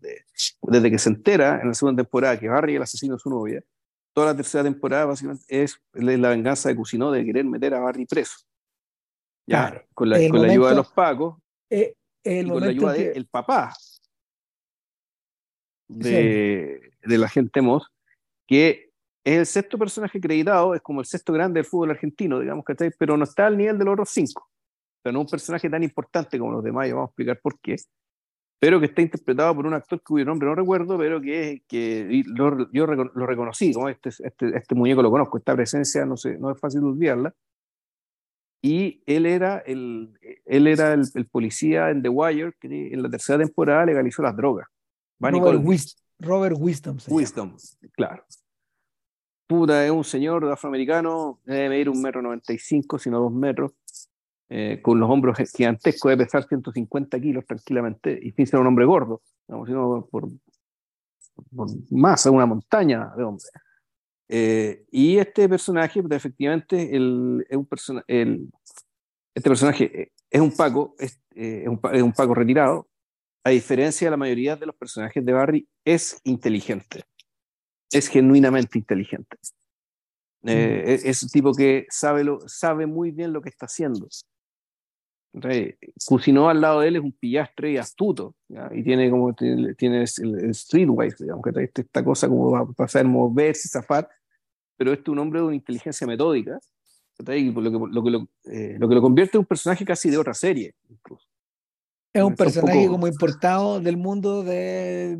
[0.62, 3.30] desde, que se entera en la segunda temporada que Barry es el asesino de su
[3.30, 3.64] novia,
[4.14, 7.80] toda la tercera temporada básicamente es, es la venganza de Cusinó de querer meter a
[7.80, 8.40] Barry preso.
[9.46, 9.86] Ya, Claro.
[9.94, 11.36] con la, con la ayuda de momento- los pacos
[11.70, 13.74] Eh, el y con la momento ayuda del papá
[15.88, 17.88] de, de la gente Moss,
[18.48, 18.90] que
[19.26, 22.92] es el sexto personaje acreditado, es como el sexto grande del fútbol argentino, digamos, ¿cachai?
[22.98, 24.44] Pero no está al nivel de los otros cinco.
[24.44, 27.40] O sea, no es un personaje tan importante como los demás, y vamos a explicar
[27.42, 27.76] por qué.
[28.60, 32.72] Pero que está interpretado por un actor cuyo nombre no recuerdo, pero que, que lo,
[32.72, 36.50] yo lo reconocí, como este, este, este muñeco lo conozco, esta presencia no, sé, no
[36.52, 37.34] es fácil de olvidarla.
[38.66, 43.10] Y él era el, él era el, el policía en The Wire que en la
[43.10, 44.68] tercera temporada legalizó las drogas.
[45.20, 45.68] Robert, Colby.
[45.68, 46.98] Wis- Robert Wisdom.
[47.10, 47.58] Wisdom,
[47.92, 48.24] claro.
[49.48, 53.74] Puta, es un señor afroamericano, debe medir un metro noventa y cinco, sino dos metros,
[54.48, 58.86] eh, con los hombros gigantescos, debe pesar 150 kilos tranquilamente, y sin ser un hombre
[58.86, 60.30] gordo, digamos, sino por,
[61.54, 63.44] por masa, una montaña de hombre.
[64.36, 68.50] Eh, y este personaje, pues, efectivamente, el, es un persona, el,
[69.36, 72.90] este personaje es un Paco, es, eh, es un, es un Paco retirado,
[73.44, 77.04] a diferencia de la mayoría de los personajes de Barry, es inteligente.
[77.92, 79.38] Es genuinamente inteligente.
[80.46, 84.08] Eh, es, es un tipo que sabe, lo, sabe muy bien lo que está haciendo.
[86.08, 88.68] Cusinó al lado de él es un pillastre y astuto, ¿ya?
[88.74, 92.62] y tiene como tiene, tiene el, el streetwise, digamos, que trae esta cosa como va
[92.62, 94.10] a pasar moverse, zafar,
[94.84, 96.60] pero este es un hombre de una inteligencia metódica,
[97.20, 99.86] y por lo, que, lo, que lo, eh, lo que lo convierte en un personaje
[99.86, 101.26] casi de otra serie, incluso.
[102.12, 105.20] Es un Está un personaje poco- como importado del mundo de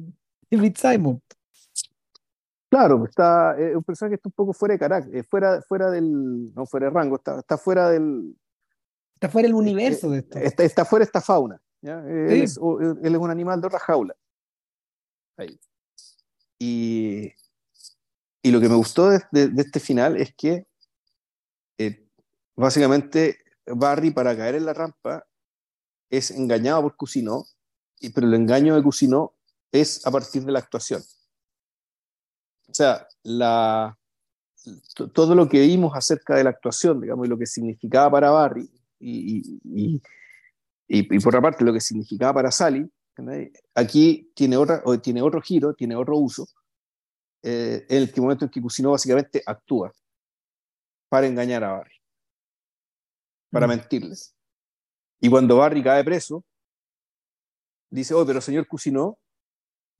[0.52, 1.22] David Simon.
[2.70, 5.90] Claro, está, es un personaje que está un poco fuera de carácter, eh, fuera, fuera
[5.92, 8.36] del, no fuera de rango, está, está fuera del,
[9.16, 10.38] Está fuera del universo de esto.
[10.40, 11.62] está, está fuera esta fauna.
[11.82, 12.04] ¿ya?
[12.06, 12.36] Eh, Sí.
[12.36, 12.58] Él, es,
[13.04, 14.16] él es un animal de otra jaula.
[15.38, 15.58] Ahí.
[16.60, 17.32] Y,
[18.44, 20.68] y lo que me gustó de, de- de este final es que
[21.78, 22.06] eh,
[22.56, 25.26] básicamente Barry para caer en la rampa
[26.10, 27.46] es engañado por Cusinó,
[28.00, 29.34] y, pero el engaño de Cusinó
[29.72, 31.02] es a partir de la actuación.
[32.70, 33.98] O sea, la,
[34.96, 38.30] to- todo lo que vimos acerca de la actuación, digamos, y lo que significaba para
[38.32, 40.02] Barry, y, y, y,
[40.88, 43.52] y- por otra parte lo que significaba para Sally, ¿entendés?
[43.74, 46.48] aquí tiene, otra, o tiene otro giro, tiene otro uso,
[47.44, 49.92] eh, en el momento en que Cusinó básicamente actúa
[51.10, 51.96] para engañar a Barry,
[53.52, 53.70] para Mm.
[53.70, 54.36] mentirles.
[55.20, 56.44] Y cuando Barry cae preso,
[57.90, 59.20] dice, oh, pero señor Cusinó,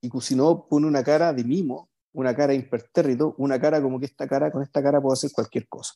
[0.00, 4.26] y Cusinó pone una cara de mimo, una cara impertérrito, una cara como que esta
[4.26, 5.94] cara, con esta cara puedo hacer cualquier cosa.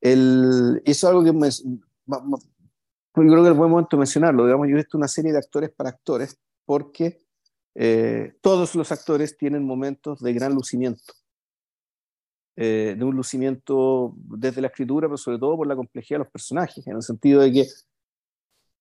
[0.00, 1.48] El, eso es algo que me,
[3.12, 4.44] creo que es buen momento mencionarlo.
[4.44, 7.22] Digamos, yo he visto una serie de actores para actores porque
[7.74, 11.14] eh, todos los actores tienen momentos de gran lucimiento.
[12.54, 16.32] Eh, de un lucimiento desde la escritura, pero sobre todo por la complejidad de los
[16.32, 17.66] personajes, en el sentido de que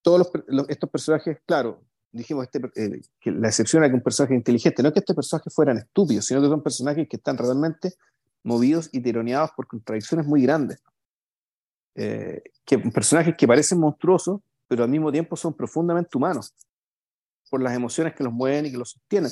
[0.02, 0.30] todos
[0.68, 1.82] estos personajes, claro,
[2.12, 5.16] dijimos este, eh, que la excepción es que un personaje inteligente, no es que estos
[5.16, 7.94] personajes fueran estúpidos, sino que son personajes que están realmente
[8.44, 10.84] movidos y tironeados por contradicciones muy grandes.
[11.94, 16.54] Que personajes que parecen monstruosos, pero al mismo tiempo son profundamente humanos,
[17.52, 19.30] por las emociones que los mueven y que los sostienen,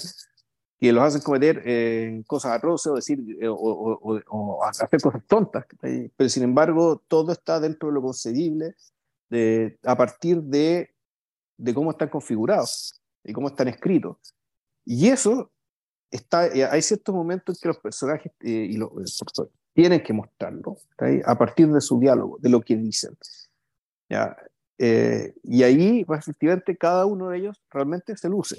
[0.79, 3.19] y los hacen cometer eh, cosas atroces o, decir,
[3.49, 5.65] o, hacer cosas tontas.
[5.81, 8.75] Pero sin embargo, todo está dentro de lo concebible
[9.29, 10.93] de, a partir de
[11.59, 14.17] de cómo están configurados y cómo están escritos.
[14.85, 15.51] Y eso
[16.09, 18.89] está, eh, hay ciertos momentos en que los personajes eh, y los,
[19.73, 20.77] tienen que mostrarlo
[21.25, 23.15] a partir de su diálogo, de lo que dicen.
[24.09, 24.35] ¿ya?
[24.81, 28.57] Eh, y ahí, efectivamente, cada uno de ellos realmente se luce.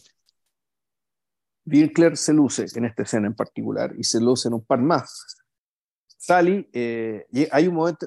[1.65, 5.37] Claire se luce en esta escena en particular y se luce en un par más.
[6.07, 6.69] Sally,
[7.51, 8.07] hay un momento,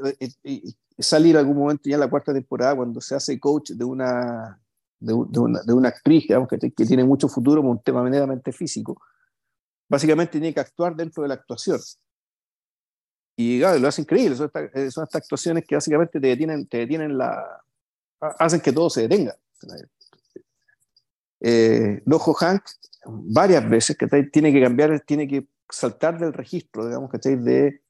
[0.97, 4.59] Sally en algún momento ya en la cuarta temporada, cuando se hace coach de una,
[4.99, 9.01] de, una, de una, actriz que, que, tiene mucho futuro con un tema meramente físico,
[9.89, 11.79] básicamente tiene que actuar dentro de la actuación.
[13.35, 16.77] Y claro, lo hace increíble, son, eh, son estas actuaciones que básicamente te detienen, te
[16.77, 17.63] detienen la,
[18.39, 19.35] hacen que todo se detenga.
[21.41, 22.63] Eh, Lojo Hank
[23.05, 27.81] varias veces que tiene que cambiar, tiene que saltar del registro, digamos, que de,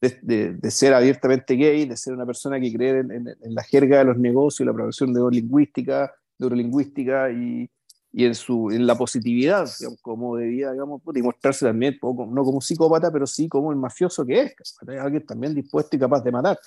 [0.00, 3.62] de, de, ser abiertamente gay, de ser una persona que cree en, en, en la
[3.62, 7.70] jerga de los negocios, la profesión de lingüística, neurolingüística y,
[8.12, 9.68] y en, su, en la positividad,
[10.02, 14.26] como debía, digamos, y mostrarse también, poco, no como psicópata, pero sí como el mafioso
[14.26, 16.58] que es, alguien también dispuesto y capaz de matar,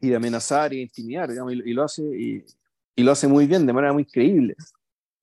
[0.00, 2.44] y de amenazar y intimidar, digamos, y, lo hace, y,
[2.94, 4.54] y, lo hace muy bien, de manera muy creíble.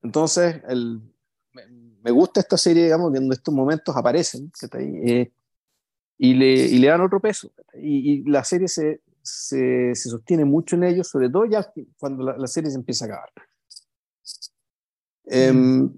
[0.02, 1.00] Entonces, el,
[2.02, 5.30] me, gusta esta serie, digamos, donde estos momentos aparecen, eh,
[6.18, 10.44] y, le, y le dan otro peso, y, y la serie se, se, se, sostiene
[10.44, 13.30] mucho en ellos, sobre todo ya cuando la, serie se empieza a acabar.
[15.26, 15.92] Em,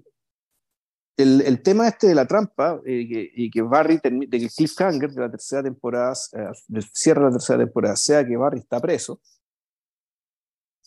[1.23, 4.51] el, el, tema este de la trampa eh, que, y que Barry, de que el
[4.51, 9.19] cliffhanger de la tercera temporada, eh, cierra la tercera temporada, sea que Barry está preso,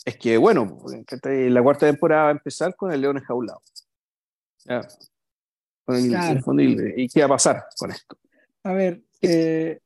[0.04, 0.78] es que, bueno,
[1.22, 3.62] la cuarta temporada va a empezar con el león enjaulado.
[4.64, 4.86] ¿Ya?
[6.96, 8.16] ¿Y qué va a pasar con esto?
[8.64, 9.80] A ver, eh,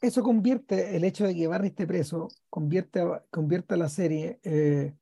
[0.00, 4.94] eso convierte, el hecho de que Barry esté preso, convierte, convierte a la serie, eh,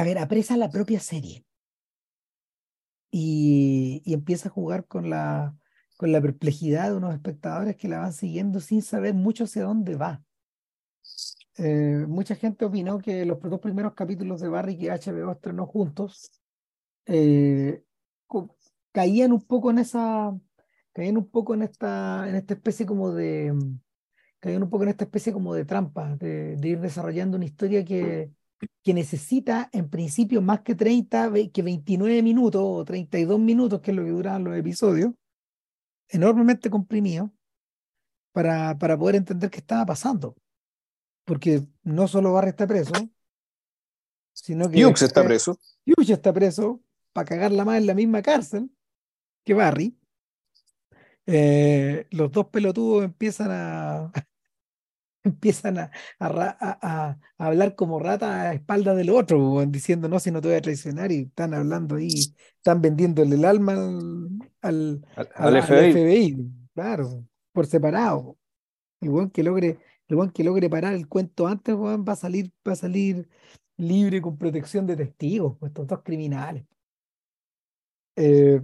[0.00, 1.44] a ver, apresa la propia serie.
[3.10, 5.54] Y, empieza a jugar con la,
[5.98, 9.96] con la perplejidad de unos espectadores que la van siguiendo sin saber mucho hacia dónde
[9.96, 10.22] va.
[11.58, 16.30] Eh, mucha gente opinó que los dos primeros capítulos de Barry que HBO estrenó juntos
[17.04, 17.82] eh,
[18.92, 20.34] caían un poco en esa
[20.92, 23.52] caían un poco en esta, en esta especie como de,
[24.38, 28.30] caían un poco en esta especie como de trampa, de, ir desarrollando una historia que,
[28.82, 33.96] que necesita en principio más que 30, que 29 minutos o 32 minutos, que es
[33.96, 35.12] lo que duran los episodios,
[36.08, 37.32] enormemente comprimido,
[38.32, 40.36] para, para poder entender qué estaba pasando.
[41.24, 42.92] Porque no solo Barry está preso,
[44.32, 44.84] sino que...
[44.84, 45.58] Hughes está preso.
[45.86, 46.80] Hughes está preso
[47.12, 48.70] para cagarla más en la misma cárcel
[49.44, 49.96] que Barry.
[51.26, 54.12] Eh, los dos pelotudos empiezan a
[55.24, 60.48] empiezan a, a, hablar como rata a espaldas del otro, diciendo no, si no te
[60.48, 63.74] voy a traicionar, y están hablando ahí, están vendiéndole el alma
[64.62, 66.50] al, al, FBI.
[66.74, 68.36] claro, por separado.
[69.00, 69.78] El buen que logre,
[70.08, 73.28] el buen que logre parar el cuento antes, va a salir, va a salir
[73.76, 76.64] libre con protección de testigos, pues, estos dos criminales.
[78.16, 78.60] Eh,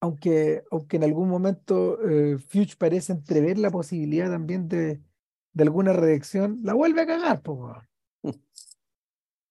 [0.00, 5.00] aunque, aunque en algún momento eh, Fuchs parece entrever la posibilidad también de,
[5.52, 7.42] de alguna reacción, la vuelve a cagar,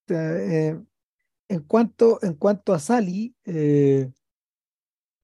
[0.08, 0.80] eh,
[1.48, 4.10] en, cuanto, en cuanto a Sally, eh,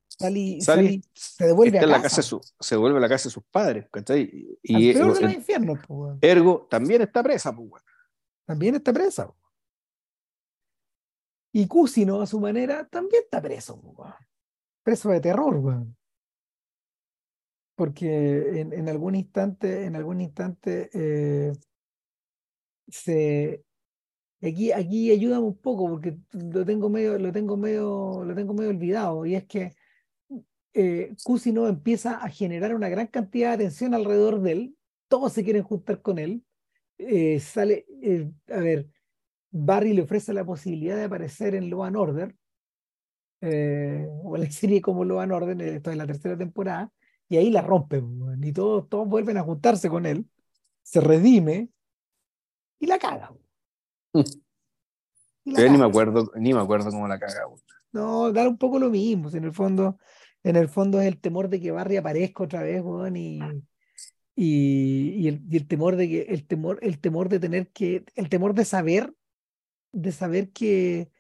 [0.09, 2.23] Sally, Sally, se devuelve a la casa.
[2.23, 3.87] se vuelve a la casa de sus padres,
[4.63, 5.79] Y, Al peor de los infiernos,
[6.21, 7.57] Ergo también está presa,
[8.45, 9.33] También está presa.
[11.53, 13.81] Y Cusino, a su manera, también está preso,
[14.83, 15.97] preso de terror, weón.
[17.75, 21.53] Porque en, algún instante, en algún instante, eh,
[22.89, 23.65] se
[24.43, 28.71] aquí, aquí ayúdame un poco, porque lo tengo medio, lo tengo medio, lo tengo medio
[28.71, 29.75] olvidado, y es que
[30.75, 34.77] eh, Cusino empieza a generar una gran cantidad de atención alrededor de él,
[35.09, 36.45] todos se quieren juntar con él,
[36.99, 37.87] eh, sale,
[38.49, 38.89] a ver,
[39.51, 42.37] Barry le ofrece la posibilidad de aparecer en Law and Order,
[43.43, 46.93] eh, o la serie como Law and Order, esto es la tercera temporada,
[47.29, 50.27] y ahí la rompen, y todos, todos vuelven a juntarse con él,
[50.83, 51.71] se redime
[52.79, 53.33] y la caga.
[55.45, 57.43] Y la ni me acuerdo, ni me acuerdo cómo la caga.
[57.91, 59.99] No, da un poco lo mismo, en el fondo,
[60.45, 63.41] en el fondo es el temor de que Barry aparezca otra vez, y,
[64.37, 68.65] y, el, temor de que, el temor, el temor de tener que, el temor de
[68.65, 69.13] saber,
[69.91, 71.11] de saber que,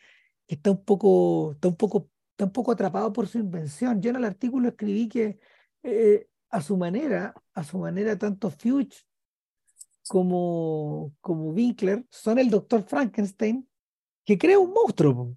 [0.54, 2.10] está un poco, está un poco,
[2.42, 4.02] está un poco atrapado por su invención.
[4.02, 5.38] Yo en el artículo escribí que
[5.82, 9.06] eh, a su manera, a su manera, tanto Fuchs
[10.08, 13.68] como, como Winkler son el doctor Frankenstein
[14.24, 15.36] que crea un monstruo.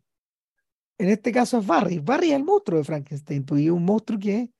[0.97, 1.99] En este caso es Barry.
[1.99, 4.51] Barry es el monstruo de Frankenstein, es un monstruo que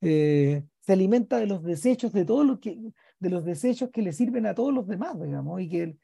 [0.00, 2.76] eh, se alimenta de los desechos de todos los que
[3.20, 5.96] de los desechos que le sirven a todos los demás, digamos, y que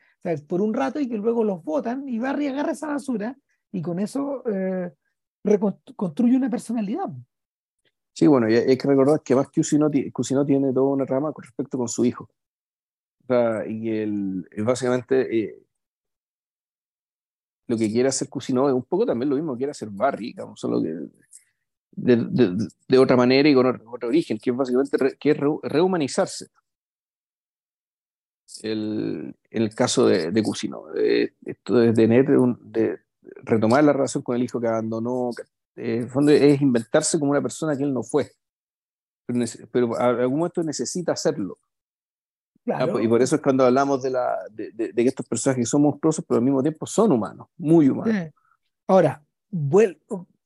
[0.46, 3.36] por un rato y que luego los botan y Barry agarra esa basura
[3.72, 4.90] y con eso eh,
[5.44, 7.08] reconstruye una personalidad.
[8.12, 11.44] Sí, bueno, y hay que recordar que más Cusino, Cusino tiene toda una rama con
[11.44, 12.28] respecto con su hijo.
[13.22, 15.62] O sea, y él, básicamente eh,
[17.68, 20.26] lo que quiere hacer Cusino es un poco también lo mismo que quiere hacer Barry,
[20.28, 20.94] digamos, solo que
[21.92, 26.48] de, de, otra manera y con otro, origen, que es básicamente que es rehumanizarse.
[28.62, 32.98] El, el caso de, de Cusino, esto de tener de
[33.42, 35.30] retomar la relación con el hijo que abandonó,
[35.76, 38.30] eh, fondo es inventarse como una persona que él no fue,
[39.26, 41.58] pero, pero a algún momento necesita hacerlo.
[42.66, 45.82] Ah, y por eso es cuando hablamos de, la, de, de, que estos personajes son
[45.82, 48.30] monstruosos, pero al mismo tiempo son humanos, muy humanos.
[48.86, 49.24] Ahora,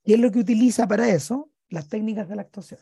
[0.04, 1.50] ¿Qué es lo que utiliza para eso?
[1.68, 2.80] Las técnicas de la actuación.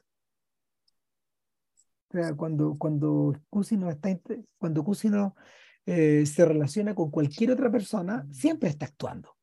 [2.09, 4.11] O sea, cuando, cuando Cusino, está,
[4.59, 5.35] cuando Cusino
[5.87, 9.37] eh, se relaciona con cualquier otra persona, siempre está actuando.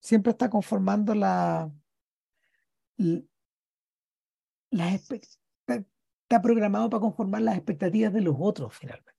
[0.00, 1.70] Siempre está conformando la,
[4.70, 9.10] la, está programado para conformar las expectativas de los otros finalmente.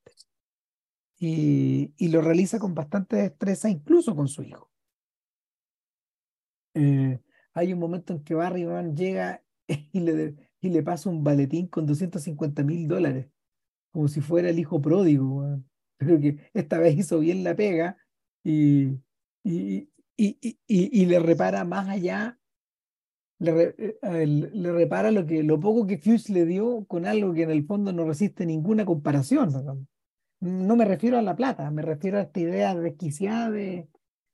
[1.19, 4.71] Y, y, lo realiza con bastante destreza, incluso con su hijo.
[6.73, 7.19] Eh,
[7.53, 11.85] hay un momento en que Barry llega y le, y le pasa un baletín con
[11.85, 13.27] 250 mil dólares,
[13.91, 15.59] como si fuera el hijo pródigo.
[15.97, 17.97] Creo que esta vez hizo bien la pega
[18.43, 18.97] y,
[20.17, 22.39] y, y le repara más allá,
[23.41, 27.41] le, eh, le, repara lo, que, lo poco que Fuse le dio con algo que
[27.41, 29.51] en el fondo no resiste ninguna comparación.
[29.51, 29.87] ¿no?
[30.41, 33.89] no me refiero a la plata, me refiero a esta idea desquiciada de,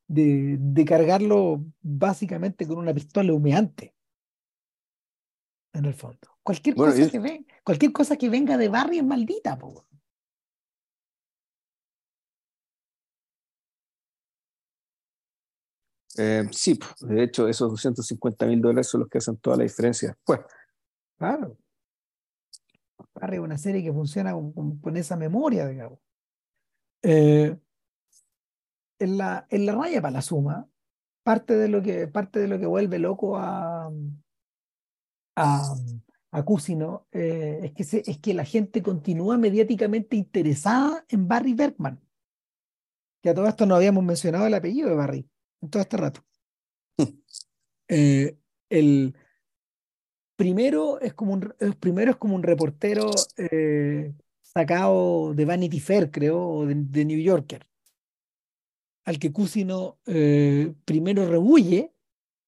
[0.08, 3.94] de, cargarlo básicamente con una pistola humeante.
[5.74, 6.20] En el fondo.
[6.44, 9.86] Cualquier, cosa, que cualquier cosa que venga de Barry es maldita, po.
[16.18, 20.10] Eh, sí, de hecho, esos 250 mil dólares son los que hacen toda la diferencia
[20.10, 20.40] después.
[21.18, 21.58] Claro.
[23.14, 26.00] Barry es una serie que funciona con, esa memoria, digamos.
[27.04, 27.56] Eh,
[29.00, 30.68] en la, en la raya para la suma,
[31.24, 33.92] parte de lo que, parte de lo que vuelve loco a,
[35.36, 35.76] a,
[36.32, 41.54] a Cusino eh, es, que se, es que la gente continúa mediáticamente interesada en Barry
[41.54, 42.02] Bergman.
[43.22, 45.30] Que a todo esto no habíamos mencionado el apellido de Barry
[45.70, 46.24] todo este rato.
[47.90, 48.38] Eh,
[48.70, 49.16] el
[50.36, 56.12] primero es como un, el primero es como un reportero eh, sacado de Vanity Fair,
[56.12, 57.66] creo, o de, de New Yorker
[59.08, 61.94] al que Cusino eh, primero rebulle,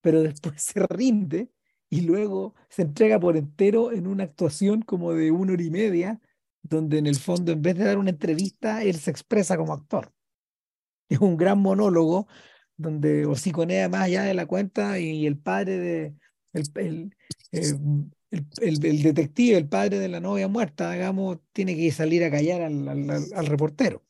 [0.02, 1.50] pero después se rinde
[1.90, 6.22] y luego se entrega por entero en una actuación como de una hora y media,
[6.62, 10.12] donde en el fondo, en vez de dar una entrevista, él se expresa como actor.
[11.08, 12.28] Es un gran monólogo
[12.80, 16.14] donde hociconea más allá de la cuenta y el padre de.
[16.54, 17.16] El,
[17.52, 17.76] eh,
[18.32, 22.62] el, el, detective, el padre de la novia muerta, digamos, tiene que salir a callar
[22.62, 24.04] al, al reportero.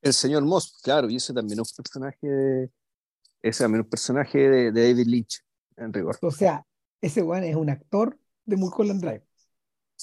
[0.00, 2.70] El señor Moss, claro, y ese también es un personaje de,
[3.42, 5.44] ese también es un personaje de, David Lynch,
[5.76, 6.16] en rigor.
[6.22, 6.64] O sea,
[7.00, 9.26] ese weón es un actor de Mulholland Drive.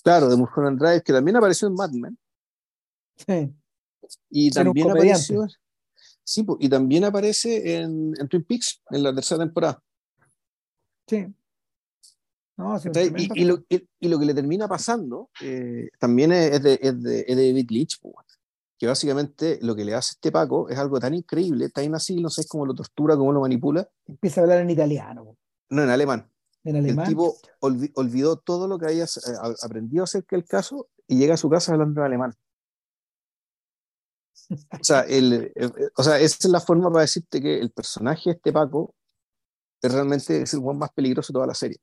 [0.03, 2.17] Claro, de Mulholland Drive, que también apareció en Mad Men.
[3.15, 3.53] Sí.
[4.29, 5.47] Y también apareció.
[6.29, 9.81] Sí, y también aparece en, en, Twin Peaks, en la tercera temporada.
[11.07, 11.25] Sí.
[12.55, 17.01] No, y, y, lo, y, lo, que le termina pasando eh, también es de, es
[17.01, 18.13] de, es de David Lynch, pues
[18.77, 22.29] que básicamente lo que le hace este Paco es algo tan increíble, tan así, no
[22.29, 23.89] sé cómo lo tortura, cómo lo manipula.
[24.05, 25.35] Empieza a hablar en italiano.
[25.69, 26.29] No, en alemán.
[26.63, 27.05] En alemán.
[27.05, 31.37] El tipo olvidó todo lo que había eh, aprendido acerca del caso y llega a
[31.37, 32.35] su casa hablando en alemán.
[34.49, 35.53] O sea, el,
[35.95, 38.95] o sea, esa es la forma para decirte que el personaje este Paco
[39.81, 41.77] es realmente es el más peligroso de toda la serie.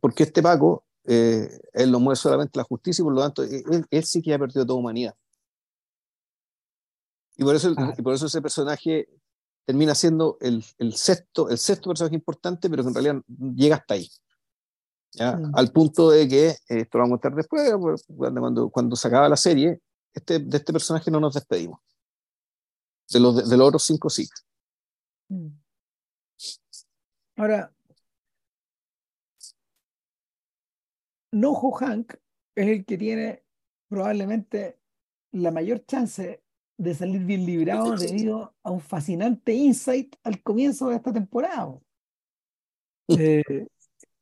[0.00, 4.04] Porque este Paco, eh, él lo mueve solamente la justicia y por lo tanto, él,
[4.04, 5.14] sí que ha perdido toda humanidad.
[7.36, 9.08] Y por eso, y por eso ese personaje
[9.64, 13.22] termina siendo el, el, sexto, el sexto personaje importante, pero que en realidad
[13.54, 14.08] llega hasta ahí.
[15.12, 15.36] ¿ya?
[15.36, 15.52] Mm.
[15.54, 19.28] Al punto de que, eh, esto lo vamos a contar después, cuando, cuando se acaba
[19.28, 19.80] la serie,
[20.14, 21.80] este, de este personaje no nos despedimos.
[23.10, 24.28] De los, de, los otros cinco sí.
[25.28, 25.48] Mm.
[27.36, 27.72] Ahora,
[31.32, 32.14] Nojo Hank
[32.54, 33.44] es el que tiene
[33.88, 34.78] probablemente
[35.32, 36.42] la mayor chance
[36.76, 41.78] de salir bien librado debido a un fascinante insight al comienzo de esta temporada.
[43.08, 43.66] Eh,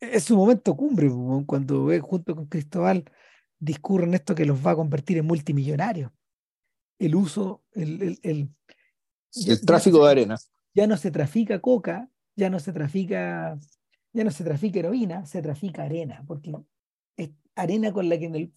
[0.00, 1.10] es su momento cumbre,
[1.46, 3.04] cuando ve junto con Cristóbal
[3.60, 6.10] discurren esto que los va a convertir en multimillonarios.
[6.98, 8.48] El uso, el, el, el,
[9.46, 10.38] el tráfico de arena.
[10.74, 13.58] Ya no se trafica coca, ya no se trafica,
[14.12, 16.52] ya no se trafica heroína, se trafica arena, porque
[17.16, 18.52] es arena con la que en el,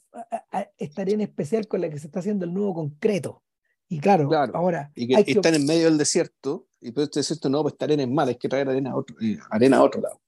[0.78, 3.44] esta arena especial con la que se está haciendo el nuevo concreto.
[3.90, 4.92] Y claro, ahora.
[4.96, 8.04] Y que están en medio del desierto, y por este desierto no, pues esta arena
[8.04, 10.22] es mala, hay que traer arena a otro, eh, arena a otro lado.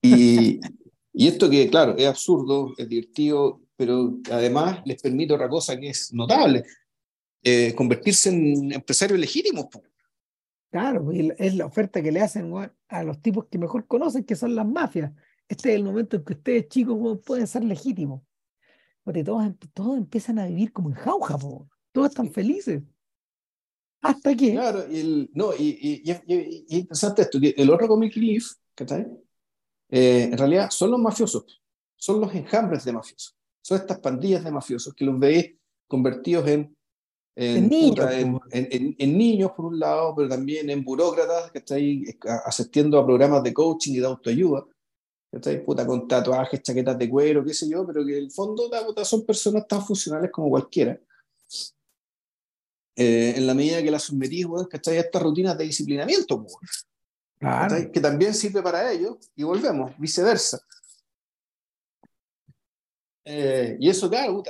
[0.00, 0.60] Y,
[1.12, 5.88] y esto que, claro, es absurdo, es divertido, pero además les permite otra cosa que
[5.88, 6.62] es notable,
[7.42, 9.66] eh, convertirse en empresarios legítimos.
[10.70, 12.52] Claro, es la oferta que le hacen
[12.86, 15.10] a los tipos que mejor conocen, que son las mafias.
[15.48, 18.22] Este es el momento en que ustedes, chicos, pueden ser legítimos.
[19.02, 21.36] Porque todos, em, todos empiezan a vivir como en jauja,
[21.90, 22.82] todos están felices.
[24.00, 24.52] Hasta que.
[24.52, 28.84] Claro, y, el, no, y, y, y, interesante esto, que el otro comic relief, ¿qué
[28.84, 29.18] tal?
[29.88, 31.60] Eh, en realidad son los mafiosos,
[31.96, 35.54] son los enjambres de mafiosos, son estas pandillas de mafiosos que los veis
[35.86, 36.76] convertidos en,
[37.34, 38.06] en, niños,
[38.50, 41.80] en, niños, por un lado, pero también en burócratas que están
[42.44, 44.66] asistiendo a programas de coaching y de autoayuda,
[45.64, 48.70] puta, con tatuajes, chaquetas de cuero, qué sé yo, pero que en el fondo
[49.04, 50.98] son personas tan funcionales como cualquiera.
[52.94, 54.98] Eh, en la medida que las sometís, ¿cachai?
[54.98, 56.44] A estas rutinas de disciplinamiento,
[57.92, 60.60] que también sirve para ellos, y volvemos, viceversa.
[63.24, 64.42] Eh, y eso, claro,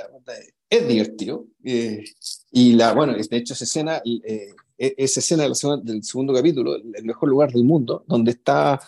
[0.69, 1.45] es divertido.
[1.63, 2.03] Eh,
[2.51, 7.03] y la, bueno, de hecho, esa escena, eh, e, esa escena del segundo capítulo, el
[7.03, 8.79] mejor lugar del mundo, donde está,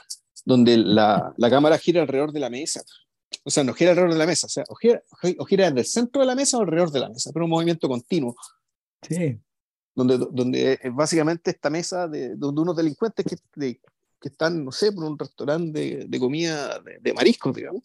[0.44, 2.84] donde la, la cámara gira alrededor de la mesa.
[3.44, 5.03] O sea, no gira alrededor de la mesa, o sea, o gira,
[5.38, 7.52] o gira desde el centro de la mesa o alrededor de la mesa, pero un
[7.52, 8.36] movimiento continuo.
[9.02, 9.38] Sí.
[9.94, 13.80] Donde, donde básicamente esta mesa de, de unos delincuentes que, de,
[14.26, 17.84] que están, no sé, por un restaurante de, comida de, mariscos, digamos,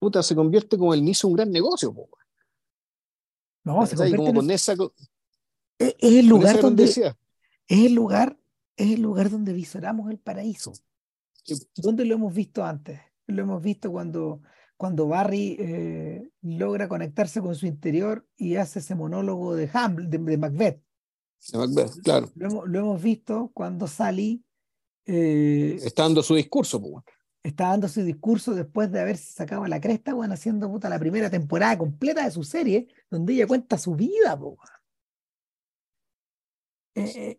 [0.00, 1.94] puta, se convierte como el inicio de un gran negocio.
[3.62, 4.68] No, se convierte como es,
[5.78, 7.00] el lugar donde es
[7.68, 8.36] el lugar
[8.76, 10.72] es el lugar donde visoramos el paraíso.
[11.76, 12.98] ¿Dónde lo hemos visto antes?
[13.26, 14.40] Lo hemos visto cuando,
[14.76, 20.38] cuando Barry eh, logra conectarse con su interior y hace ese monólogo de, Hamlet, de,
[20.38, 20.82] Macbeth.
[21.52, 22.28] De Macbeth, claro.
[22.34, 24.42] Lo hemos, lo hemos visto cuando Sally
[25.04, 27.04] eh, está dando su discurso, pues.
[27.42, 31.30] Está dando su discurso después de haberse sacado la cresta, bueno, haciendo puta la primera
[31.30, 34.38] temporada completa de su serie, donde ella cuenta su vida,
[36.94, 37.38] es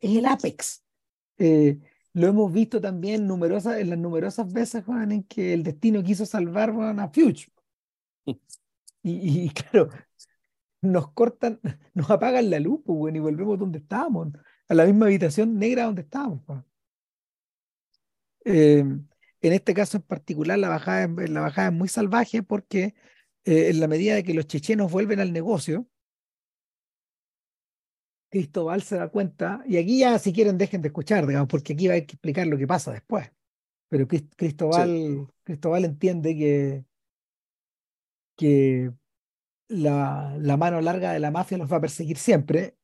[0.00, 0.84] el apex.
[1.38, 6.26] lo hemos visto también numerosas, en las numerosas veces, Juan, en que el destino quiso
[6.26, 7.50] salvar a Fuchs.
[9.02, 9.90] Y, claro,
[10.80, 11.60] nos cortan,
[11.94, 14.28] nos apagan la luz, pues, y volvemos donde estábamos
[14.68, 16.42] a la misma habitación negra donde estábamos.
[18.48, 22.94] Eh, en este caso en particular, la bajada, es, la bajada es muy salvaje porque
[23.44, 25.88] eh, en la medida de que los chechenos vuelven al negocio,
[28.30, 31.88] Cristóbal se da cuenta, y aquí ya si quieren dejen de escuchar, digamos, porque aquí
[31.88, 33.30] va a explicar lo que pasa después.
[33.88, 36.84] Pero Cristóbal, Cristóbal entiende que,
[38.36, 38.92] que
[39.68, 42.76] la, la, mano larga de la mafia los va a perseguir siempre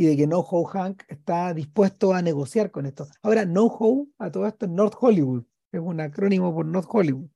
[0.00, 3.06] y de que No-Ho Hank está dispuesto a negociar con esto.
[3.20, 7.28] Ahora, No-Ho a todo esto es North Hollywood, es un acrónimo por North Hollywood.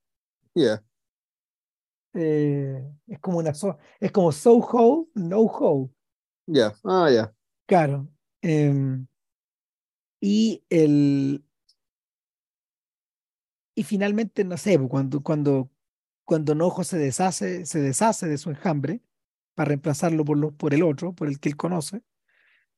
[0.55, 0.83] Yeah.
[2.15, 3.53] Eh, es como una
[3.99, 5.91] es como Soho, No-Ho.
[6.47, 7.35] Ya, ah, ya.
[7.67, 8.09] Claro.
[8.41, 9.05] Em,
[10.19, 11.45] y el
[13.75, 15.69] y finalmente, no sé, cuando, cuando,
[16.23, 19.03] cuando Nojo se deshace, se deshace de su enjambre
[19.53, 22.01] para reemplazarlo por, lo, por el otro, por el que él conoce,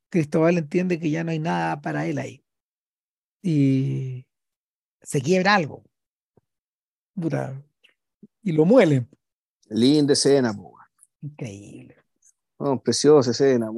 [0.10, 2.44] Cristóbal entiende que ya no hay nada para él ahí.
[3.42, 4.26] Y
[5.02, 5.84] se quiebra algo.
[8.44, 9.08] y lo muele.
[9.70, 10.54] Linda escena,
[11.22, 11.96] Increíble.
[12.60, 13.70] Oh, preciosa escena,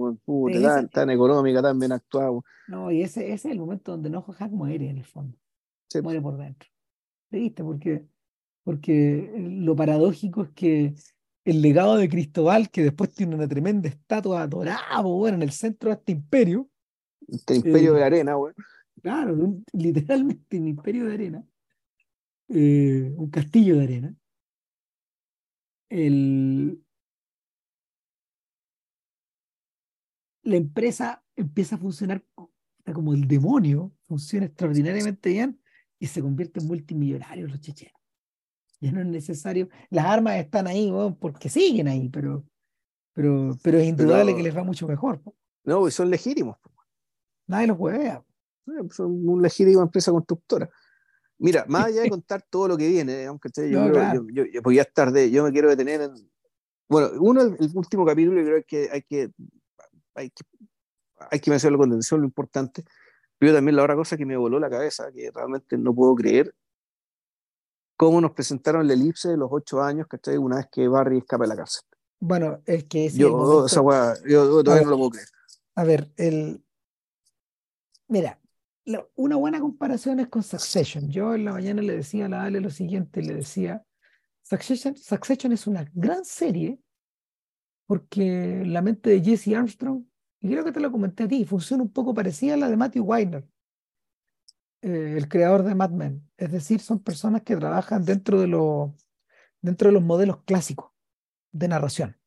[0.91, 2.39] tan, económica, tan bien actuada.
[2.68, 5.38] No, y ese, ese, es el momento donde no Hack muere en el fondo.
[6.01, 6.69] Muere por dentro.
[7.30, 7.64] ¿Viste?
[7.64, 8.06] Porque,
[8.64, 10.95] porque lo paradójico es que
[11.49, 15.89] el legado de Cristóbal, que después tiene una tremenda estatua dorada bueno, en el centro
[15.89, 16.69] de este imperio.
[17.27, 18.55] Este imperio de eh, arena, bueno.
[19.01, 19.35] Claro,
[19.73, 21.43] literalmente un imperio de arena.
[22.49, 24.15] Eh, un castillo de arena.
[25.89, 26.84] El,
[30.43, 32.23] la empresa empieza a funcionar
[32.93, 35.59] como el demonio, funciona extraordinariamente bien
[35.99, 37.98] y se convierte en multimillonarios los chechenos.
[38.81, 40.89] Ya no es necesario, las armas están ahí
[41.19, 42.45] porque siguen ahí, pero,
[43.14, 45.22] pero, pero es indudable que les va mucho mejor.
[45.65, 46.56] No, y son legítimos.
[47.47, 48.23] Nadie los juega.
[48.91, 50.69] Son una legítima empresa constructora.
[51.39, 53.91] Mira, más allá de contar todo lo que viene, aunque yo,
[54.31, 56.14] yo, yo, pues ya es tarde, yo me quiero detener en.
[56.88, 59.31] Bueno, uno, el, último capítulo, creo que hay que
[60.15, 60.43] hay que,
[61.31, 62.84] hay que mencionarlo con atención, lo importante.
[63.38, 66.53] Pero también la otra cosa que me voló la cabeza, que realmente no puedo creer,
[67.99, 70.38] cómo nos presentaron la elipse de los ocho años, ¿cachai?
[70.38, 71.81] Una vez que Barry escapa de la cárcel.
[72.21, 73.09] Bueno, es que...
[73.09, 73.81] yo, esa
[74.26, 75.27] yo, todavía no lo puedo creer.
[75.76, 76.63] A ver, el...
[78.07, 78.39] Mira,
[79.15, 81.09] una buena comparación es con Succession.
[81.09, 83.84] Yo en la mañana le decía a la Ale lo siguiente, le decía,
[84.43, 86.80] Succession, Succession es una gran serie
[87.85, 90.05] porque la mente de Jesse Armstrong,
[90.39, 92.77] y creo que te lo comenté a ti, funciona un poco parecida a la de
[92.77, 93.45] Matthew Weiner,
[94.81, 96.30] eh, el creador de Mad Men.
[96.38, 100.91] Es decir, son personas que trabajan dentro de, los modelos clásicos
[101.51, 102.18] de narración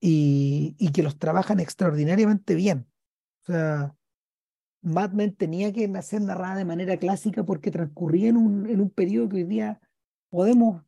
[0.00, 2.86] y, que los trabajan extraordinariamente bien.
[3.48, 3.94] O
[4.82, 8.90] Mad Men tenía que ser narrada de manera clásica porque transcurría en un, en un
[8.90, 9.80] periodo que hoy día
[10.28, 10.84] podemos,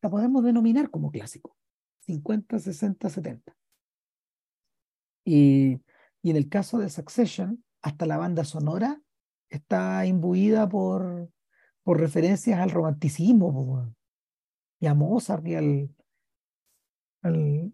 [0.00, 1.56] la podemos denominar como clásico.
[2.06, 3.56] 50, 60, 70.
[5.24, 5.80] Y,
[6.22, 9.00] y en el caso de Succession, hasta la banda sonora
[9.50, 11.28] está imbuida por,
[11.82, 13.92] por referencias al romanticismo
[14.80, 15.96] y a Mozart y al,
[17.22, 17.72] al,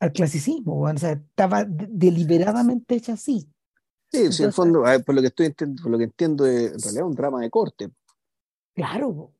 [0.00, 0.80] al clasicismo.
[0.82, 3.50] O sea, estaba deliberadamente hecha así.
[4.10, 7.02] Sí, en el fondo, por lo que estoy por lo que entiendo, en realidad es
[7.02, 7.90] un drama de corte.
[8.74, 9.32] Claro,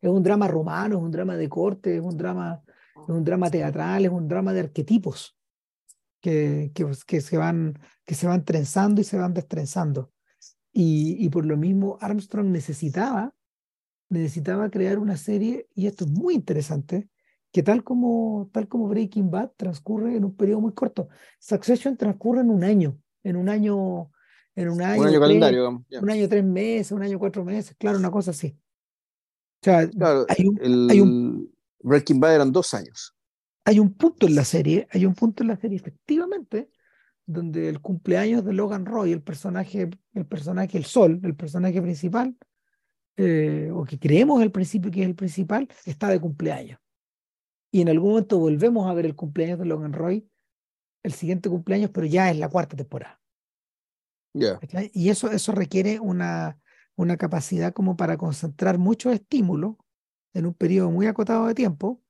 [0.00, 2.62] es un drama romano, es un drama de corte, es un drama
[2.94, 5.36] es un drama teatral, es un drama de arquetipos
[6.22, 10.10] que, que, pues, que, se, van, que se van trenzando y se van destrenzando.
[10.72, 13.34] Y, y por lo mismo Armstrong necesitaba,
[14.08, 17.10] necesitaba crear una serie, y esto es muy interesante,
[17.50, 21.08] que tal como, tal como Breaking Bad transcurre en un periodo muy corto.
[21.38, 24.10] Succession transcurre en un año, en un año,
[24.54, 27.98] en un año, un año calendario, un año tres meses, un año cuatro meses, claro,
[27.98, 28.56] una cosa así.
[29.60, 33.14] O sea, hay, un, hay, un, Breaking Bad eran dos años.
[33.64, 36.70] Hay un punto en la serie, hay un punto en la serie, efectivamente,
[37.26, 42.36] donde el cumpleaños de Logan Roy, el personaje, el personaje, el sol, el personaje principal,
[43.16, 46.80] eh, o que creemos al principio que es el principal, está de cumpleaños.
[47.70, 50.28] Y en algún momento volvemos a ver el cumpleaños de Logan Roy,
[51.02, 53.20] el siguiente cumpleaños, pero ya es la cuarta temporada.
[54.92, 56.58] Y eso, eso requiere una,
[56.96, 59.76] una capacidad como para concentrar muchos estímulos
[60.34, 62.01] en un periodo muy acotado de tiempo,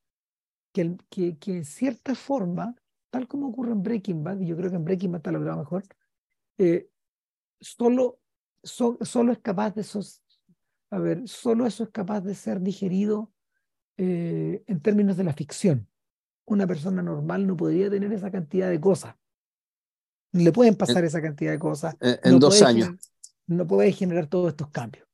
[0.73, 2.75] que, que, que en cierta forma,
[3.11, 5.59] tal como ocurre en Breaking Bad, y yo creo que en Breaking Bad está logrado
[5.59, 5.85] mejor,
[6.59, 6.89] eh,
[7.61, 8.21] solo,
[8.63, 10.23] solo es capaz de esos,
[10.91, 13.33] a ver, solo eso es capaz de ser digerido
[13.97, 15.89] eh, en términos de la ficción.
[16.45, 19.15] Una persona normal no podría tener esa cantidad de cosas.
[20.33, 21.95] Le pueden pasar esa cantidad de cosas.
[22.01, 22.91] En, dos años.
[23.47, 25.07] no puede generar todos estos cambios.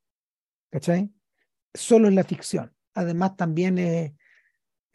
[0.70, 1.12] ¿Cachai?
[1.74, 3.78] Solo en la ficción además también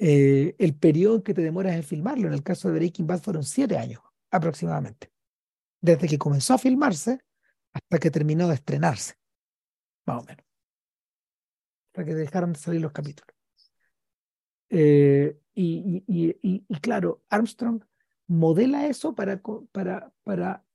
[0.05, 2.27] eh, el periodo que te demoras en filmarlo.
[2.27, 4.01] En el caso de Breaking Bad fueron siete años
[4.31, 5.13] aproximadamente,
[5.79, 7.21] desde que comenzó a filmarse
[7.71, 9.13] hasta que terminó de estrenarse,
[10.05, 10.45] más o menos,
[11.87, 13.33] hasta que dejaron de salir los capítulos.
[14.71, 17.81] Eh, y, claro, Armstrong
[18.27, 20.65] modela eso para, para, para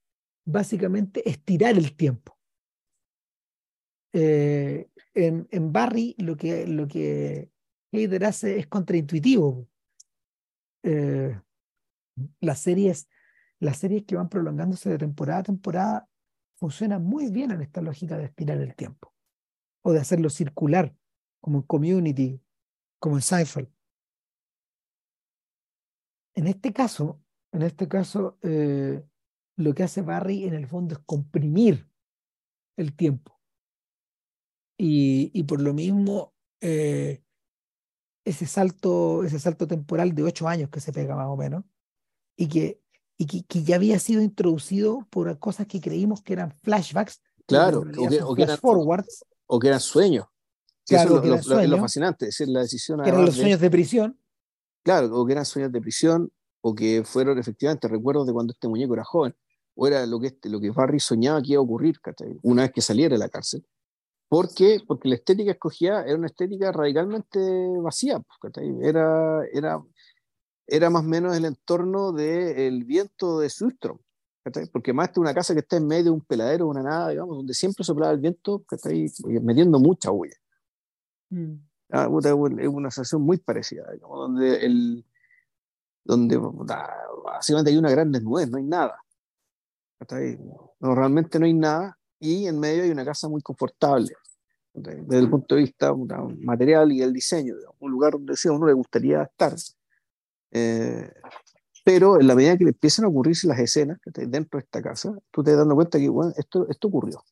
[0.46, 2.38] básicamente estirar el tiempo.
[4.14, 7.50] Eh, en, en, Barry lo que, lo que
[7.92, 9.68] Heider hace es contraintuitivo.
[10.82, 11.40] Eh,
[12.40, 13.08] las, series,
[13.58, 16.08] las series que van prolongándose de temporada a temporada
[16.56, 19.14] funcionan muy bien en esta lógica de estirar el tiempo
[19.82, 20.94] o de hacerlo circular,
[21.40, 22.40] como en Community,
[22.98, 23.68] como en Seinfeld.
[26.34, 27.20] En este caso,
[27.52, 29.02] en este caso, eh,
[29.56, 31.88] lo que hace Barry en el fondo es comprimir
[32.76, 33.38] el tiempo
[34.76, 37.22] y, y por lo mismo, eh,
[38.28, 41.64] ese salto, ese salto temporal de ocho años que se pega más o menos,
[42.36, 42.80] y que,
[43.16, 47.20] y que, ya había sido introducido por cosas que creímos que eran flashbacks.
[47.46, 47.84] Claro,
[48.24, 49.24] o que, eran forwards.
[49.46, 50.26] O que eran sueños.
[50.86, 53.02] Claro, eso es lo, fascinante, es decir, la decisión.
[53.02, 54.20] Que eran los sueños de prisión.
[54.82, 56.30] Claro, o que eran sueños de prisión,
[56.60, 59.34] o que fueron efectivamente recuerdos de cuando este muñeco era joven,
[59.74, 61.98] o era lo que, este, lo que Barry soñaba que iba a ocurrir
[62.42, 63.66] una vez que saliera de la cárcel.
[64.28, 64.80] ¿Por qué?
[64.86, 67.38] Porque la estética escogida era una estética radicalmente
[67.80, 68.22] vacía.
[68.82, 69.82] Era, era,
[70.66, 73.98] era más o menos el entorno del viento de Sustrom.
[74.72, 77.36] Porque más de una casa que está en medio de un peladero, una nada, digamos,
[77.36, 78.64] donde siempre soplaba el viento,
[79.42, 80.36] metiendo mucha huella.
[81.30, 81.54] Mm.
[81.90, 85.04] Ah, es una sensación muy parecida, digamos, donde, el,
[86.04, 86.38] donde
[87.24, 89.02] básicamente hay una gran desnudez, no hay nada.
[90.80, 94.12] No, realmente no hay nada y en medio hay una casa muy confortable
[94.74, 98.72] desde el punto de vista material y el diseño, un lugar donde a uno le
[98.72, 99.54] gustaría estar.
[100.50, 101.10] Eh,
[101.84, 105.16] pero en la medida que le empiezan a ocurrirse las escenas dentro de esta casa,
[105.30, 107.22] tú te das dando cuenta que bueno, esto, esto ocurrió.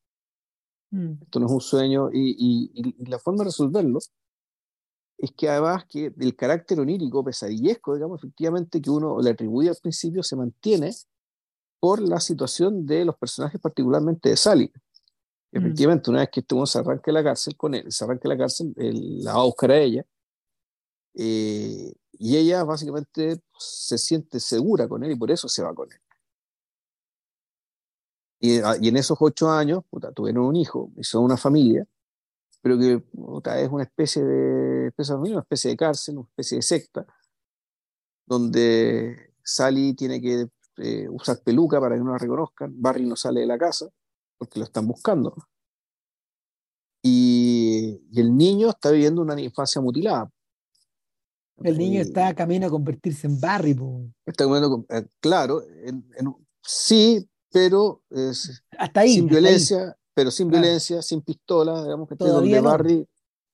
[0.91, 1.23] Mm.
[1.23, 3.99] Esto no es un sueño y, y, la forma de resolverlo
[5.19, 9.77] es que además que el carácter onírico, pesadillesco, digamos, efectivamente que uno le atribuye al
[9.81, 10.91] principio, se mantiene
[11.81, 14.73] por la situación de los personajes, particularmente de Sally.
[15.53, 15.59] Mm.
[15.59, 18.73] Efectivamente, una vez que este se arranque la cárcel con él, se arranque la cárcel,
[18.77, 20.05] él la va a buscar a ella,
[21.15, 25.91] eh, y ella básicamente se siente segura con él y por eso se va con
[25.91, 25.99] él.
[28.39, 29.85] Y, ah, y en esos ocho años,
[30.15, 31.87] tuvieron un hijo, hizo una familia,
[32.61, 32.95] pero que
[33.63, 37.07] es una especie de, una especie de cárcel, una especie de secta,
[38.27, 40.49] donde Sally tiene que
[40.79, 43.89] eh, usar peluca para que no la reconozcan, Barry no sale de la casa
[44.39, 45.35] porque lo están buscando.
[47.03, 50.31] Y, y el niño está viviendo una infancia mutilada.
[51.63, 53.77] El niño está camino a convertirse en Barry.
[54.27, 55.63] Está eh, claro,
[56.63, 58.03] sí, pero
[58.79, 63.09] hasta ahí, sin violencia, pero sin violencia, sin pistola, digamos que donde Barry,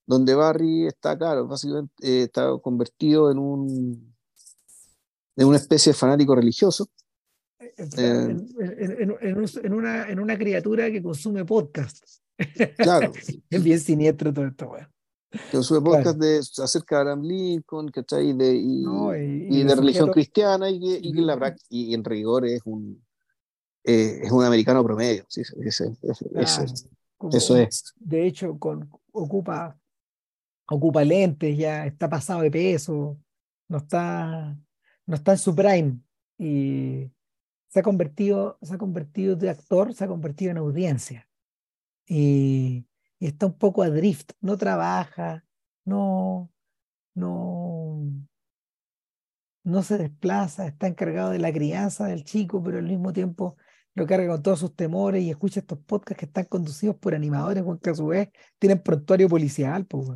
[0.05, 4.15] donde Barry está, claro, básicamente eh, está convertido en un
[5.37, 6.89] en una especie de fanático religioso.
[7.63, 8.37] Eh,
[9.21, 12.23] en, una, en una criatura que consume podcasts.
[12.77, 13.13] Claro.
[13.51, 14.73] es bien siniestro todo esto,
[15.51, 18.35] que sube podcast de, acerca de Abraham Lincoln, ¿cachai?
[18.35, 18.85] De, y,
[19.49, 23.03] y, de, religión cristiana y, y, la, y en rigor es un,
[23.85, 25.25] eh, es un americano promedio.
[25.29, 25.93] Sí, ese,
[27.33, 27.95] eso es.
[27.97, 29.79] De hecho, con, ocupa,
[30.69, 33.17] ocupa lentes, ya está pasado de peso,
[33.69, 34.55] no está,
[35.07, 35.99] no está en su prime
[36.37, 37.11] y
[37.73, 41.27] se ha convertido, se ha convertido de actor, se ha convertido en audiencia.
[42.07, 42.87] Y,
[43.19, 45.43] y está un poco adrift, no trabaja,
[45.87, 46.51] no,
[47.15, 48.03] no,
[49.65, 53.57] no se desplaza, está encargado de la crianza del chico, pero al mismo tiempo
[53.95, 57.65] lo carga con todos sus temores y escucha estos podcasts que están conducidos por animadores,
[57.83, 58.29] que a su vez
[58.59, 59.87] tienen prontuario policial.
[59.87, 60.11] Pues,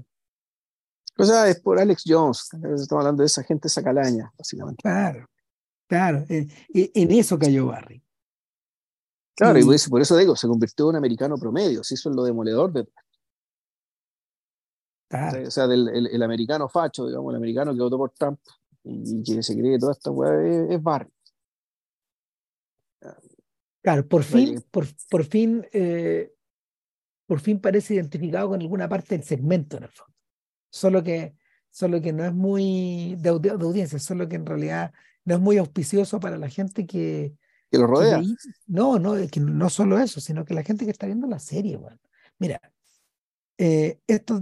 [1.19, 4.83] o sea, es por Alex Jones, estamos hablando de esa gente esa calaña, básicamente.
[4.83, 5.27] Claro,
[5.87, 8.03] claro, eh, eh, en eso cayó Barry.
[9.37, 12.25] Claro, y, por eso digo, se convirtió en un americano promedio, se hizo en lo
[12.25, 12.89] demoledor de...
[15.47, 18.41] O sea, del, el, americano facho, digamos, el americano que votó por Trump
[18.83, 21.11] y, que se cree que toda esta weá es, Barry.
[23.83, 26.33] Claro, por fin, por, por fin, eh,
[27.27, 30.15] por fin parece identificado con alguna parte del segmento en el fondo.
[30.71, 31.37] Solo que,
[31.71, 34.93] solo que no es muy de, de audiencia, solo que en realidad
[35.27, 37.35] no es muy auspicioso para la gente que,
[37.71, 38.23] que lo rodea.
[38.67, 41.77] no, no, que no solo eso, sino que la gente que está viendo la serie,
[41.77, 41.99] bueno.
[42.39, 42.61] Mira,
[43.59, 44.41] eh, esto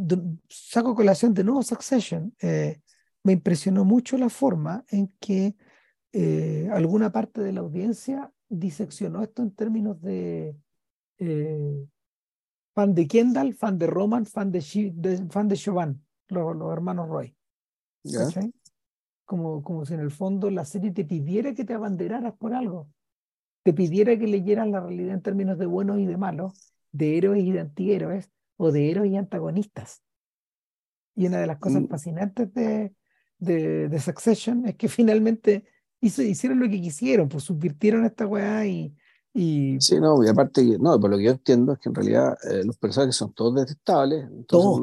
[0.48, 2.34] saco colación de nuevo Succession.
[2.40, 2.80] Eh,
[3.22, 5.56] me impresionó mucho la forma en que
[6.12, 10.54] eh, alguna parte de la audiencia diseccionó esto en términos de
[12.74, 14.60] fan de Kendall, fan de Roman, fan de,
[15.30, 17.34] fan de Chauvin, los, los hermanos Roy.
[19.24, 22.88] Como, como si en el fondo la serie te pidiera que te abanderaras por algo
[23.64, 26.52] te pidiera que leyeras la realidad en términos de buenos y de malos,
[26.92, 30.02] de héroes y de antihéroes, o de héroes y antagonistas.
[31.16, 31.88] Y una de las cosas mm.
[31.88, 32.94] fascinantes de,
[33.38, 35.64] de, Succession es que finalmente
[36.00, 38.94] hizo, hicieron lo que quisieron, pues subvirtieron esta weá y,
[39.32, 39.80] y...
[39.80, 42.64] Sí, no, y aparte, no, por lo que yo entiendo es que en realidad eh,
[42.64, 44.78] los personajes son todos detestables, entonces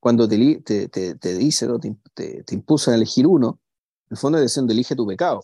[0.00, 3.60] cuando te, te, te, te dicen o te, te, impulsan a elegir uno,
[4.06, 5.42] en el fondo es diciendo elige tu pecado.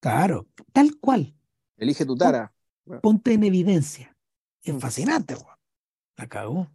[0.00, 1.34] Claro, tal cual.
[1.76, 2.52] Elige tu tara.
[3.02, 4.16] Ponte en evidencia.
[4.62, 4.78] Es mm.
[4.78, 5.56] fascinante, weón.
[6.16, 6.70] La cagó.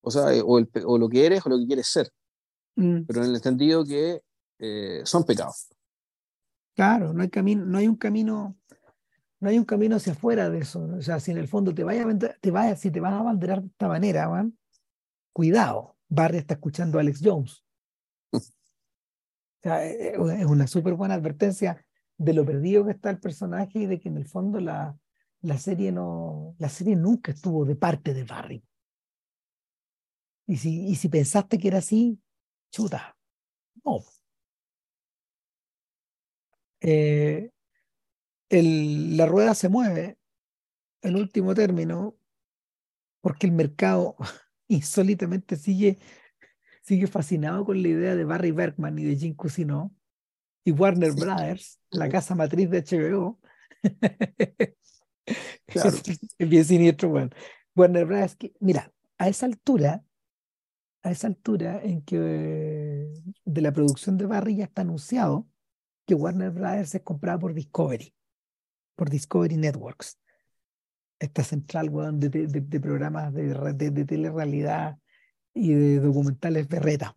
[0.00, 2.10] O sea, o, el, o lo que eres o lo que quieres ser.
[2.76, 3.02] Mm.
[3.06, 4.22] Pero en el entendido que
[4.58, 5.68] eh, son pecados.
[6.74, 8.56] Claro, no hay camino, no hay un camino,
[9.44, 10.82] no hay un camino hacia afuera de eso.
[10.96, 12.06] O sea, si en el fondo te vayas,
[12.40, 14.58] te vayas, si te vas a abanderar de esta manera, man,
[15.34, 15.98] cuidado.
[16.08, 17.62] Barry está escuchando a Alex Jones.
[18.32, 18.40] O
[19.62, 21.84] sea, e, e, es una súper buena advertencia
[22.16, 24.96] de lo perdido que está el personaje y de que en el fondo la,
[25.42, 28.64] la serie no, la serie nunca estuvo de parte de Barry.
[30.46, 32.18] Y si, y si pensaste que era así,
[32.70, 33.14] chuta,
[33.84, 33.98] no.
[36.80, 37.50] Eh,
[38.58, 40.18] el, la rueda se mueve,
[41.02, 42.16] en último término,
[43.20, 44.16] porque el mercado
[44.68, 45.98] insólitamente sigue,
[46.82, 49.94] sigue fascinado con la idea de Barry Bergman y de Jim Cusino
[50.64, 53.40] y Warner Brothers, la casa matriz de HBO.
[55.66, 55.88] Claro.
[55.88, 57.30] es, bien siniestro, bueno.
[57.74, 60.04] Warner Brothers, que, mira, a esa altura,
[61.02, 63.10] a esa altura en que
[63.46, 65.48] de la producción de Barry ya está anunciado
[66.06, 68.13] que Warner Brothers es comprada por Discovery,
[68.94, 70.18] por Discovery Networks.
[71.18, 74.98] Esta central, weón, de, de, de, programas de, de, de telerrealidad
[75.54, 77.16] y de documentales berreta.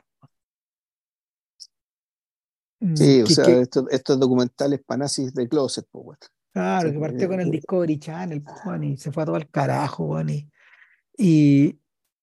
[2.94, 6.20] Sí, o sea, estos, estos documentales panazis de closet, pues,
[6.54, 8.44] Claro, que partió con el Discovery Channel,
[8.82, 10.50] y se fue a todo el carajo, y,
[11.18, 11.80] y,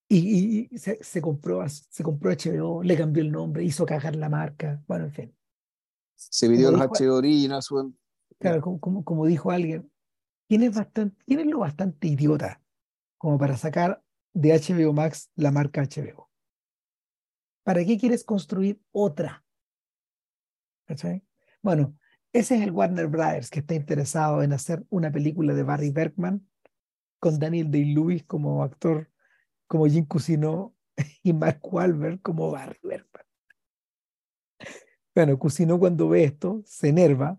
[0.08, 4.82] y, se, se, compró, se compró HBO, le cambió el nombre, hizo cagar la marca,
[4.86, 5.36] bueno, en fin.
[6.16, 7.68] Se pidió los HBO Originals.
[8.38, 9.90] Claro, como, como, como, dijo alguien,
[10.48, 12.60] ¿quién es, bastante, ¿quién es lo bastante idiota
[13.18, 14.02] como para sacar
[14.34, 16.30] de HBO Max la marca HBO?
[17.64, 19.44] ¿Para qué quieres construir otra?
[20.86, 21.24] ¿Cachai?
[21.62, 21.96] Bueno,
[22.32, 26.46] ese es el Warner Brothers que está interesado en hacer una película de Barry Bergman
[27.18, 29.10] con Daniel Day-Lewis como actor,
[29.66, 30.74] como Jim Cusino
[31.22, 33.24] y Mark Wahlberg como Barry Bergman.
[35.14, 37.38] Bueno, Cusino cuando ve esto se enerva,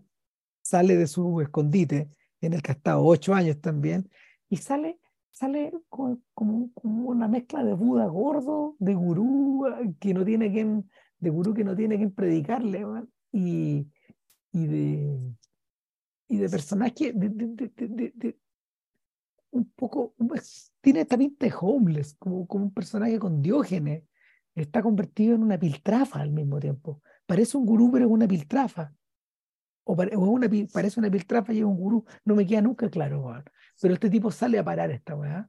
[0.66, 2.10] sale de su escondite
[2.40, 4.10] en el que ha estado ocho años también
[4.48, 4.98] y sale
[5.36, 9.66] sale como, como, una mezcla de Buda gordo, de gurú
[10.00, 10.88] que no tiene quien,
[11.18, 12.86] de gurú que no tiene quien predicarle,
[13.32, 13.86] y,
[14.52, 15.34] y de,
[16.28, 18.38] y de personaje de, de, de,
[19.50, 20.14] un poco,
[20.80, 24.04] tiene esta pinta de homeless, como, como un personaje con diógenes,
[24.54, 27.02] está convertido en una piltrafa al mismo tiempo.
[27.26, 28.94] Parece un gurú, pero es una piltrafa.
[29.88, 32.04] O, una, parece una piltrafa y es un gurú.
[32.24, 33.42] No me queda nunca claro,
[33.80, 35.48] Pero este tipo sale a parar esta weá.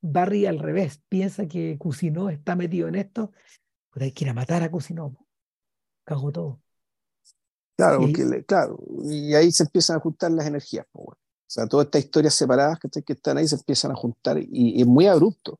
[0.00, 3.32] Barry al revés, piensa que Cusinó está metido en esto,
[3.92, 5.16] pero hay que ir a matar a Cusinó.
[6.04, 6.60] Cago todo.
[7.76, 10.86] Claro, porque, claro, y ahí se empiezan a juntar las energías.
[10.92, 11.16] O
[11.46, 15.06] sea, todas estas historias separadas que, están ahí se empiezan a juntar y, es muy
[15.06, 15.58] abrupto.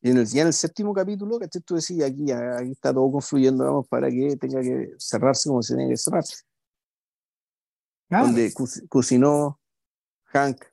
[0.00, 3.10] Y en el, ya en el séptimo capítulo, que tú decías, aquí, aquí está todo
[3.12, 6.24] confluyendo, vamos, para que tenga que cerrarse como se tiene que cerrar.
[8.08, 8.52] Donde
[8.88, 9.60] cocinó
[10.26, 10.64] Hank,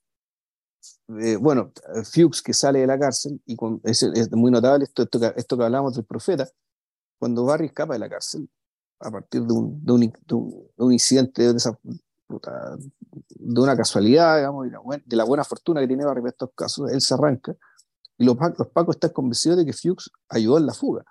[1.20, 1.72] eh, bueno,
[2.04, 5.58] Fuchs que sale de la cárcel, y con, es, es muy notable esto, esto, esto
[5.58, 6.48] que hablamos del profeta,
[7.20, 8.50] cuando Barry escapa de la cárcel,
[9.00, 10.14] a partir de un, de un,
[10.78, 14.66] un, incidente de, esa, de una casualidad, digamos,
[15.06, 17.56] de la, buena, fortuna que tiene Barry estos casos, él se arranca
[18.18, 21.04] y los, los pacos están convencidos de que Fuchs ayudó en la fuga.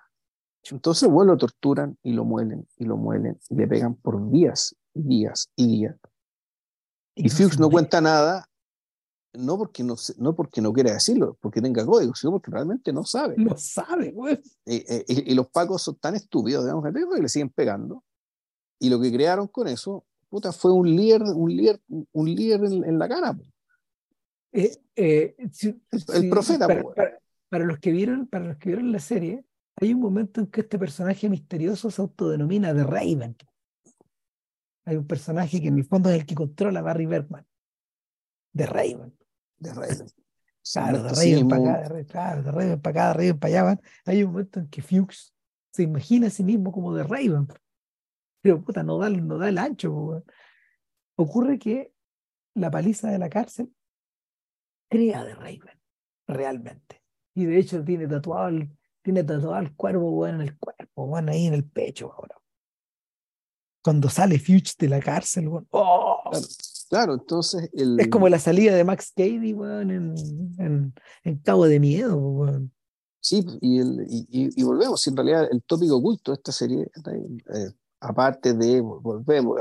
[0.71, 4.75] Entonces, bueno, lo torturan y lo muelen y lo muelen y le pegan por días,
[4.93, 5.95] días y días.
[7.15, 8.49] Y, y Fuchs no cuenta nada
[9.33, 13.03] no porque no, no porque no quiera decirlo, porque tenga código, sino porque realmente no
[13.03, 13.35] sabe.
[13.37, 14.39] No sabe, güey.
[14.65, 18.03] y, los pacos son tan estúpidos, digamos, que le siguen pegando.
[18.79, 22.99] Y lo que crearon con eso, puta, fue un líder, un líder, un líder en,
[22.99, 23.37] la cara.
[24.51, 25.35] Eh, eh,
[26.13, 26.67] el profeta.
[27.49, 29.45] Para, los que vieron, para los que vieron la serie,
[29.77, 33.35] hay un momento en que este personaje misterioso se autodenomina The Raven.
[34.85, 37.45] Hay un personaje que en el fondo es el que controla a Barry Bergman.
[38.55, 39.13] The Raven
[39.63, 40.07] de Raven.
[40.65, 43.81] Claro, de Raven para acá, claro, de Raven para acá, de Raven para allá.
[44.05, 45.35] Hay un momento en que Fuchs
[45.73, 47.49] se imagina a sí mismo como de Raven.
[48.41, 50.23] Pero puta, no da, no da el ancho.
[51.17, 51.91] Ocurre que
[52.53, 53.75] la paliza de la cárcel
[54.89, 55.77] crea de Raven,
[56.27, 57.03] realmente.
[57.35, 61.33] Y de hecho tiene tatuado el, tiene tatuado el cuervo bueno, en el cuerpo, bueno,
[61.33, 62.37] ahí en el pecho ahora.
[63.83, 66.31] Cuando sale Fuchs de la cárcel, bueno, ¡oh!
[66.89, 67.69] Claro, entonces.
[67.73, 70.93] Es como la salida de Max Cady, en,
[71.23, 72.71] en, Cabo de Miedo, weón.
[73.19, 78.53] Sí, y, el, y, volvemos, en realidad el tópico oculto de esta serie, eh, aparte
[78.53, 79.57] de, volvemos,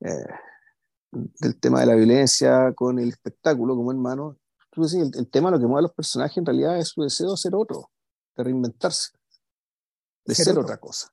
[0.00, 0.26] eh,
[1.12, 4.38] del tema de la violencia con el espectáculo como hermano,
[4.70, 7.32] tú decís, el, tema lo que mueve a los personajes en realidad es su deseo
[7.32, 7.90] de ser otro,
[8.34, 9.10] de reinventarse,
[10.24, 11.12] de ser, otra cosa.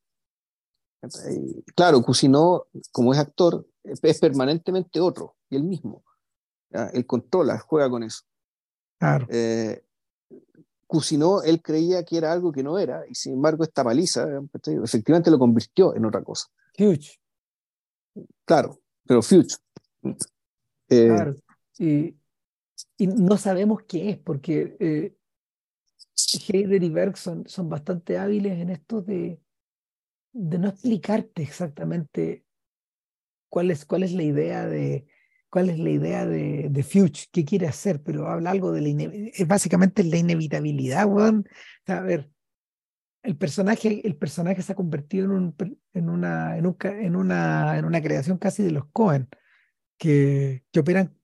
[1.75, 6.03] Claro, Cusino, como es actor, es permanentemente otro, y el mismo.
[6.93, 8.23] Él controla, juega con eso.
[8.97, 9.27] Claro.
[9.29, 9.83] Eh,
[10.87, 14.27] Cusinó, él creía que era algo que no era, y sin embargo esta paliza
[14.83, 16.47] efectivamente lo convirtió en otra cosa.
[16.77, 17.19] Fuchs.
[18.45, 19.59] Claro, pero Fuchs.
[20.89, 21.35] Eh, claro.
[21.79, 22.15] Y,
[22.97, 25.15] y, no sabemos qué es, porque eh,
[26.47, 29.39] Heider y Berg son, son, bastante hábiles en esto de,
[30.33, 32.45] de no explicarte exactamente
[33.49, 35.07] cuál es, cuál es la idea de,
[35.49, 39.03] cuál es la idea de, de Fuchs, qué quiere hacer, pero habla algo de la
[39.13, 41.47] es básicamente la inevitabilidad, weón.
[41.87, 42.29] a ver,
[43.21, 45.55] el personaje, el personaje se ha convertido en, un,
[45.93, 49.29] en, una, en, un, en, una, en una creación casi de los Cohen,
[49.97, 51.15] que, que operan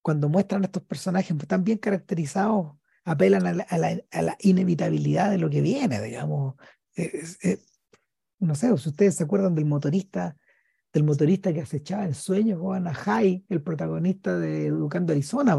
[0.00, 5.38] cuando muestran a estos personajes tan bien caracterizados, apelan a la, a la, inevitabilidad de
[5.38, 6.54] lo que viene, digamos.
[8.42, 10.36] No sé, si ustedes se acuerdan del motorista
[10.92, 15.58] del motorista que acechaba en sueños, Juan a Jai, el protagonista de Educando Arizona,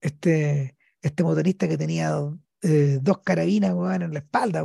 [0.00, 2.14] Este, este motorista que tenía
[2.62, 4.62] eh, dos carabinas en la espalda,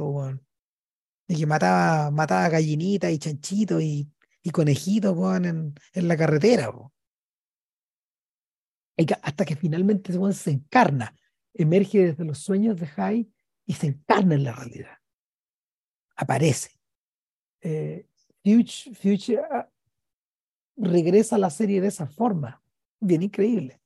[1.27, 6.69] y que mataba, mataba gallinitas y chanchitos y, y conejitos en, en, la carretera.
[9.21, 11.15] hasta que finalmente se encarna,
[11.53, 13.31] emerge desde los sueños de Jai
[13.65, 14.97] y se encarna en la realidad.
[16.23, 16.71] Aparece.
[17.61, 18.07] Eh,
[18.43, 19.69] Future, ah,
[20.77, 22.61] regresa a la serie de esa forma,
[22.99, 23.81] bien increíble.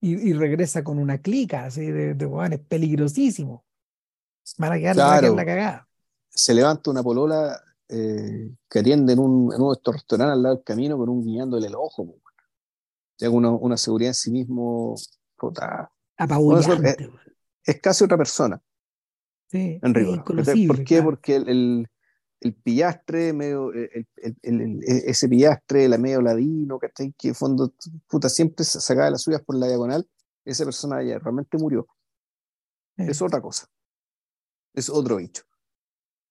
[0.00, 3.64] Y, regresa con una clica así de, de es peligrosísimo.
[4.58, 5.88] Van a quedar, la cagada.
[6.28, 10.42] Se levanta una polola eh, que atiende en, un, en uno de estos restaurantes al
[10.42, 12.14] lado del camino con un guiñándole el ojo.
[13.22, 14.94] Una, una seguridad en sí mismo.
[15.36, 15.90] Puta.
[17.64, 18.60] es, casi otra persona.
[19.48, 20.24] Sí, en rigor.
[20.24, 21.02] ¿Por qué?
[21.02, 21.88] Porque el,
[22.40, 24.06] el pillastre, medio, el,
[24.42, 27.74] el, ese pillastre, la medio ladino, Que en fondo,
[28.08, 30.06] puta, siempre sacaba las suyas por la diagonal,
[30.44, 31.86] esa persona ya realmente murió.
[32.96, 33.66] Es otra cosa.
[34.74, 35.42] Es otro bicho.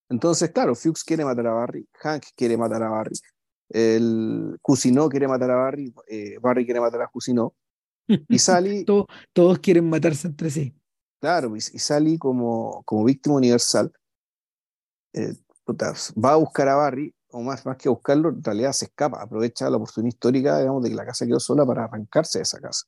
[0.09, 3.15] Entonces, claro, Fuchs quiere matar a Barry, Hank quiere matar a Barry,
[3.69, 7.55] el Cusino quiere matar a Barry, eh, Barry quiere matar a Cusino,
[8.07, 8.07] y
[8.39, 8.85] Sally...
[8.85, 10.75] todos, quieren matarse entre sí.
[11.25, 13.91] Claro, y, Sally como, como víctima universal,
[15.13, 15.33] eh,
[16.23, 19.67] va a buscar a Barry, o más, más que buscarlo, en realidad se escapa, aprovecha
[19.71, 22.85] la oportunidad histórica, digamos, de que la casa quedó sola para arrancarse de esa casa.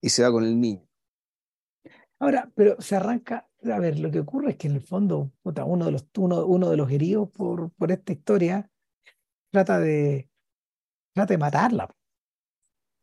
[0.00, 0.88] Y se va con el niño.
[2.18, 5.84] Ahora, pero se arranca, a ver, lo que ocurre es que en el fondo, uno,
[5.84, 8.70] de los, uno, uno de los heridos por, por esta historia
[9.50, 10.30] trata de,
[11.12, 11.94] trata de matarla.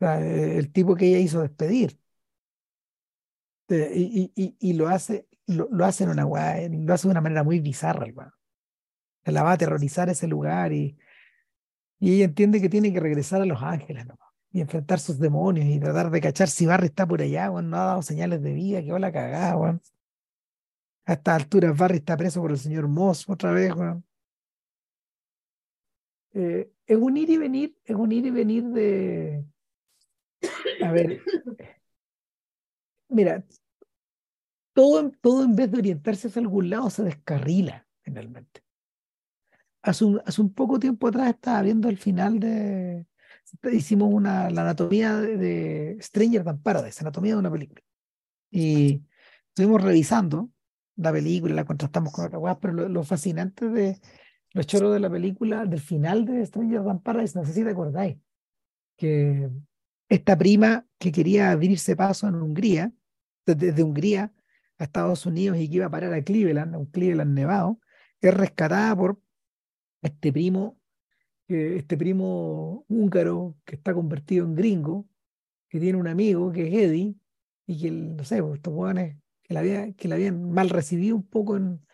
[0.00, 1.96] el tipo que ella hizo despedir.
[3.68, 7.42] Y, y, y, lo hace lo, lo hace en una lo hace de una manera
[7.42, 8.06] muy bizarra,
[9.24, 10.96] la va a aterrorizar ese lugar y,
[11.98, 14.06] y ella entiende que tiene que regresar a Los Ángeles
[14.52, 17.84] y enfrentar sus demonios y tratar de cachar si Barry está por allá, no ha
[17.86, 19.80] dado señales de vida, que va la cagada,
[21.04, 23.72] A estas alturas Barry está preso por el señor Moss otra vez,
[26.34, 29.44] eh, es un ir y venir, es un ir y venir de...
[30.82, 31.22] A ver,
[33.08, 33.44] mira,
[34.72, 38.66] todo, todo en vez de orientarse hacia algún lado se descarrila finalmente
[39.86, 43.06] hace un, hace un poco tiempo atrás estaba viendo el final de.
[43.72, 47.80] Hicimos una, la anatomía de, Stranger Than Paradise, anatomía de una película.
[48.50, 49.02] Y
[49.48, 50.50] estuvimos revisando
[50.96, 54.00] la película, la contrastamos con otra pero lo, fascinante de
[54.52, 57.70] los choros de la película, del final de Stranger Than Paradise, no sé si te
[57.70, 58.16] acordáis,
[58.96, 59.48] que
[60.08, 62.92] esta prima que quería abrirse paso en Hungría,
[63.44, 64.32] desde, Hungría
[64.78, 67.80] a Estados Unidos y que iba a parar a Cleveland, a un Cleveland nevado,
[68.20, 69.20] es rescatada por
[70.02, 70.80] este primo,
[71.48, 75.08] este primo húngaro que está convertido en gringo,
[75.68, 77.16] que tiene un amigo que es Eddie,
[77.66, 81.26] y que, no sé, pues, estos jóvenes que la, que la habían mal recibido un
[81.26, 81.84] poco en,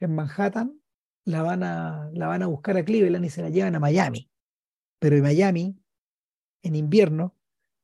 [0.00, 0.80] en Manhattan,
[1.24, 4.30] la van, a, la van a buscar a Cleveland y se la llevan a Miami.
[4.98, 5.78] Pero en Miami,
[6.62, 7.36] en invierno,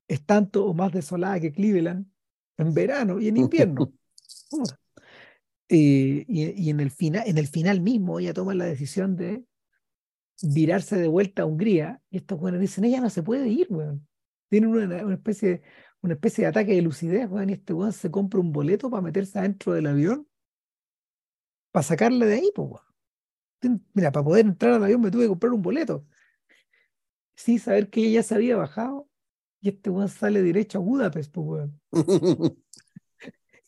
[0.09, 2.07] es tanto o más desolada que Cleveland
[2.59, 3.93] en verano y en invierno.
[5.69, 9.45] y, y, en, el final, en el final mismo ella toma la decisión de
[10.43, 14.07] virarse de vuelta a Hungría y estos buenos dicen, ella no se puede ir, weón.
[14.49, 15.62] Tienen una, una, especie,
[16.03, 19.03] una especie de ataque de lucidez, weón, y este weón se compra un boleto para
[19.03, 20.27] meterse adentro del avión
[21.73, 22.87] para sacarle de ahí, pues, weón.
[23.95, 26.07] Mira, para poder entrar al avión me tuve que comprar un boleto.
[27.35, 29.09] Sí, saber que ella ya se había bajado
[29.66, 31.80] y este weón sale derecho a Budapest, pues weón.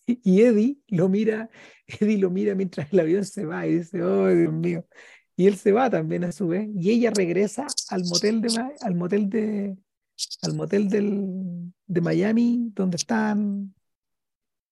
[0.06, 1.50] y Eddie lo mira,
[1.88, 4.86] Eddie lo mira mientras el avión se va y dice, oh Dios mío.
[5.34, 8.48] Y él se va también a su vez, y ella regresa al motel de
[8.80, 9.76] al motel de
[10.42, 13.74] al motel del, de Miami, donde están,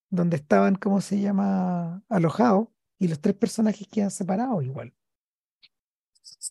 [0.08, 2.04] donde estaban, ¿cómo se llama?
[2.08, 2.68] alojados,
[3.00, 4.92] y los tres personajes quedan separados igual.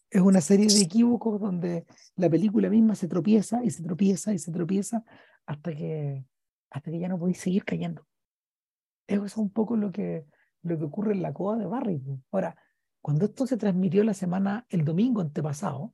[0.09, 1.85] Es una serie de equívocos donde
[2.15, 5.03] la película misma se tropieza y se tropieza y se tropieza
[5.45, 6.25] hasta que,
[6.69, 8.07] hasta que ya no podéis seguir cayendo.
[9.07, 10.25] Eso es un poco lo que,
[10.63, 12.01] lo que ocurre en la coda de Barry.
[12.31, 12.55] Ahora,
[13.01, 15.93] cuando esto se transmitió la semana, el domingo antepasado,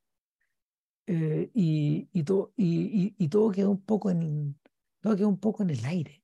[1.08, 4.56] eh, y, y, todo, y, y, todo quedó un poco en
[5.02, 6.24] todo quedó un poco en el aire.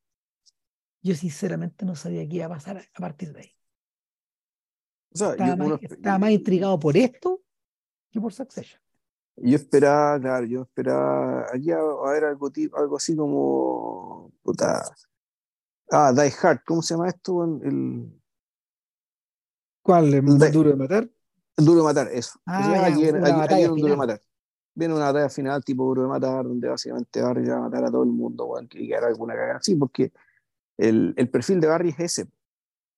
[1.02, 3.52] Yo sinceramente no sabía qué iba a pasar a partir de ahí.
[5.12, 7.41] estaba, más, estaba, más, intrigado por esto
[8.11, 8.81] que por Succession.
[9.38, 14.84] Yo esperaba, claro, yo esperaba aquí a, a ver algo, algo así como puta,
[15.89, 17.43] Ah, Die Hard, ¿cómo se llama esto?
[17.63, 18.11] El,
[19.81, 20.13] ¿Cuál?
[20.13, 21.09] ¿El, duro de matar?
[21.55, 22.39] El duro de matar, eso.
[22.45, 24.21] Ah, aquí, viene un duro de matar.
[24.75, 27.91] Viene una batalla final tipo duro de matar, donde básicamente Barry va a matar a
[27.91, 29.61] todo el mundo, bueno, que quiera alguna cagada.
[29.61, 30.11] Sí, porque
[30.77, 32.27] el, el, perfil de Barry es ese.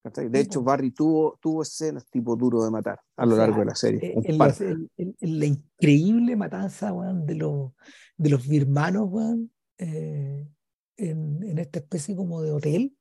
[0.02, 3.74] De hecho, Barry tuvo, tuvo escenas tipo duro de matar a lo largo de la
[3.74, 4.14] serie.
[4.16, 4.34] Eh,
[5.20, 7.72] la increíble matanza de, los,
[8.16, 9.10] de los birmanos,
[9.76, 10.48] eh,
[10.96, 12.96] en, en, esta especie como de hotel.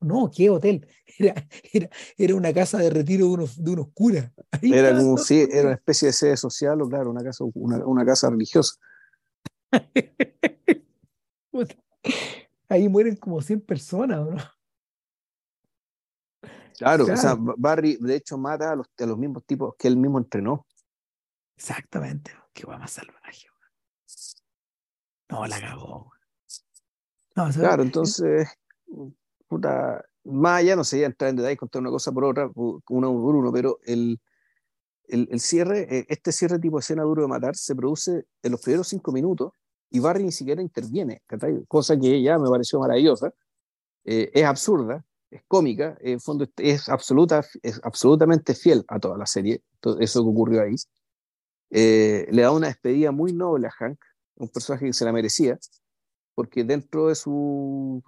[0.00, 0.86] No, ¿qué hotel?
[1.18, 1.34] Era,
[1.72, 4.32] era, era una casa de retiro de unos, de unos curas.
[4.62, 8.04] era como, sí, era una especie de sede social o claro, una casa, una, una
[8.04, 8.74] casa religiosa.
[12.68, 14.36] Ahí mueren como 100 personas, ¿no?
[16.76, 19.96] Claro, o sea, Barry de hecho mata a los, a los mismos tipos que él
[19.96, 20.66] mismo entrenó.
[21.56, 23.46] Exactamente, qué guay más salvaje.
[25.28, 26.14] No, la cagó
[27.34, 28.48] claro, entonces,
[29.48, 33.34] puta, más allá no sé, entrar en detalle, contar una cosa por otra, uno por
[33.34, 34.20] uno, pero el,
[35.08, 38.60] el, el, cierre, eh, este cierre tipo escena duro de matar se produce en los
[38.60, 39.52] primeros cinco minutos
[39.90, 41.22] y Barry ni siquiera interviene,
[41.68, 43.32] cosa que ya me pareció maravillosa,
[44.04, 49.26] eh, es absurda, es cómica, en fondo es, absoluta, es absolutamente fiel a toda la
[49.26, 50.76] serie, todo eso que ocurrió ahí.
[51.70, 53.98] Eh, le da una despedida muy noble a Hank,
[54.36, 55.58] un personaje que se la merecía,
[56.36, 58.00] porque dentro de su,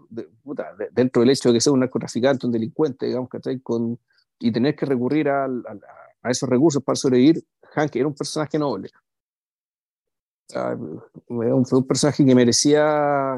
[0.93, 3.99] dentro del hecho de que sea un narcotraficante, un delincuente, digamos, que con
[4.39, 7.43] y tener que recurrir a, a, esos recursos para sobrevivir,
[7.75, 8.91] Hank era un personaje noble.
[11.27, 13.37] fue un personaje que merecía,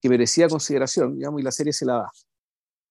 [0.00, 2.10] que merecía consideración, digamos, y la serie se la da.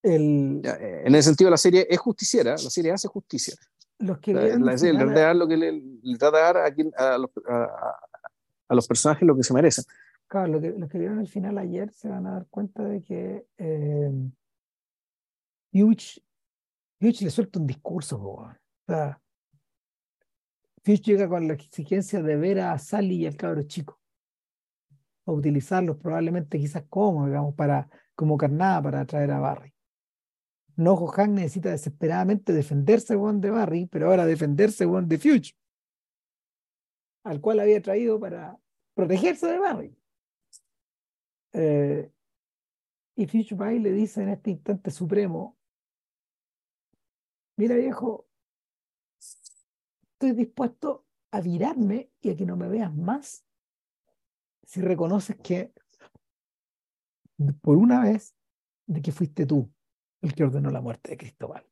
[0.02, 3.56] El, en ese sentido, la serie es justiciera, la serie hace justicia.
[4.00, 6.66] Los que la, la, serie le da lo que le, le trata de dar a,
[7.16, 7.30] a, los,
[8.70, 9.84] a, los personajes lo que se merecen.
[10.28, 13.02] Claro, los que, los que vieron el final ayer se van a dar cuenta de
[13.02, 14.12] que eh,
[15.74, 16.22] Hughes,
[17.00, 18.22] le suelta un discurso.
[18.22, 18.54] O
[18.88, 19.20] sea,
[20.86, 24.00] Hughes llega con la exigencia de ver a Sally y al cabro chico,
[25.26, 29.74] a utilizarlos probablemente quizás como, digamos, para, como carnada para atraer a Barry.
[30.80, 35.53] Nojo Hank necesita desesperadamente defenderse de Barry, pero ahora defenderse de Fuchs,
[37.26, 38.57] al cual había traído para
[38.93, 39.97] protegerse de Barry.
[41.51, 42.10] Eh,
[43.14, 45.57] y Fishby le dice en este instante supremo,
[47.57, 48.30] mira viejo,
[50.14, 53.45] estoy dispuesto a virarme y a que no me veas más
[54.64, 55.73] si reconoces que
[57.61, 58.34] por una vez
[58.85, 59.69] de que fuiste tú
[60.22, 61.66] el que ordenó la muerte de Cristóbal.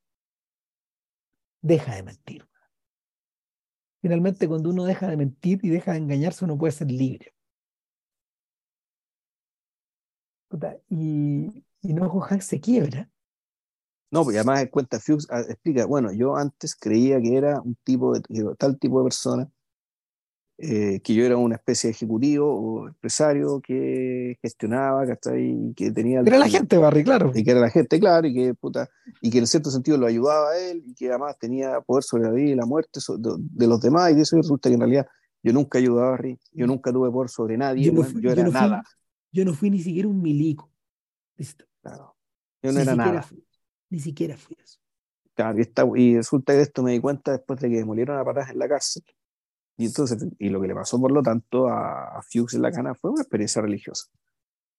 [1.61, 2.47] Deja de mentir.
[4.01, 7.33] Finalmente, cuando uno deja de mentir y deja de engañarse, uno puede ser libre.
[10.89, 13.09] y, y no Hank se quiebra.
[14.09, 18.17] No, porque además cuenta Fuchs ah, explica, bueno, yo antes creía que era un tipo
[18.17, 19.51] de tal tipo de persona,
[20.59, 25.05] eh, que yo era una especie de ejecutivo o empresario que gestionaba,
[25.37, 26.21] y que tenía...
[26.21, 27.31] Era la gente, Barry, claro.
[27.35, 28.89] Y que era la gente, claro, y que, puta,
[29.21, 32.23] y que en cierto sentido lo ayudaba a él, y que además tenía poder sobre
[32.23, 35.07] la vida y la muerte de, los demás, y de eso resulta que en realidad
[35.43, 36.69] yo nunca ayudaba a Barry, yo mm.
[36.69, 38.83] nunca tuve poder sobre nadie, yo, era nada.
[39.31, 40.71] Yo no fui ni siquiera un milico.
[41.83, 42.15] Claro.
[42.63, 43.27] Yo no era nada.
[43.91, 44.79] ni siquiera fui eso.
[45.35, 48.17] Claro, y, está, y resulta que de esto me di cuenta después de que demolieron
[48.17, 49.03] a patas en la cárcel.
[49.77, 52.71] Y entonces, y lo que le pasó por lo tanto a, a Fuchs en la
[52.71, 54.07] cana fue una experiencia religiosa.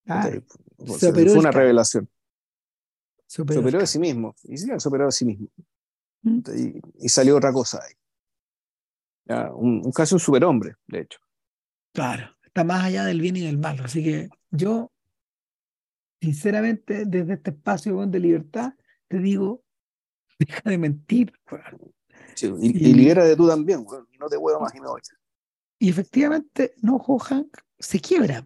[0.05, 2.09] fue una revelación.
[3.27, 4.35] Se operó, de sí mismo.
[4.45, 5.49] Y sí, se operó de sí mismo.
[6.23, 6.41] ¿Mm?
[6.99, 7.95] Y, salió otra cosa ahí.
[9.55, 11.21] un, un, casi un superhombre, de hecho.
[11.93, 13.79] Claro, está más allá del bien y del mal.
[13.81, 14.91] Así que yo,
[16.21, 18.73] sinceramente, desde este espacio de libertad,
[19.09, 19.63] te digo,
[20.39, 21.33] deja de mentir.
[22.43, 23.85] Y, libera de tú también,
[24.19, 24.91] no te puedo imaginar.
[25.79, 28.45] Y efectivamente, no, Hank se quiebra.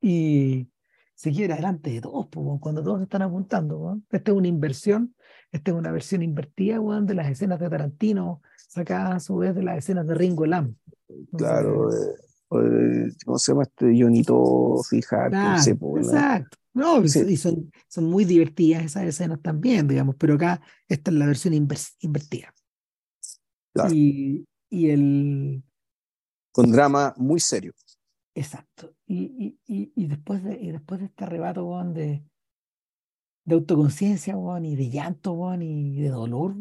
[0.00, 0.68] Y
[1.14, 2.28] se quiebra delante de todos,
[2.60, 4.00] cuando todos están apuntando.
[4.10, 5.14] Esta es una inversión,
[5.52, 9.62] esta es una versión invertida de las escenas de Tarantino, sacadas a su vez de
[9.62, 10.74] las escenas de Ringo Lam.
[11.36, 11.90] Claro,
[12.48, 15.32] ¿cómo se llama este Jonito Fijar?
[15.98, 16.56] exacto.
[16.72, 21.26] No, y son, son, muy divertidas esas escenas también, digamos, pero acá esta es la
[21.26, 22.54] versión invertida.
[23.92, 25.62] Y, y el,
[26.52, 27.72] con drama muy serio.
[28.34, 28.94] Exacto.
[29.06, 32.24] Y, y, y, después, de, y después de este arrebato de,
[33.44, 36.56] de autoconciencia y de llanto y de dolor,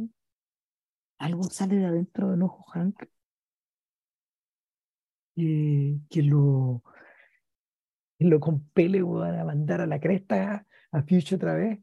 [1.20, 3.04] algo sale de adentro de Nojo Hank
[5.36, 6.84] que lo,
[8.18, 11.80] que lo compele a mandar a la cresta a Future otra vez.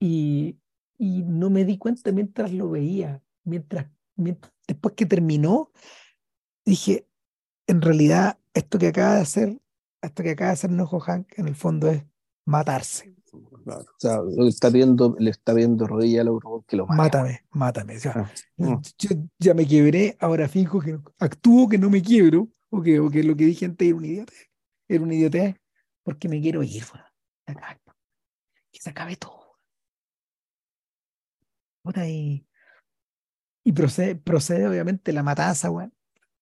[0.00, 0.58] Y,
[0.98, 3.86] y no me di cuenta mientras lo veía, mientras
[4.16, 5.70] después que terminó,
[6.64, 7.06] dije,
[7.66, 9.60] en realidad esto que acaba de hacer,
[10.02, 12.04] esto que acaba de hacer Nojo Hank, en el fondo es
[12.46, 13.14] matarse.
[13.32, 17.02] o sea, lo está viendo, le está viendo rodilla al robot que lo mata.
[17.02, 17.96] Mátame, mátame.
[18.06, 18.30] Ah,
[18.98, 23.08] yo ya me quebré, ahora fijo que actúo que no me quiebro, o que, o
[23.08, 24.32] que lo que dije antes era un idiota.
[24.88, 25.56] Era un idiota
[26.02, 26.84] porque me quiero ir.
[27.46, 29.58] Que se acabe todo.
[32.06, 32.46] Y,
[33.64, 35.92] y procede, procede, obviamente, la matanza, weón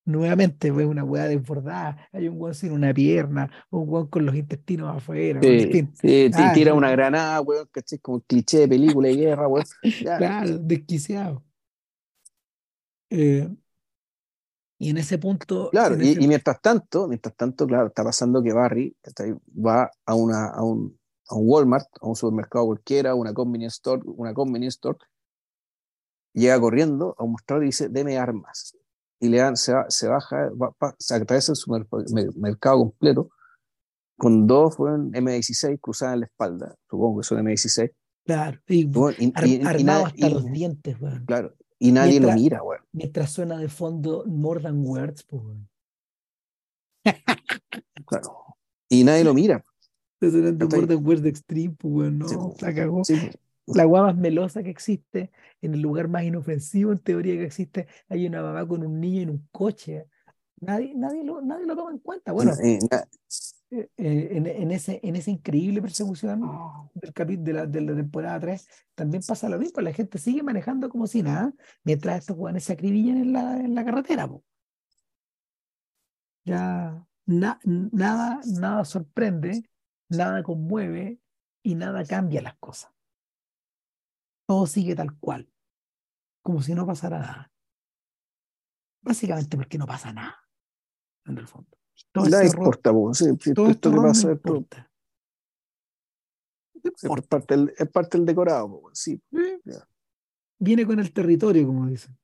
[0.04, 4.34] nuevamente fue una hueá desbordada, hay un hueón sin una pierna, un hueón con los
[4.34, 5.40] intestinos afuera.
[5.40, 7.98] Sí, ah, tira una granada, hueón, ¿cachai?
[7.98, 9.66] Como un cliché de película de guerra, hueón.
[10.18, 11.44] claro, desquiciado.
[13.10, 13.48] Eh,
[14.78, 15.70] y en ese punto.
[15.70, 18.96] Claro, y, mientras tanto, mientras tanto, claro, está pasando que Barry
[19.54, 24.02] va a, una, a, un, a un Walmart, a un supermercado cualquiera, una convenience store,
[24.04, 24.98] una convenience store,
[26.32, 28.76] llega corriendo a un mostrador y dice, deme armas
[29.20, 30.50] y le dan, se, se baja,
[30.98, 31.70] se atraviesa su
[32.36, 33.30] mercado completo
[34.22, 37.90] con dos fueron M16 cruzadas en la espalda, supongo que son M16.
[38.24, 38.86] Claro, y,
[39.64, 41.24] armado hasta los dientes, weón.
[41.26, 42.82] Claro, y nadie lo mira, weón.
[42.92, 45.42] Mientras suena de fondo More Than Words, pues,
[48.06, 48.56] claro,
[48.88, 49.64] y nadie lo mira.
[50.20, 53.04] More Than Words de Extreme, pues, weón, no, la cagó.
[53.04, 53.16] Sí,
[53.66, 55.30] la agua más melosa que existe,
[55.60, 59.22] en el lugar más inofensivo en teoría que existe, hay una mamá con un niño
[59.22, 60.06] en un coche.
[60.60, 62.32] Nadie, nadie, lo, nadie lo toma en cuenta.
[62.32, 62.78] Bueno, eh,
[63.70, 66.42] eh, en, en, ese, en esa increíble persecución
[66.94, 69.80] del capítulo de la, de la temporada 3, también pasa lo mismo.
[69.80, 71.52] La gente sigue manejando como si nada,
[71.84, 74.30] mientras estos jóvenes se acribillan en la, en la carretera.
[76.44, 79.68] Ya nada, nada sorprende,
[80.08, 81.20] nada conmueve
[81.62, 82.91] y nada cambia las cosas
[84.52, 85.50] todo sigue tal cual,
[86.42, 87.50] como si no pasara nada.
[89.00, 90.36] Básicamente porque no pasa nada,
[91.24, 91.70] en el fondo.
[92.12, 92.90] Todo la este importa,
[93.54, 94.40] todo esto que pasa es,
[97.26, 99.18] parte del, es parte del decorado, sí.
[100.58, 102.14] Viene con el territorio, como dicen.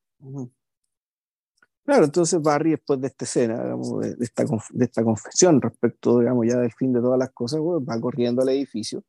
[1.82, 6.58] Claro, entonces Barry, después de esta escena, de, esta, de esta confesión respecto, digamos, ya
[6.58, 9.02] del fin de todas las cosas, va corriendo al edificio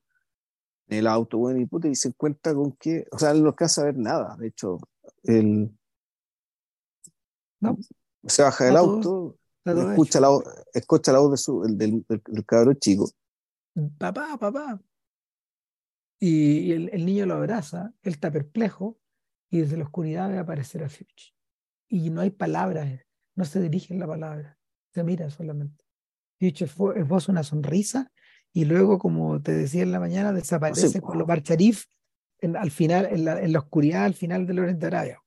[0.89, 3.49] en el auto, bueno, y, puta, y se encuentra con que, o sea, él no
[3.49, 4.35] alcanza a ver nada.
[4.37, 4.79] De hecho,
[5.23, 5.71] él
[7.59, 7.77] no.
[8.23, 10.29] se baja del auto, escucha la,
[10.73, 13.07] escucha la voz de su, del, del, cabrón chico.
[13.99, 14.81] Papá, papá.
[16.19, 18.99] Y, el, el, niño lo abraza, él está perplejo,
[19.51, 21.35] y desde la oscuridad ve aparecer a Fuchs.
[21.87, 22.99] Y no hay palabras,
[23.35, 24.57] no se dirigen la palabra,
[24.91, 25.83] se mira solamente.
[26.39, 28.11] Fuchs es una sonrisa
[28.53, 31.85] y luego, como te decía en la mañana, desaparece con los Barcharif
[32.41, 35.21] al final, en la, en la, oscuridad al final de Lorenzo Arabia.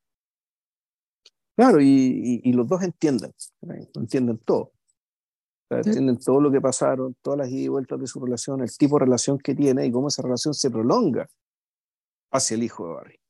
[1.55, 3.33] Claro, y, y, los dos entienden,
[3.95, 4.73] entienden todo.
[5.69, 8.99] Entienden todo lo que pasaron, todas las idas y vueltas de su relación, el tipo
[8.99, 11.29] de relación que tiene y cómo esa relación se prolonga
[12.31, 13.21] hacia el hijo de Barry.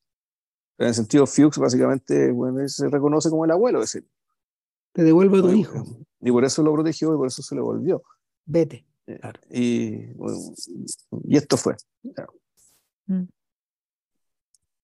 [0.79, 4.05] En el sentido, Fuchs básicamente bueno, se reconoce como el abuelo de ese.
[4.93, 5.85] Te devuelvo a tu hijo.
[6.21, 8.03] Y por eso lo protegió y por eso se le volvió.
[8.45, 8.87] Vete.
[9.51, 10.07] Y,
[11.25, 11.77] y esto fue.
[13.07, 13.25] Mm.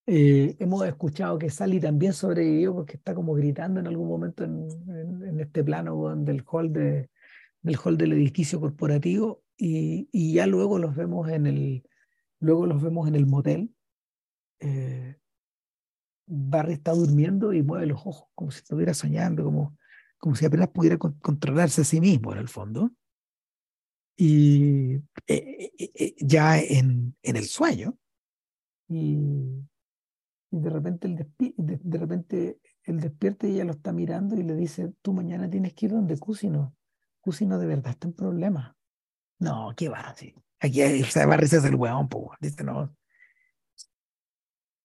[0.07, 4.69] Eh, hemos escuchado que Sally también sobrevivió porque está como gritando en algún momento en,
[5.23, 7.11] en, este plano del hall, de,
[7.61, 11.85] del hall del edificio corporativo y, y, ya luego los vemos en el
[12.40, 13.74] luego los vemos en el motel.
[14.61, 15.16] Eh,
[16.27, 19.77] Barry está durmiendo y mueve los ojos como si estuviera soñando, como,
[20.19, 22.93] como si apenas pudiera controlarse a sí mismo en el fondo.
[24.20, 24.97] Y
[25.28, 27.97] eh, eh, ya en, en, el sueño.
[28.89, 29.16] Y,
[30.51, 34.57] de repente el de, de, repente él despierta y ella lo está mirando y le
[34.57, 36.74] dice, tú mañana tienes que ir donde Cusino.
[37.20, 38.74] Cusino de verdad está en problemas.
[39.39, 40.12] No, ¿qué va?
[40.16, 40.35] Sí.
[40.59, 42.09] Aquí o sea, va a hacer el hueón.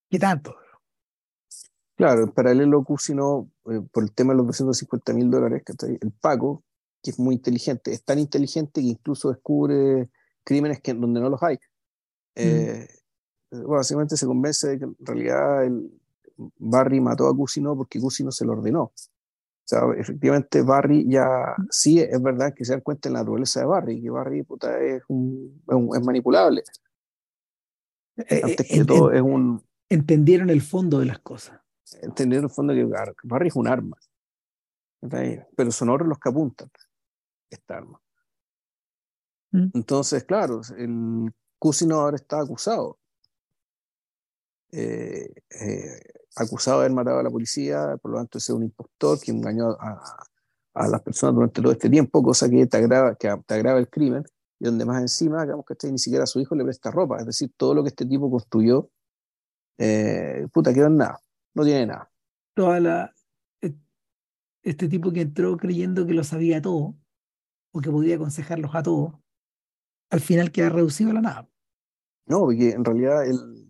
[0.10, 0.56] ¿Qué tanto?
[1.96, 6.12] Claro, en paralelo, Cusino, eh, por el tema de los 250 mil dólares, que el
[6.12, 6.64] Paco,
[7.04, 10.10] que es muy inteligente, es tan inteligente que incluso descubre
[10.44, 11.60] crímenes que, donde no los hay.
[12.36, 12.88] Eh,
[13.52, 13.68] mm.
[13.68, 15.92] Básicamente se convence de que en realidad el
[16.58, 18.84] Barry mató a Cusino porque Cusino se lo ordenó.
[18.84, 23.60] O sea, efectivamente Barry ya sí es verdad que se dan cuenta de la naturaleza
[23.60, 25.62] de Barry, que Barry puta, es, un,
[25.94, 26.64] es, manipulable.
[28.16, 29.62] Eh, Antes que todo es un...
[29.90, 31.60] Entendieron el fondo de las cosas.
[32.02, 33.98] Entendieron el fondo de que Barry es un arma.
[35.02, 36.70] Pero son otros los que apuntan
[37.54, 38.02] esta arma.
[39.52, 39.70] Mm.
[39.74, 43.00] Entonces, claro, el Cusino ahora está acusado.
[44.72, 45.30] Eh,
[45.62, 46.00] eh,
[46.36, 49.70] acusado de haber matado a la policía, por lo tanto es un impostor que engañó
[49.80, 50.02] a,
[50.74, 53.88] a, las personas durante todo este tiempo, cosa que te agrava, que te agrava el
[53.88, 54.24] crimen,
[54.60, 57.26] y donde más encima, digamos que ni siquiera a su hijo le presta ropa, es
[57.28, 58.90] decir, todo lo que este tipo construyó,
[59.78, 61.20] eh, puta, quedó en nada,
[61.54, 62.10] no tiene nada.
[62.56, 63.14] Toda la,
[64.64, 66.96] este tipo que entró creyendo que lo sabía todo,
[67.74, 69.14] o que podía aconsejarlos a todos,
[70.10, 71.50] al final queda reducido a la nada.
[72.26, 73.64] No, porque en realidad el,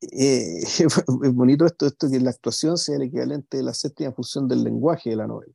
[0.00, 4.46] eh, es bonito esto, esto que la actuación sea el equivalente de la séptima función
[4.46, 5.54] del lenguaje de la novela.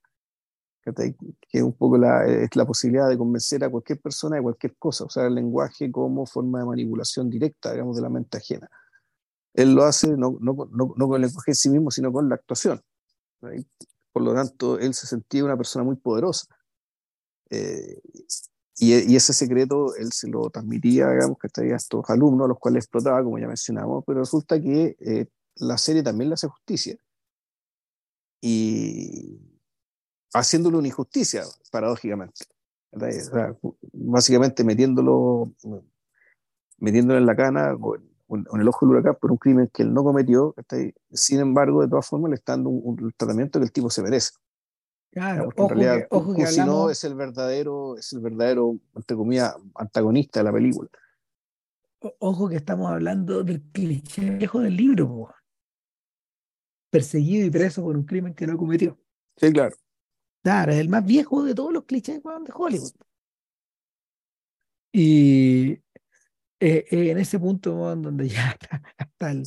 [0.83, 1.15] Que
[1.51, 5.05] es un poco la, es la posibilidad de convencer a cualquier persona de cualquier cosa,
[5.05, 8.67] usar el lenguaje como forma de manipulación directa, digamos, de la mente ajena.
[9.53, 12.27] Él lo hace no, no, no, no con el lenguaje en sí mismo, sino con
[12.27, 12.81] la actuación.
[14.11, 16.47] Por lo tanto, él se sentía una persona muy poderosa.
[17.51, 18.01] Eh,
[18.77, 22.85] y, ese secreto él se lo transmitía, digamos, que a estos alumnos, a los cuales
[22.85, 26.97] explotaba, como ya mencionamos, pero resulta que eh, la serie también le hace justicia.
[28.41, 29.39] Y
[30.33, 32.45] haciéndole una injusticia, paradójicamente.
[33.93, 35.53] básicamente metiéndolo,
[36.79, 38.01] metiéndolo en la cana o en,
[38.59, 40.55] el ojo del huracán por un crimen que él no cometió.
[41.11, 44.31] Sin embargo, de todas formas, le está dando un tratamiento que el tipo se merece.
[45.11, 49.55] Claro, ojo en realidad que, si no es el verdadero, es el verdadero, entre comillas,
[49.75, 50.89] antagonista de la película.
[52.19, 55.29] Ojo que estamos hablando del cliché viejo del libro,
[56.89, 58.97] perseguido y preso por un crimen que no cometió.
[59.35, 59.75] Sí, claro.
[60.43, 62.93] Claro, es el más viejo de todos los clichés de Hollywood.
[64.93, 68.57] Y eh, eh, en ese punto donde ya
[68.97, 69.43] está el,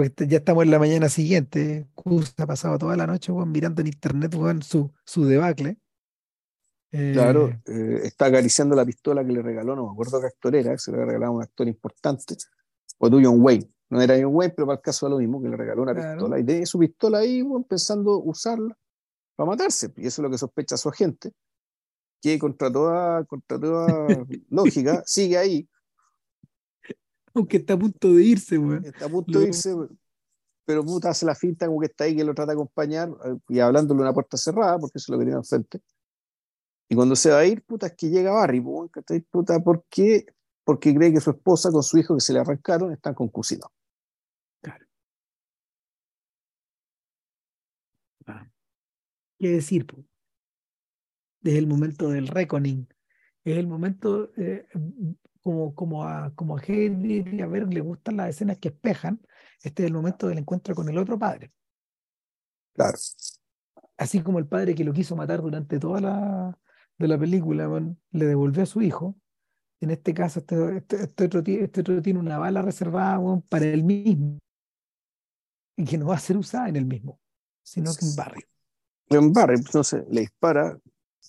[0.00, 1.86] pues ya estamos en la mañana siguiente.
[1.94, 5.76] Cus ha pasado toda la noche mirando en internet su, su debacle.
[6.90, 10.56] claro, eh, eh, está acariciando la pistola que le regaló, no me acuerdo qué actor
[10.56, 12.34] era, se le había regalado a un actor importante,
[12.96, 13.70] o tú John Wayne.
[13.90, 15.94] No era John Wayne, pero para el caso era lo mismo, que le regaló una
[15.94, 16.38] pistola.
[16.38, 18.74] Y de su pistola ahí, empezando a usarla
[19.36, 19.92] para matarse.
[19.98, 21.32] Y eso es lo que sospecha su agente,
[22.22, 23.86] que contra toda, contra toda
[24.48, 25.68] lógica sigue ahí
[27.34, 28.80] aunque está a punto de irse, güey.
[28.84, 29.74] Está a punto de irse,
[30.64, 33.36] pero puta hace la finta como que está ahí, que lo trata de acompañar eh,
[33.48, 35.80] y hablándole una puerta cerrada, porque es lo que tiene enfrente.
[36.88, 38.60] Y cuando se va a ir, puta, es que llega Barry,
[39.30, 40.26] puta, ¿por qué?
[40.64, 43.72] Porque cree que su esposa con su hijo que se le arrancaron están con Cusino.
[44.60, 44.86] Claro.
[48.26, 48.48] Ah.
[49.38, 49.86] ¿Qué decir?
[51.40, 52.86] Desde el momento del reckoning,
[53.44, 54.66] es el momento eh,
[55.42, 59.20] como, como, a, como a a ver, le gustan las escenas que espejan,
[59.62, 61.52] este es el momento del encuentro con el otro padre.
[62.74, 62.96] Claro.
[63.96, 66.58] Así como el padre que lo quiso matar durante toda la,
[66.98, 67.68] de la película,
[68.12, 69.16] le devolvió a su hijo.
[69.80, 73.18] En este caso, este, este, este, otro, este otro, tiene una bala reservada
[73.48, 74.38] para él mismo
[75.76, 77.18] y que no va a ser usada en el mismo,
[77.62, 78.44] sino que en Barry.
[79.08, 80.78] En Barry, entonces le dispara,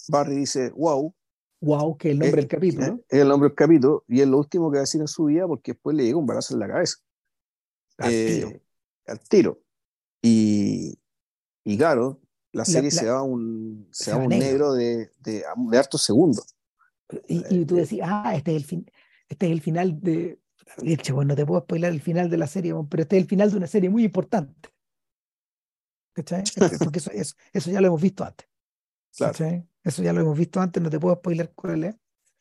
[0.10, 1.14] Barry dice, wow,
[1.62, 3.00] Wow, que es el nombre del capítulo.
[3.08, 5.26] Es, el nombre del capítulo y es lo último que va a decir en su
[5.26, 6.98] vida porque después le llega un balazo en la cabeza.
[7.98, 8.50] Al tiro.
[8.50, 8.62] Eh,
[9.06, 9.62] al tiro.
[10.24, 11.00] Y,
[11.64, 12.20] y claro,
[12.52, 16.56] la serie se da un, se, da un negro, de, de, de, hartos segundos.
[17.28, 18.92] Y, tú decís, ah, este es el, fin,
[19.30, 20.40] este es el final de.
[21.12, 23.52] Bueno, no te puedo spoiler el final de la serie, pero este es el final
[23.52, 24.70] de una serie muy importante.
[26.14, 26.44] ¿Cachai?
[26.80, 28.48] Porque eso, eso, eso ya lo hemos visto antes.
[29.16, 29.66] Claro.
[29.84, 31.96] Eso ya lo hemos visto antes, no te puedo spoiler cuál es,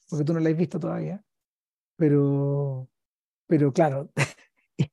[0.09, 1.25] porque tú no la has visto todavía.
[1.97, 2.89] Pero,
[3.47, 4.11] pero claro,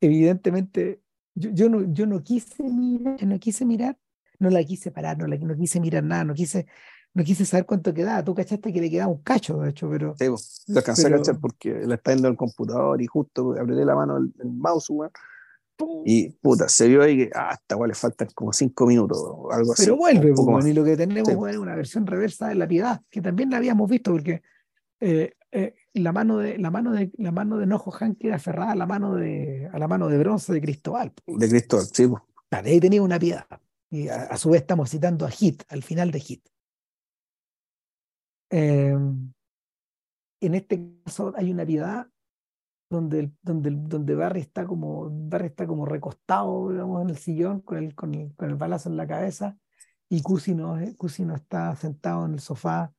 [0.00, 1.02] evidentemente,
[1.34, 3.98] yo, yo, no, yo no quise mirar, no quise mirar
[4.38, 6.66] no la quise parar, no, la, no quise mirar nada, no quise,
[7.14, 8.24] no quise saber cuánto quedaba.
[8.24, 10.14] Tú cachaste que le quedaba un cacho, de hecho, pero.
[10.16, 13.94] Sí, lo alcancé a cachar porque le está yendo el computador y justo abriré la
[13.94, 15.10] mano el, mouse, weón.
[16.04, 19.52] Y puta, se vio ahí que ah, hasta igual le faltan como cinco minutos o
[19.52, 19.84] algo así.
[19.84, 23.20] Pero vuelve, pues, y lo que tenemos es una versión reversa de la piedad, que
[23.20, 24.42] también la habíamos visto, porque
[25.00, 28.72] eh, eh, la mano de la mano de la mano de Nojo Han queda aferrada
[28.72, 31.12] a la mano de a la mano de bronce de Cristóbal.
[31.26, 32.08] De Cristóbal, sí.
[32.50, 33.46] ahí tenía una piedad.
[33.90, 36.48] Y a, su vez estamos citando a Hit, al final de Hit.
[38.50, 39.32] Em,
[40.40, 42.06] en este caso hay una piedad
[42.90, 47.78] donde, donde, donde Barry está como Barry está como recostado digamos, en el sillón con
[47.78, 49.56] el, con el, con el balazo en la cabeza
[50.08, 52.92] y Cusi no, eh, no está sentado en el sofá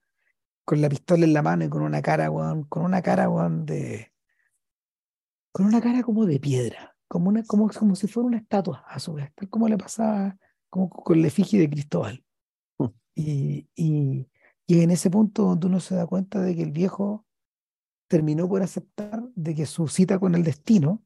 [0.63, 3.27] con la pistola en la mano y con una cara, con una cara,
[3.63, 4.11] de.
[5.51, 8.99] con una cara como de piedra, como, una, como, como si fuera una estatua, a
[8.99, 10.37] su vez, tal como le pasaba
[10.69, 12.23] como con el efigie de Cristóbal.
[12.77, 12.85] Mm.
[13.15, 14.29] Y, y,
[14.67, 17.25] y en ese punto donde uno se da cuenta de que el viejo
[18.09, 21.01] terminó por aceptar de que su cita con el destino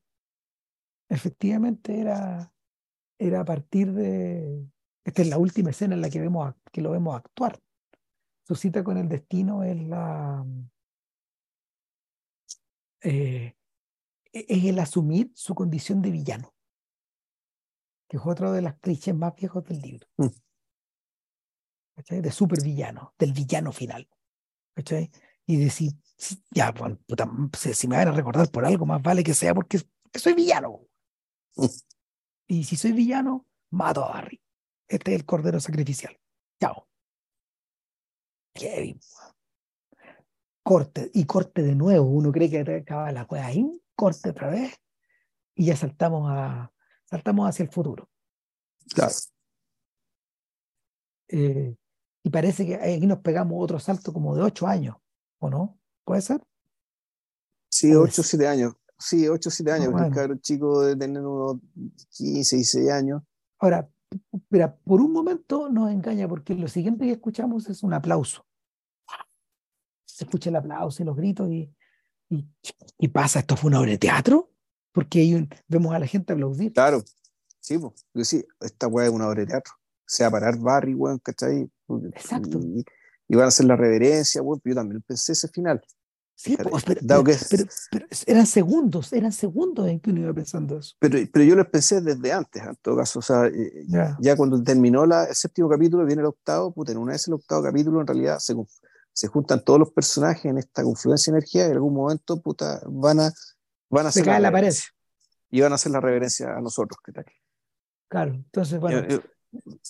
[1.09, 2.51] efectivamente era,
[3.19, 4.67] era a partir de.
[5.05, 7.61] Esta es la última escena en la que, vemos, que lo vemos actuar
[8.45, 10.45] su cita con el destino es la
[13.01, 13.55] eh,
[14.31, 16.53] e-, es el asumir su condición de villano,
[18.07, 20.07] que es otro de las clichés más viejos del libro.
[20.17, 20.27] Mm.
[22.09, 24.09] De supervillano, del villano final.
[25.45, 25.91] Y decir,
[26.51, 26.73] ya,
[27.53, 29.79] si me van a recordar por algo, más vale que sea porque
[30.13, 30.81] soy villano.
[32.45, 34.39] Y si soy villano, mato a Barry.
[34.87, 36.19] Este es el cordero sacrificial.
[36.59, 36.87] Chao.
[38.53, 38.99] Kevin.
[40.61, 42.05] Corte, y corte de nuevo.
[42.05, 44.75] Uno cree que acaba la cueva ahí, corte otra vez,
[45.55, 46.71] y ya saltamos a
[47.05, 48.09] saltamos hacia el futuro.
[48.93, 49.13] Claro.
[51.27, 51.75] Eh,
[52.23, 54.97] y parece que aquí nos pegamos otro salto como de ocho años,
[55.43, 55.79] ¿o no?
[56.05, 56.41] ¿Puede ser?
[57.69, 58.73] Sí, ocho o siete años.
[58.97, 61.59] Sí, ocho o siete años, porque el chico de tener unos
[62.09, 63.21] 15, 16 años.
[63.59, 63.89] Ahora,
[64.49, 68.45] Mira, por un momento nos engaña porque lo siguiente que escuchamos es un aplauso.
[70.05, 71.73] Se escucha el aplauso y los gritos y,
[72.97, 74.51] y, pasa, ¿esto fue una obra de teatro?
[74.91, 76.73] Porque vemos a la gente aplaudir.
[76.73, 77.03] Claro,
[77.59, 79.73] sí, pues, sí, esta weá es una obra de teatro.
[79.75, 81.69] O sea, parar Barry, weón, ¿cachai?
[82.13, 82.59] Exacto.
[82.59, 82.85] Y,
[83.27, 85.81] y, van a hacer la reverencia, yo también pensé ese final.
[86.35, 87.23] Sí, pues, pero,
[88.25, 90.95] eran segundos, eran segundos en que uno iba pensando eso.
[90.99, 93.19] Pero, pero yo lo pensé desde antes, en todo caso.
[93.19, 93.85] O sea, eh,
[94.19, 97.35] ya cuando terminó la, el séptimo capítulo, viene el octavo, puta, en una vez el
[97.35, 98.55] octavo capítulo, en realidad se,
[99.13, 102.81] se juntan todos los personajes en esta confluencia de energía y en algún momento, puta,
[102.87, 103.31] van a,
[103.89, 104.73] van a se cae la, pared.
[105.51, 106.97] Y van a hacer la reverencia a nosotros.
[107.05, 107.25] ¿qué tal?
[108.09, 109.07] Claro, entonces, bueno,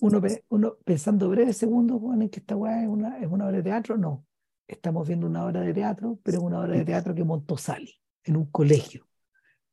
[0.01, 3.57] uno, uno pensando breves segundos, bueno, en que esta weá es una, es una obra
[3.57, 4.25] de teatro, no
[4.67, 7.93] estamos viendo una obra de teatro, pero es una obra de teatro que montó Sally
[8.23, 9.07] en un colegio.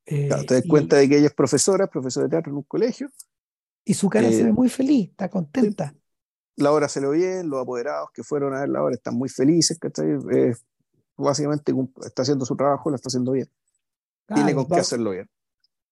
[0.04, 3.10] te das cuenta de que ella es profesora, profesora de teatro en un colegio.
[3.84, 5.94] Y su cara se ve eh, muy feliz, está contenta.
[6.56, 9.28] La obra se lo bien, los apoderados que fueron a ver la obra están muy
[9.28, 10.18] felices, ¿cachai?
[11.16, 11.72] básicamente
[12.04, 13.48] está haciendo su trabajo, lo está haciendo bien.
[14.26, 15.28] Tiene con qué hacerlo bien.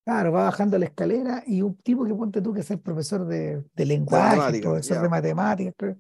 [0.09, 3.27] Claro, va bajando la escalera y un tipo que ponte tú que es el profesor
[3.27, 5.99] de, de lenguaje, profesor de matemáticas,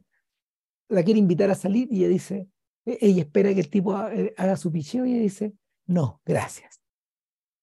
[0.89, 2.49] la quiere invitar a salir y ella dice,
[2.87, 5.53] e-, ella espera que el tipo eh, haga su picheo y ella dice,
[5.89, 6.81] no, gracias.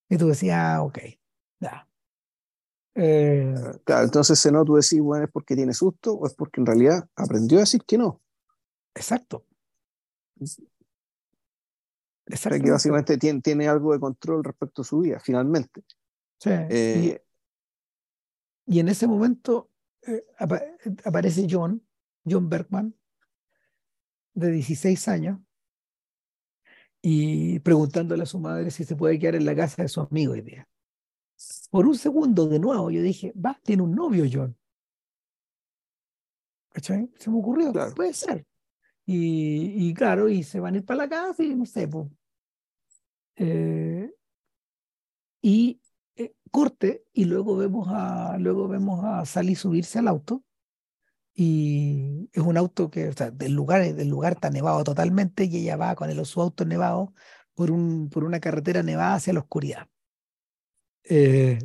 [0.07, 0.99] Y tú decías, ah, ok,
[1.61, 1.89] ya.
[2.93, 6.67] Eh, claro, entonces no tú decís, bueno, es porque tiene susto o es porque en
[6.67, 8.21] realidad aprendió a decir que no.
[8.93, 9.47] Exacto.
[12.27, 12.63] Exacto.
[12.63, 15.83] Que básicamente tiene, tiene, algo de control respecto a su vida, finalmente.
[16.39, 16.49] Sí.
[16.51, 17.23] Eh,
[18.67, 19.71] y, en ese momento
[21.03, 21.81] aparece John,
[22.25, 22.95] John Bergman,
[24.33, 25.39] de 16 años
[27.01, 30.33] y preguntándole a su madre si se puede quedar en la casa de su amigo
[30.33, 30.67] hoy día.
[31.69, 34.57] Por un segundo, de nuevo, yo dije, va, tiene un novio, John.
[36.73, 37.09] ¿Cachai?
[37.17, 38.45] Se me ocurrió, puede ser.
[39.05, 42.07] Y, y, claro, y se van a ir para la casa y no sé, pues.
[43.37, 44.11] y eh,
[46.55, 50.41] corte, y luego vemos a, luego vemos a Sally subirse al auto
[51.33, 55.57] y es un auto que, o sea, del lugar, del lugar está nevado totalmente y
[55.57, 57.13] ella va con el, su auto nevado
[57.55, 59.85] por, un, por una carretera nevada hacia la oscuridad.
[61.03, 61.59] Eh,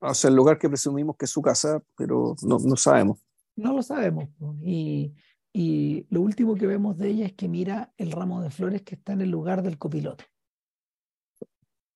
[0.00, 3.24] o sea, el lugar que presumimos que es su casa, pero no, no sabemos.
[3.56, 4.28] No lo sabemos.
[4.62, 5.14] Y,
[5.50, 8.96] y lo último que vemos de ella es que mira el ramo de flores que
[8.96, 10.24] está en el lugar del copiloto.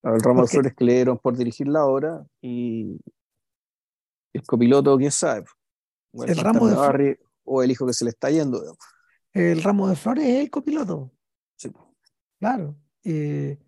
[0.05, 3.01] El ramo de flores que le dieron por dirigir la obra y
[4.35, 5.45] el copiloto, quién sabe.
[6.13, 8.77] el, ramo de Barry, o el hijo que se le está yendo.
[9.33, 11.11] El ramo de flores es el copiloto.
[11.57, 11.73] Sí.
[12.39, 12.77] Claro.
[13.03, 13.59] Eh,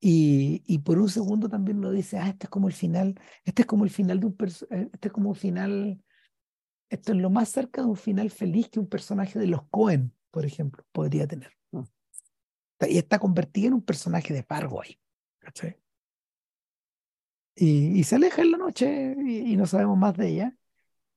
[0.00, 3.62] y, y, por un segundo también lo dice, ah, este es como el final, este
[3.62, 4.36] es como el final de un
[4.70, 6.02] eh, este es como un final,
[6.88, 10.12] esto es lo más cerca de un final feliz que un personaje de los Cohen,
[10.30, 11.52] por ejemplo, podría tener.
[11.72, 11.82] Mm.
[12.88, 14.98] Y está convertido en un personaje de Fargo ahí.
[17.54, 20.56] Y, se aleja en la noche y, no sabemos más de ella.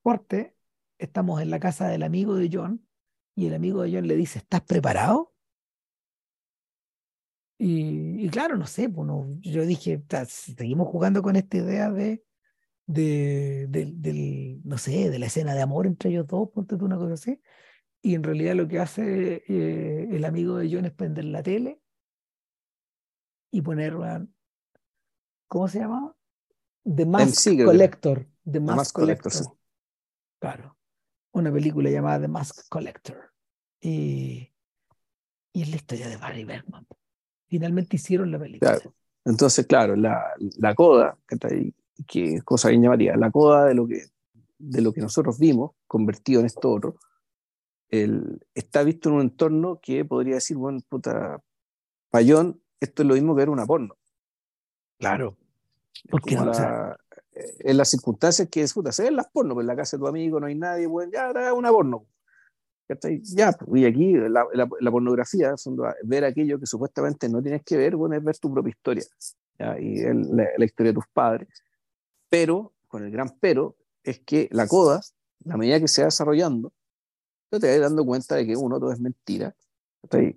[0.01, 0.56] Corte,
[0.97, 2.88] estamos en la casa del amigo de John
[3.35, 5.34] y el amigo de John le dice, ¿estás preparado?
[7.57, 12.23] Y, claro, no sé, bueno, pues, yo dije, seguimos jugando con esta idea de,
[12.85, 16.97] de, del, no sé, de la escena de amor entre ellos dos, ponte tú una
[16.97, 17.41] cosa así.
[18.01, 21.78] Y en realidad lo que hace eh, el amigo de John es prender la tele
[23.51, 23.95] y poner,
[25.47, 26.15] ¿cómo se llama?
[26.84, 28.27] The Mask Collector.
[28.49, 29.31] The Mask, Collector.
[30.39, 30.77] Claro.
[31.34, 33.34] Una película llamada The Mask Collector.
[33.81, 34.51] Y,
[35.53, 36.85] y es la historia de Barry Bergman
[37.49, 38.80] finalmente hicieron la película.
[39.26, 40.23] Entonces, claro, la,
[40.57, 41.17] la coda,
[42.07, 44.03] que es cosa bien llamaría, la coda de lo que,
[44.57, 46.95] de lo que nosotros vimos, convertido en esto otro,
[47.89, 51.41] el, está visto en un entorno que podría decir, bueno, puta,
[52.11, 53.95] payón, esto es lo mismo que ver una porno.
[54.97, 55.38] Claro.
[56.10, 56.51] Porque no,
[57.60, 60.01] en las circunstancias que es, puta, se ven las porno, pues en la casa de
[60.01, 62.06] tu amigo no hay nadie, bueno, ya, era una porno.
[62.88, 65.53] Ya, pues, y aquí la, la, pornografía,
[66.03, 69.03] ver aquello que supuestamente no tienes que ver, bueno, es ver tu propia historia,
[69.80, 71.47] y la, historia de tus padres.
[72.30, 75.01] Pero, con el gran pero, es que la coda,
[75.43, 76.73] la medida que se va desarrollando,
[77.51, 79.56] te vas dando cuenta de que uno, todo es mentira,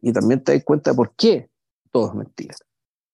[0.03, 1.49] y también te das cuenta de por qué
[1.93, 2.55] todo es mentira.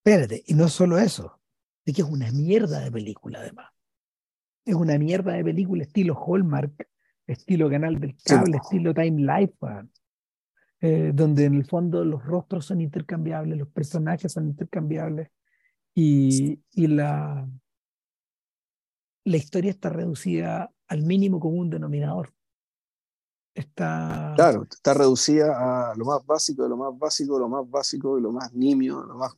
[0.05, 1.41] Espérate, y no solo eso,
[1.85, 3.71] es que es una mierda de película además.
[4.65, 6.89] Es una mierda de película estilo Hallmark,
[7.27, 9.55] estilo canal del cable, estilo Time Life,
[10.81, 15.31] eh, donde en el fondo los rostros son intercambiables, los personajes son intercambiables
[15.95, 17.49] y, y la,
[19.25, 22.33] la historia está reducida al mínimo común denominador.
[23.59, 24.35] Está...
[24.37, 28.23] Claro, está reducida a lo más básico de lo más básico, lo más básico y
[28.23, 29.33] lo más nimio, lo más,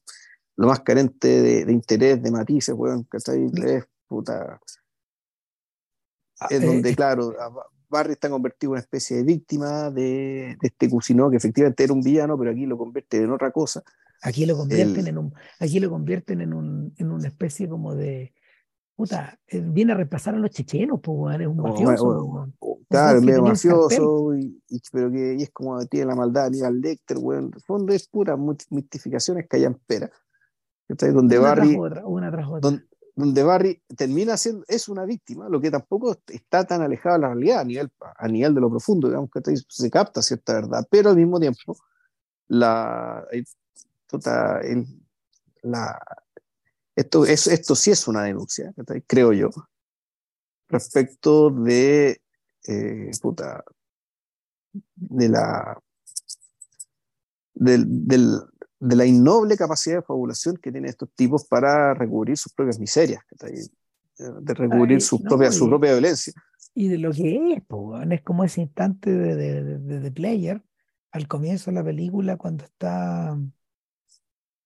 [0.57, 4.61] lo más carente de, interés, de matices, weón, que está ahí, es puta.
[6.39, 7.35] Ah, es donde, eh, claro,
[7.89, 12.03] Barry está convertido en una especie de víctima de, este Cusinó, que efectivamente era un
[12.03, 13.83] villano, pero aquí lo convierte en otra cosa.
[14.21, 18.35] Aquí lo convierten, en, un, aquí lo convierten en, un, en una especie como de.
[19.01, 22.53] Puta, eh, viene a reemplazar a los chechenos, pues, es un mafioso.
[22.87, 24.61] claro, es medio mafioso, y,
[24.93, 28.37] pero que y es como tiene la maldad de al Lecter, el fondo es pura
[28.37, 30.11] mistificaciones que hay en pera.
[30.87, 31.79] Donde una Barry.
[32.05, 32.83] una tras otra
[33.17, 37.29] donde Barry termina siendo, es una víctima, lo que tampoco está tan alejado de la
[37.29, 41.09] realidad a nivel, a nivel de lo profundo, digamos que se capta cierta verdad, pero
[41.09, 41.79] al mismo tiempo,
[42.49, 43.27] la,
[44.07, 44.61] tota,
[45.63, 45.99] la,
[47.01, 48.73] esto, es, esto sí es una denuncia,
[49.07, 49.51] creo yo,
[50.69, 52.21] respecto de,
[52.67, 53.65] eh, puta,
[54.95, 55.81] de la,
[57.55, 58.41] del, del,
[58.79, 63.23] de la innoble capacidad de fabulación que tienen estos tipos para recubrir sus propias miserias,
[64.19, 66.35] de recubrir su, propia, su propia violencia.
[66.75, 67.63] Y de lo que es,
[68.11, 70.63] es como ese instante de, de, de, Player
[71.13, 73.37] al comienzo de la película cuando está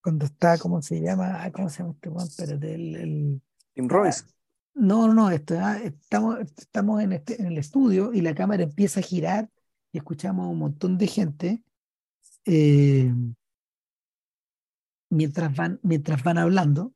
[0.04, 1.50] cuando está, ¿cómo se llama?
[1.50, 3.42] ¿Cómo se llama este Pero del el,
[3.72, 4.26] Tim Robbins.
[4.74, 9.00] No, no, esto, ah, estamos, estamos en, este, en el estudio y la cámara empieza
[9.00, 9.48] a girar
[9.92, 11.62] y escuchamos a un montón de gente
[12.44, 13.10] eh,
[15.08, 16.92] mientras van, mientras van hablando.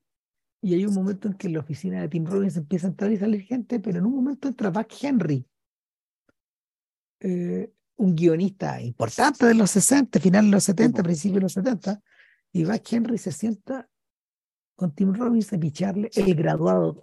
[0.61, 3.11] Y hay un momento en que en la oficina de Tim Robbins empieza a entrar
[3.11, 5.47] y salir gente, pero en un momento entra Buck Henry,
[7.21, 12.03] eh, un guionista importante de los 60, final de los 70, principios de los 70,
[12.53, 13.89] y Buck Henry se sienta
[14.77, 17.01] con Tim Robbins a picharle el graduado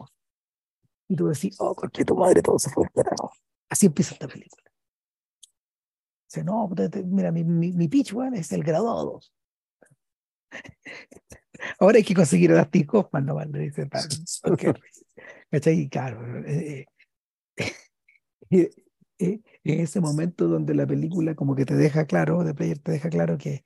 [1.08, 2.88] Y tú decís, oh, qué tu madre, todo se fue
[3.70, 4.64] Así empieza esta película.
[6.28, 6.70] Dice, no,
[7.06, 9.34] mira, mi, mi, mi pitch, one es el graduado 2.
[11.80, 13.90] Ahora hay que conseguir a Hoffman, no le dice
[15.90, 16.46] Claro.
[16.46, 16.86] Eh,
[18.50, 18.70] eh,
[19.20, 22.92] eh, en ese momento donde la película como que te deja claro, de Player te
[22.92, 23.64] deja claro que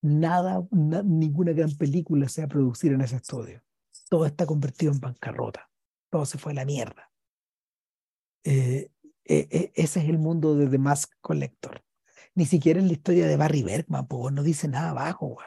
[0.00, 3.62] nada, ninguna gran película se va a producir en ese estudio.
[4.08, 5.68] Todo está convertido en bancarrota.
[6.10, 7.10] Todo se fue a la mierda.
[8.44, 8.90] ese
[9.74, 11.82] es el mundo de The Mask Collector.
[12.34, 15.38] Ni siquiera en la historia de Barry Bergman, pues no dice nada abajo,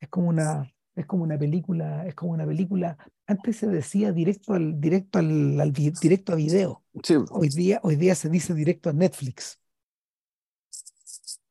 [0.00, 2.96] es como una, Es como una película, es como una película.
[3.26, 6.82] Antes se decía directo al, directo al, al directo a video.
[7.02, 7.14] Sí.
[7.30, 9.58] Hoy día, hoy día se dice directo a Netflix.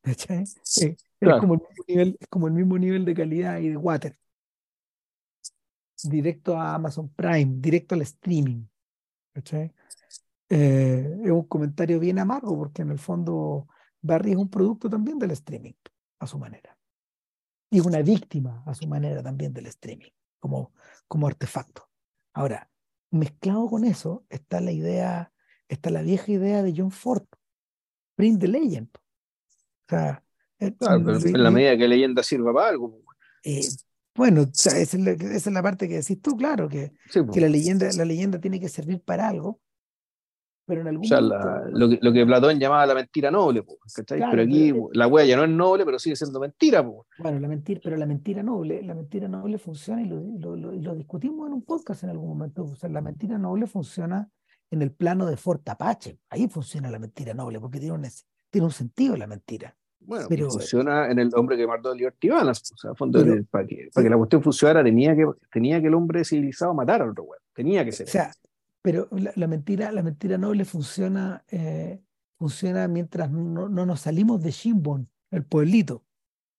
[0.01, 0.45] ¿Cachai?
[1.25, 1.37] Claro.
[1.37, 4.17] es, como el mismo nivel, es como el mismo nivel de calidad y de water.
[6.03, 8.65] Directo a Amazon Prime, directo al streaming.
[9.33, 9.73] ¿Cachai?
[10.49, 13.67] Eh, es un comentario bien amargo porque en el fondo
[14.01, 15.73] Barry es un producto también del streaming,
[16.19, 16.77] a su manera.
[17.71, 20.73] Y es una víctima a su manera también del streaming, como,
[21.07, 21.89] como artefacto.
[22.33, 22.69] Ahora,
[23.09, 25.33] mezclado con eso está la idea,
[25.67, 27.25] está la vieja idea de John Ford,
[28.15, 28.89] Print the Legend.
[28.95, 30.24] O sea,
[30.57, 33.01] Claro, pero en la medida que leyenda sirva para algo.
[33.03, 33.61] pues, eh,
[34.15, 36.93] bueno, o sea, esa, es la, esa es la parte que decís tú, claro, que,
[37.09, 37.31] Sí, pues.
[37.31, 39.59] que la leyenda, la leyenda tiene que servir para algo,
[40.65, 43.29] pero en algún O sea, momento- la- lo, que, lo que Platón llamaba la mentira
[43.29, 43.77] noble, pues,
[44.07, 46.83] pero aquí pero- la wea ya no es noble, pero sigue siendo mentira.
[46.83, 47.01] pues.
[47.19, 51.53] Bueno, la mentira, pero la mentira noble, la mentira noble funciona y lo, discutimos en
[51.53, 52.63] un podcast en algún momento.
[52.63, 54.29] O sea, la mentira noble funciona
[54.71, 56.17] en el plano de Fort Apache.
[56.29, 58.07] Ahí funciona la mentira noble, porque tiene un,
[58.49, 59.75] tiene un sentido la mentira.
[60.05, 62.73] Bueno, Pero- funciona en el hombre que mató a Liberty Balance.
[62.73, 65.25] O sea, a fondo, Pero- el- para, que, para que la cuestión funcionara, tenía que,
[65.51, 67.41] tenía que el hombre civilizado matar al otro weón.
[67.53, 68.07] Tenía que ser.
[68.07, 68.31] O sea,
[68.81, 72.01] pero la, la mentira, la mentira noble funciona, eh,
[72.37, 76.03] funciona mientras no, no nos salimos de Shinbon, el pueblito.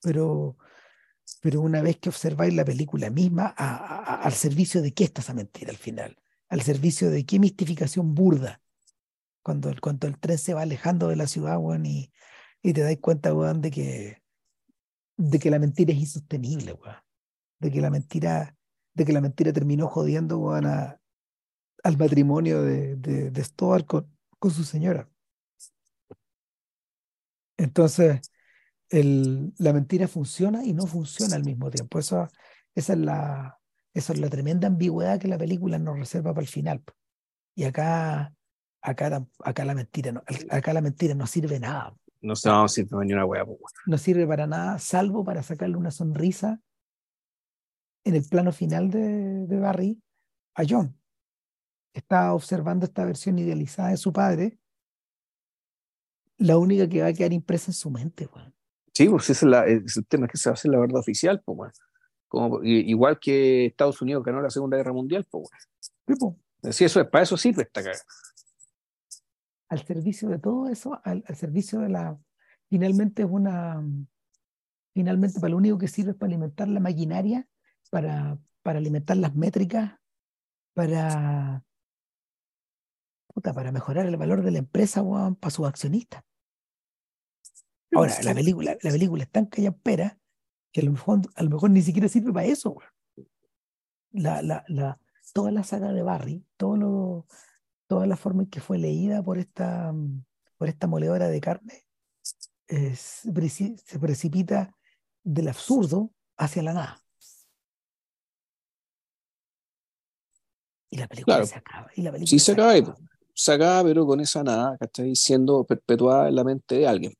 [0.03, 0.57] Pero,
[1.41, 5.21] pero una vez que observáis la película misma, a- a- al servicio de qué está
[5.21, 6.17] esa mentira al final,
[6.49, 8.61] al servicio de qué mistificación burda.
[9.43, 12.11] Cuando el, cuando el tren se va alejando de la ciudad, weón, y,
[12.67, 14.23] y te das cuenta, weón, de que,
[15.17, 16.97] de que la mentira es insostenible, weón.
[17.61, 18.57] De que la mentira,
[18.93, 23.47] de que la mentira terminó jodiendo, weón, al matrimonio de, de,
[23.87, 25.09] con, con su señora.
[27.57, 28.21] Entonces,
[28.89, 32.01] el, la mentira funciona y no funciona al mismo tiempo.
[32.01, 32.29] Eso,
[32.75, 33.61] esa, es la,
[33.95, 36.83] es la tremenda ambigüedad que la película nos reserva para el final.
[37.55, 38.35] Y acá,
[38.83, 41.97] acá, acá, la mentira no, acá la mentira no sirve nada.
[42.27, 43.61] No se a decir ni una wea, pues.
[43.87, 46.61] No sirve para nada, salvo para sacarle una sonrisa
[48.05, 50.03] en el plano final de, de Barry
[50.57, 50.99] a John.
[51.95, 54.59] Está observando esta versión idealizada de su padre,
[56.39, 58.29] la única que va a quedar impresa en su mente.
[58.93, 60.99] Sí, pues ese es, la- es el tema, que se va a hacer la verdad
[60.99, 61.73] oficial, pues, weón.
[62.29, 65.49] Como, igual que Estados Unidos ganó la Segunda Guerra Mundial, pues.
[66.75, 67.99] Sí, eso es, para eso sirve esta caga.
[69.69, 72.19] Al servicio de todo eso, al, al servicio de la.
[72.69, 73.83] Finalmente es una.
[74.95, 77.47] Finalmente, para lo único que sirve es para alimentar la maquinaria,
[77.91, 79.99] para, para alimentar las métricas,
[80.75, 81.65] para.
[83.27, 86.23] puta, para mejorar el valor de la empresa, weón, para sus accionistas.
[87.93, 90.19] Ahora, la película, la película es tan callampera
[90.73, 92.77] que a lo mejor, a lo mejor ni siquiera sirve para eso.
[94.11, 94.99] La, la, la,
[95.33, 97.27] toda la saga de Barry, todo lo,
[97.87, 100.25] toda la forma en que fue leída por esta, mm,
[100.59, 101.85] por esta moledora de carne,
[102.69, 104.75] eh, se, preci- se precipita
[105.23, 107.03] del absurdo hacia la nada.
[110.91, 111.47] Y la película Claro.
[111.47, 111.91] se acaba.
[111.95, 112.97] Y la película Sí, se acaba ahí, pues.
[113.35, 115.15] Se acaba, pero con esa nada, ¿cachai?
[115.15, 117.13] Siendo perpetuada en la mente de alguien.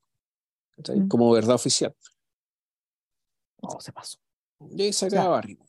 [0.77, 1.07] Mm.
[1.07, 1.93] Como verdad oficial.
[3.61, 4.17] No, se pasó.
[4.71, 5.59] Y ahí se sea, acaba Barry.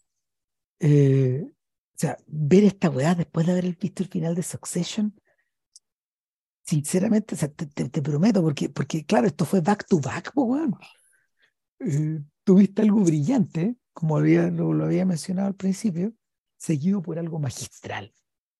[0.80, 1.52] Eh, o
[2.00, 5.14] sea, ver esta weá después de haber visto el final de Succession,
[6.64, 10.74] sinceramente, o sea, te, te- prometo, porque, porque claro, esto fue back to back, weón.
[11.80, 16.12] Eh, tuviste algo brillante, como había, lo, lo había mencionado al principio,
[16.56, 18.12] seguido por algo magistral.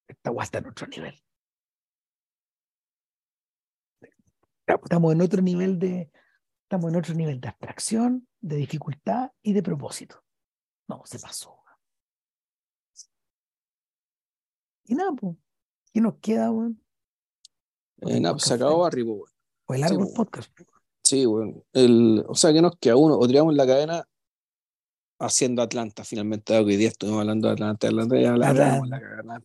[0.08, 1.20] Esta weá está en otro nivel.
[4.66, 6.10] Estamos en otro nivel de,
[6.62, 10.22] estamos en otro nivel de abstracción, de dificultad y de propósito.
[10.88, 11.50] No, se pasó.
[11.50, 11.78] weón.
[14.88, 15.36] Y nada, pues,
[15.92, 16.82] ¿qué nos queda, weón?
[18.00, 19.32] Eh, nada, pues se acabó Barry, pues,
[19.68, 19.88] weón.
[19.88, 20.14] Sí, el po.
[20.14, 20.50] podcast.
[21.04, 21.62] Sí, bueno.
[21.72, 24.08] El, o sea, que nos queda uno, o tiramos la cadena
[25.20, 29.42] haciendo Atlanta, finalmente, dado que hoy día estuvimos hablando de Atlanta, Atlanta, ya damos la.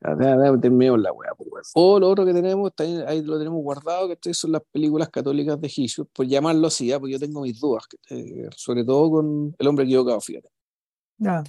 [0.00, 0.14] Ah,
[0.60, 1.64] terminemos la weá, pues, weón.
[1.74, 2.70] O lo otro que tenemos,
[3.06, 7.00] ahí lo tenemos guardado, que son las películas católicas de Jesús, por llamarlo así, ya,
[7.00, 10.50] porque yo tengo mis dudas, eh, sobre todo con El hombre equivocado, fíjate.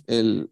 [0.07, 0.49] El,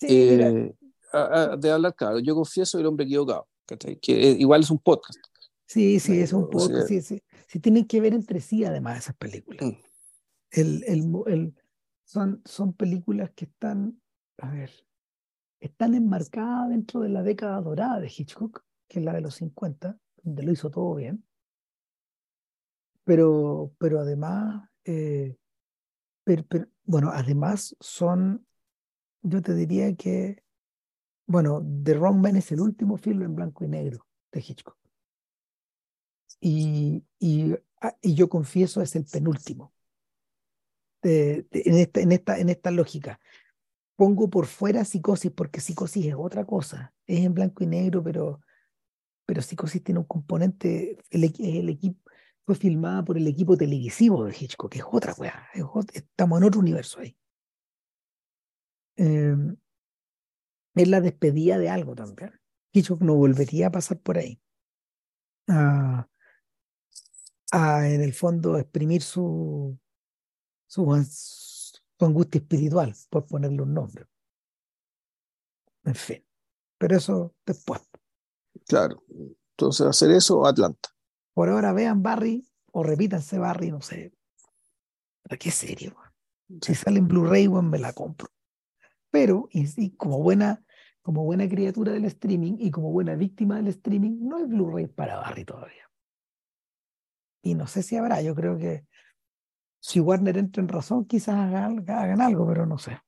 [0.00, 0.74] Sí, eh,
[1.14, 3.96] a- a- de hablar claro, yo confieso El hombre equivocado, ¿cachai?
[3.98, 5.18] que eh, igual es un podcast.
[5.66, 7.22] sí, sí, es un o poco, sea- sí, sí.
[7.46, 9.64] Sí, tienen que ver entre sí, además, esas películas.
[9.66, 9.76] Mm.
[10.50, 11.54] El, el, el-
[12.04, 14.00] son, son películas que están,
[14.38, 14.70] a ver,
[15.60, 19.98] están enmarcadas dentro de la década dorada de Hitchcock, que es la de los 50,
[20.22, 21.24] donde lo hizo todo bien.
[23.04, 25.36] Pero, pero además, eh,
[26.24, 26.44] pero,
[26.84, 28.46] bueno, además son,
[29.22, 30.42] yo te diría que,
[31.26, 34.76] bueno, The Wrong Man es el último film en blanco y negro de Hitchcock.
[36.40, 39.72] Y, y, ah, y yo confieso es el penúltimo.
[41.02, 43.20] en, esta, en, esta, en esta lógica.
[43.96, 46.92] Pongo por fuera psicosis porque psicosis es otra cosa.
[47.06, 48.40] Es en blanco y negro, pero,
[49.24, 52.04] pero psicosis tiene un componente, el, el equipo,
[52.44, 55.48] fue filmada por el equipo televisivo de Hitchcock, que es otra weá.
[55.92, 57.16] estamos en otro universo ahí.
[58.96, 59.56] Em,
[60.74, 62.32] es la despedida de algo también.
[62.72, 64.40] Hitchcock no volvería a pasar por ahí.
[65.48, 66.08] A,
[67.52, 69.78] en el fondo, exprimir su,
[70.66, 70.92] su,
[72.00, 74.06] angustia espiritual, por ponerle un nombre.
[75.84, 76.24] En fin.
[76.78, 77.80] Pero eso después.
[78.66, 79.04] Claro.
[79.56, 80.88] Entonces, hacer eso, Atlanta.
[81.32, 84.12] Por ahora vean Barry o repítanse Barry, no sé.
[85.22, 85.96] Pero qué serio,
[86.60, 88.28] Si sale en Blu-ray, me la compro.
[89.10, 90.63] Pero, y, como buena,
[91.04, 95.16] como buena criatura del streaming y como buena víctima del streaming, no hay Blu-ray para
[95.16, 95.90] Barry todavía.
[97.42, 98.86] Y no sé si habrá, yo creo que
[99.80, 102.98] si Warner entra en razón, quizás hagan, hagan algo, pero no sé.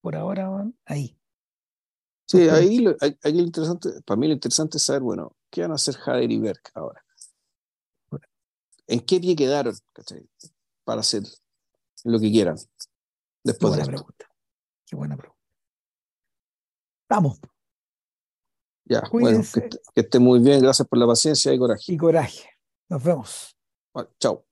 [0.00, 1.18] Por ahora van ahí.
[2.26, 5.96] Sí, ahí lo, interesante, para mí lo interesante es saber, bueno, ¿qué van a hacer
[5.96, 7.04] Jader y Berg ahora?
[8.86, 9.74] ¿En qué pie quedaron
[10.84, 11.24] para hacer
[12.04, 12.54] lo que quieran?
[13.42, 14.30] Después qué buena pregunta.
[14.86, 15.39] Qué buena pregunta.
[17.10, 17.40] Vamos.
[18.84, 19.42] Ya, bueno,
[19.94, 20.62] que, esté muy bien.
[20.62, 21.92] Gracias por la paciencia y coraje.
[21.92, 22.48] Y coraje.
[22.88, 23.56] Nos vemos.
[24.18, 24.44] chao.